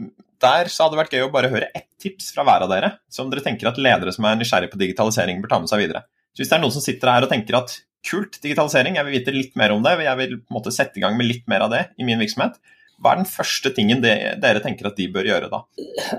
der 0.43 0.71
så 0.71 0.85
hadde 0.85 0.97
det 0.97 1.01
vært 1.03 1.15
gøy 1.15 1.27
å 1.27 1.31
bare 1.33 1.51
høre 1.51 1.69
ett 1.77 1.87
tips 2.01 2.31
fra 2.35 2.45
hver 2.47 2.65
av 2.65 2.73
dere 2.73 2.95
som 3.13 3.29
dere 3.31 3.43
tenker 3.45 3.69
at 3.69 3.79
ledere 3.81 4.13
som 4.15 4.25
er 4.27 4.39
nysgjerrige 4.39 4.73
på 4.73 4.81
digitalisering, 4.81 5.41
bør 5.43 5.53
ta 5.53 5.61
med 5.61 5.71
seg 5.71 5.83
videre. 5.83 6.03
Så 6.33 6.43
Hvis 6.43 6.51
det 6.51 6.57
er 6.57 6.63
noen 6.63 6.75
som 6.75 6.83
sitter 6.83 7.11
her 7.11 7.25
og 7.27 7.31
tenker 7.31 7.57
at 7.59 7.77
kult, 8.07 8.37
digitalisering, 8.41 8.97
jeg 8.97 9.07
vil 9.07 9.17
vite 9.19 9.33
litt 9.35 9.57
mer 9.59 9.73
om 9.75 9.83
det, 9.85 9.97
jeg 10.01 10.19
vil 10.19 10.37
på 10.39 10.53
en 10.53 10.57
måte 10.57 10.73
sette 10.73 10.97
i 10.97 11.03
gang 11.03 11.17
med 11.17 11.29
litt 11.29 11.49
mer 11.51 11.67
av 11.67 11.73
det 11.73 11.83
i 12.01 12.07
min 12.07 12.21
virksomhet, 12.21 12.57
hva 13.01 13.15
er 13.15 13.21
den 13.23 13.29
første 13.29 13.71
tingen 13.73 14.01
det, 14.03 14.13
dere 14.41 14.61
tenker 14.61 14.91
at 14.91 14.97
de 14.97 15.07
bør 15.13 15.25
gjøre 15.25 15.49
da? 15.49 15.63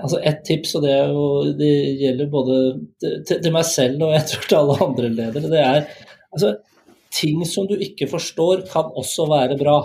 Altså 0.01 0.19
Et 0.19 0.39
tips, 0.47 0.75
og 0.77 0.83
det, 0.83 0.95
jo, 1.15 1.25
det 1.59 1.71
gjelder 2.01 2.31
både 2.31 2.59
til, 2.99 3.37
til, 3.37 3.51
meg 3.55 3.67
selv 3.69 4.03
og 4.03 4.15
jeg 4.17 4.27
tror 4.31 4.47
til 4.49 4.59
alle 4.59 4.77
andre 4.87 5.11
ledere, 5.13 5.51
det 5.53 5.61
er 5.63 5.81
altså, 6.33 6.55
ting 7.13 7.43
som 7.47 7.69
du 7.69 7.77
ikke 7.77 8.09
forstår, 8.11 8.65
kan 8.71 8.91
også 8.99 9.29
være 9.31 9.57
bra. 9.59 9.77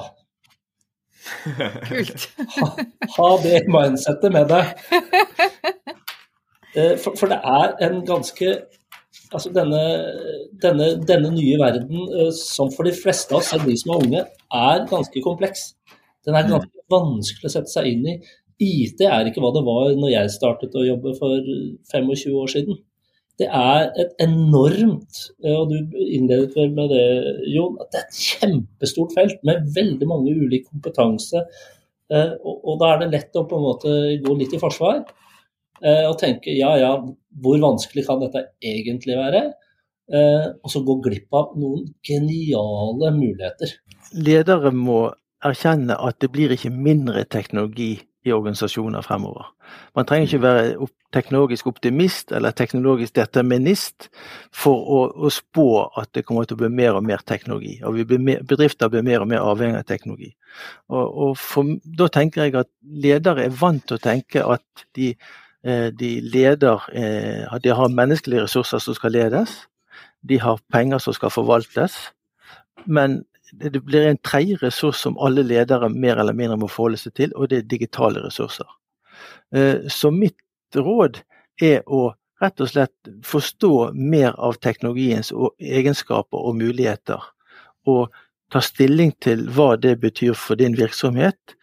Kult. 1.88 2.26
ha, 2.56 2.68
ha, 3.16 3.28
det 3.44 3.62
mindsettet 3.70 4.34
med 4.34 4.50
deg. 4.52 4.72
Eh, 6.76 6.94
for, 7.00 7.16
for, 7.16 7.30
det 7.32 7.38
er 7.40 7.78
en 7.88 8.02
ganske 8.06 8.50
Altså 9.32 9.50
denne, 9.52 9.80
denne, 10.62 10.86
denne 11.04 11.30
nye 11.34 11.56
verden, 11.60 12.04
eh, 12.16 12.28
som 12.32 12.70
for 12.72 12.88
de 12.88 12.94
fleste 12.96 13.34
av 13.34 13.42
oss, 13.42 13.50
selv 13.52 13.66
de 13.68 13.74
som 13.76 13.92
er 13.92 14.04
unge, 14.04 14.22
er 14.56 14.84
ganske 14.88 15.22
kompleks. 15.24 15.66
Den 16.24 16.36
er 16.36 16.46
mm. 16.46 16.52
ganske 16.54 16.84
vanskelig 16.92 17.50
å 17.50 17.52
sette 17.52 17.72
seg 17.72 17.90
inn 17.90 18.06
i. 18.08 18.14
IT 18.64 19.04
er 19.04 19.28
ikke 19.28 19.42
hva 19.44 19.50
det 19.54 19.64
var 19.66 19.92
når 20.00 20.14
jeg 20.14 20.32
startet 20.32 20.76
å 20.76 20.86
jobbe 20.86 21.12
for 21.18 21.50
25 21.92 22.38
år 22.40 22.52
siden. 22.54 22.80
Det 23.38 23.46
er 23.54 23.92
et 24.02 24.16
enormt 24.24 25.20
Og 25.46 25.70
du 25.70 25.76
innledet 25.94 26.56
vel 26.56 26.72
med 26.74 26.90
det, 26.90 27.04
Jon. 27.52 27.76
At 27.82 27.92
det 27.92 28.00
er 28.00 28.08
et 28.08 28.22
kjempestort 28.24 29.14
felt 29.14 29.44
med 29.46 29.68
veldig 29.76 30.08
mange 30.10 30.34
ulik 30.34 30.66
kompetanse. 30.66 31.44
Og, 32.08 32.54
og 32.56 32.80
da 32.80 32.92
er 32.94 33.02
det 33.02 33.12
lett 33.12 33.38
å 33.38 33.44
på 33.46 33.58
en 33.58 33.66
måte 33.66 33.94
gå 34.24 34.36
litt 34.38 34.54
i 34.56 34.60
forsvar 34.60 35.02
og 35.78 36.16
tenke 36.18 36.50
ja 36.50 36.72
ja, 36.80 36.88
hvor 37.38 37.60
vanskelig 37.62 38.02
kan 38.08 38.18
dette 38.18 38.40
egentlig 38.64 39.14
være? 39.14 39.44
Og 40.64 40.72
så 40.72 40.82
gå 40.82 40.96
glipp 41.04 41.36
av 41.38 41.52
noen 41.60 41.84
geniale 42.02 43.12
muligheter. 43.14 43.76
Ledere 44.18 44.72
må 44.74 45.04
erkjenne 45.44 45.94
at 46.02 46.18
det 46.24 46.32
blir 46.34 46.50
ikke 46.56 46.72
mindre 46.74 47.22
teknologi 47.30 47.92
i 48.26 48.32
organisasjoner 48.32 49.02
fremover. 49.02 49.46
Man 49.96 50.06
trenger 50.06 50.26
ikke 50.26 50.42
være 50.42 50.88
teknologisk 51.14 51.66
optimist 51.70 52.32
eller 52.34 52.50
teknologisk 52.56 53.14
determinist 53.16 54.08
for 54.54 54.74
å, 54.74 54.98
å, 55.14 55.30
spå 55.32 55.68
at 56.00 56.10
det 56.16 56.24
kommer 56.26 56.48
til 56.48 56.58
å 56.58 56.62
bli 56.64 56.70
mer 56.80 56.98
og 56.98 57.06
mer 57.06 57.22
teknologi. 57.26 57.78
og 57.84 58.00
blir 58.08 58.42
Bedrifter 58.48 58.90
blir 58.92 59.06
mer 59.06 59.22
og 59.24 59.30
mer 59.30 59.46
avhengig 59.46 59.80
av 59.80 59.88
teknologi. 59.88 60.32
Og, 60.88 61.06
og 61.06 61.38
for, 61.38 61.78
Da 61.84 62.08
tenker 62.12 62.44
jeg 62.44 62.58
at 62.58 62.70
ledere 62.82 63.46
er 63.46 63.56
vant 63.60 63.86
til 63.86 63.98
å 63.98 64.02
tenke 64.02 64.44
at 64.44 64.86
de, 64.98 65.14
eh, 65.64 65.88
de 65.94 66.12
leder 66.20 66.90
at 67.48 67.62
De 67.62 67.74
har 67.74 67.88
menneskelige 67.88 68.48
ressurser 68.48 68.78
som 68.78 68.94
skal 68.94 69.14
ledes, 69.14 69.66
de 70.22 70.40
har 70.42 70.58
penger 70.72 70.98
som 70.98 71.14
skal 71.14 71.30
forvaltes. 71.30 72.10
Men 72.86 73.22
det 73.52 73.80
blir 73.80 74.06
en 74.06 74.18
tredje 74.18 74.58
ressurs 74.62 75.00
som 75.00 75.18
alle 75.18 75.42
ledere 75.42 75.88
mer 75.88 76.20
eller 76.20 76.36
mindre 76.36 76.58
må 76.60 76.68
forholde 76.68 77.00
seg 77.00 77.14
til, 77.18 77.34
og 77.36 77.50
det 77.50 77.62
er 77.62 77.70
digitale 77.70 78.22
ressurser. 78.24 78.68
Eh, 79.54 79.88
så 79.88 80.10
mitt 80.12 80.38
råd 80.76 81.20
er 81.62 81.82
å 81.86 82.12
rett 82.42 82.60
og 82.62 82.70
slett 82.70 83.12
forstå 83.26 83.90
mer 83.94 84.36
av 84.38 84.60
teknologiens 84.62 85.32
egenskaper 85.58 86.38
og 86.38 86.58
muligheter. 86.60 87.22
Og 87.88 88.12
ta 88.52 88.62
stilling 88.64 89.12
til 89.24 89.46
hva 89.52 89.74
det 89.80 89.98
betyr 90.00 90.36
for 90.38 90.58
din 90.60 90.76
virksomhet. 90.78 91.56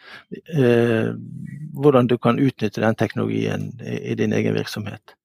Eh, 0.52 1.14
hvordan 1.76 2.10
du 2.12 2.18
kan 2.18 2.40
utnytte 2.40 2.84
den 2.84 2.96
teknologien 2.96 3.72
i 3.82 4.16
din 4.16 4.34
egen 4.34 4.58
virksomhet. 4.58 5.16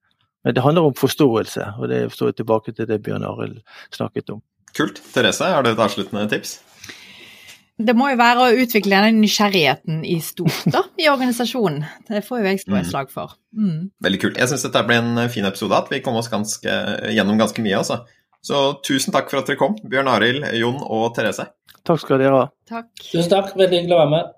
Men 0.45 0.55
det 0.55 0.63
handler 0.65 0.89
om 0.89 0.97
forståelse, 0.97 1.67
og 1.79 1.89
det 1.89 2.13
står 2.13 2.33
tilbake 2.33 2.73
til 2.73 2.89
det 2.89 3.03
Bjørn 3.05 3.27
Arild 3.29 3.61
snakket 3.93 4.31
om. 4.31 4.41
Kult. 4.81 5.01
Therese, 5.13 5.45
har 5.45 5.63
du 5.65 5.69
et 5.75 5.81
avsluttende 5.83 6.25
tips? 6.31 6.59
Det 7.81 7.93
må 7.97 8.11
jo 8.11 8.17
være 8.21 8.45
å 8.45 8.63
utvikle 8.63 9.01
den 9.07 9.19
nysgjerrigheten 9.21 10.03
i 10.09 10.19
stort 10.25 10.65
da, 10.69 10.83
i 11.01 11.09
organisasjonen. 11.13 11.85
Det 12.09 12.23
får 12.25 12.41
jo 12.41 12.49
jeg 12.49 12.63
slå 12.63 12.79
et 12.79 12.87
mm. 12.87 12.91
slag 12.91 13.13
for. 13.13 13.37
Mm. 13.57 13.91
Veldig 14.05 14.21
kult. 14.23 14.41
Jeg 14.41 14.49
syns 14.51 14.65
dette 14.65 14.83
ble 14.89 14.97
en 15.01 15.21
fin 15.33 15.49
episode, 15.49 15.77
at 15.77 15.93
vi 15.93 16.01
kom 16.05 16.17
oss 16.21 16.31
ganske, 16.33 16.77
gjennom 17.13 17.41
ganske 17.41 17.65
mye. 17.65 17.77
altså. 17.81 18.03
Så 18.45 18.63
tusen 18.87 19.13
takk 19.13 19.29
for 19.33 19.43
at 19.43 19.53
dere 19.53 19.61
kom, 19.61 19.77
Bjørn 19.85 20.09
Arild, 20.13 20.49
Jon 20.57 20.81
og 20.81 21.11
Therese. 21.17 21.45
Takk 21.85 22.01
skal 22.01 22.21
dere 22.25 22.39
ha. 22.39 22.47
Takk. 22.69 22.89
Tusen 23.05 23.33
takk, 23.33 23.53
veldig 23.61 23.83
hyggelig 23.83 23.97
å 23.97 24.01
være 24.01 24.13
med. 24.17 24.37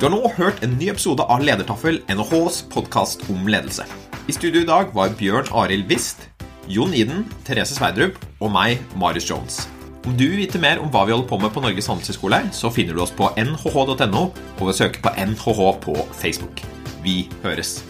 Du 0.00 0.08
har 0.08 0.16
nå 0.16 0.32
hørt 0.40 0.64
en 0.64 0.72
ny 0.80 0.88
episode 0.90 1.28
av 1.28 1.44
Ledertaffel, 1.44 2.00
NHHs 2.10 2.64
podkast 2.72 3.28
om 3.30 3.44
ledelse. 3.44 3.84
I 4.26 4.34
studio 4.34 4.64
i 4.64 4.68
dag 4.68 4.92
var 4.96 5.12
Bjørn 5.18 5.52
Arild 5.52 5.88
Wist, 5.92 6.31
Jon 6.70 6.94
Iden, 6.94 7.24
Therese 7.46 7.76
Sverdrup 7.76 8.18
og 8.40 8.52
meg, 8.54 8.82
Marius 8.98 9.28
Jones. 9.30 9.62
Om 10.02 10.16
du 10.18 10.24
vil 10.26 10.40
vite 10.42 10.58
mer 10.62 10.82
om 10.82 10.90
hva 10.90 11.04
vi 11.06 11.14
holder 11.14 11.28
på 11.30 11.38
med 11.38 11.54
på 11.54 11.62
Norges 11.62 11.90
handelshøyskole, 11.90 12.42
så 12.54 12.72
finner 12.74 12.96
du 12.96 13.04
oss 13.04 13.14
på 13.14 13.30
nhh.no, 13.38 14.24
og 14.58 14.64
ved 14.64 14.74
å 14.74 14.78
søke 14.80 15.02
på 15.04 15.14
NHH 15.14 15.62
på 15.86 15.96
Facebook. 16.18 16.64
Vi 17.06 17.24
høres! 17.46 17.80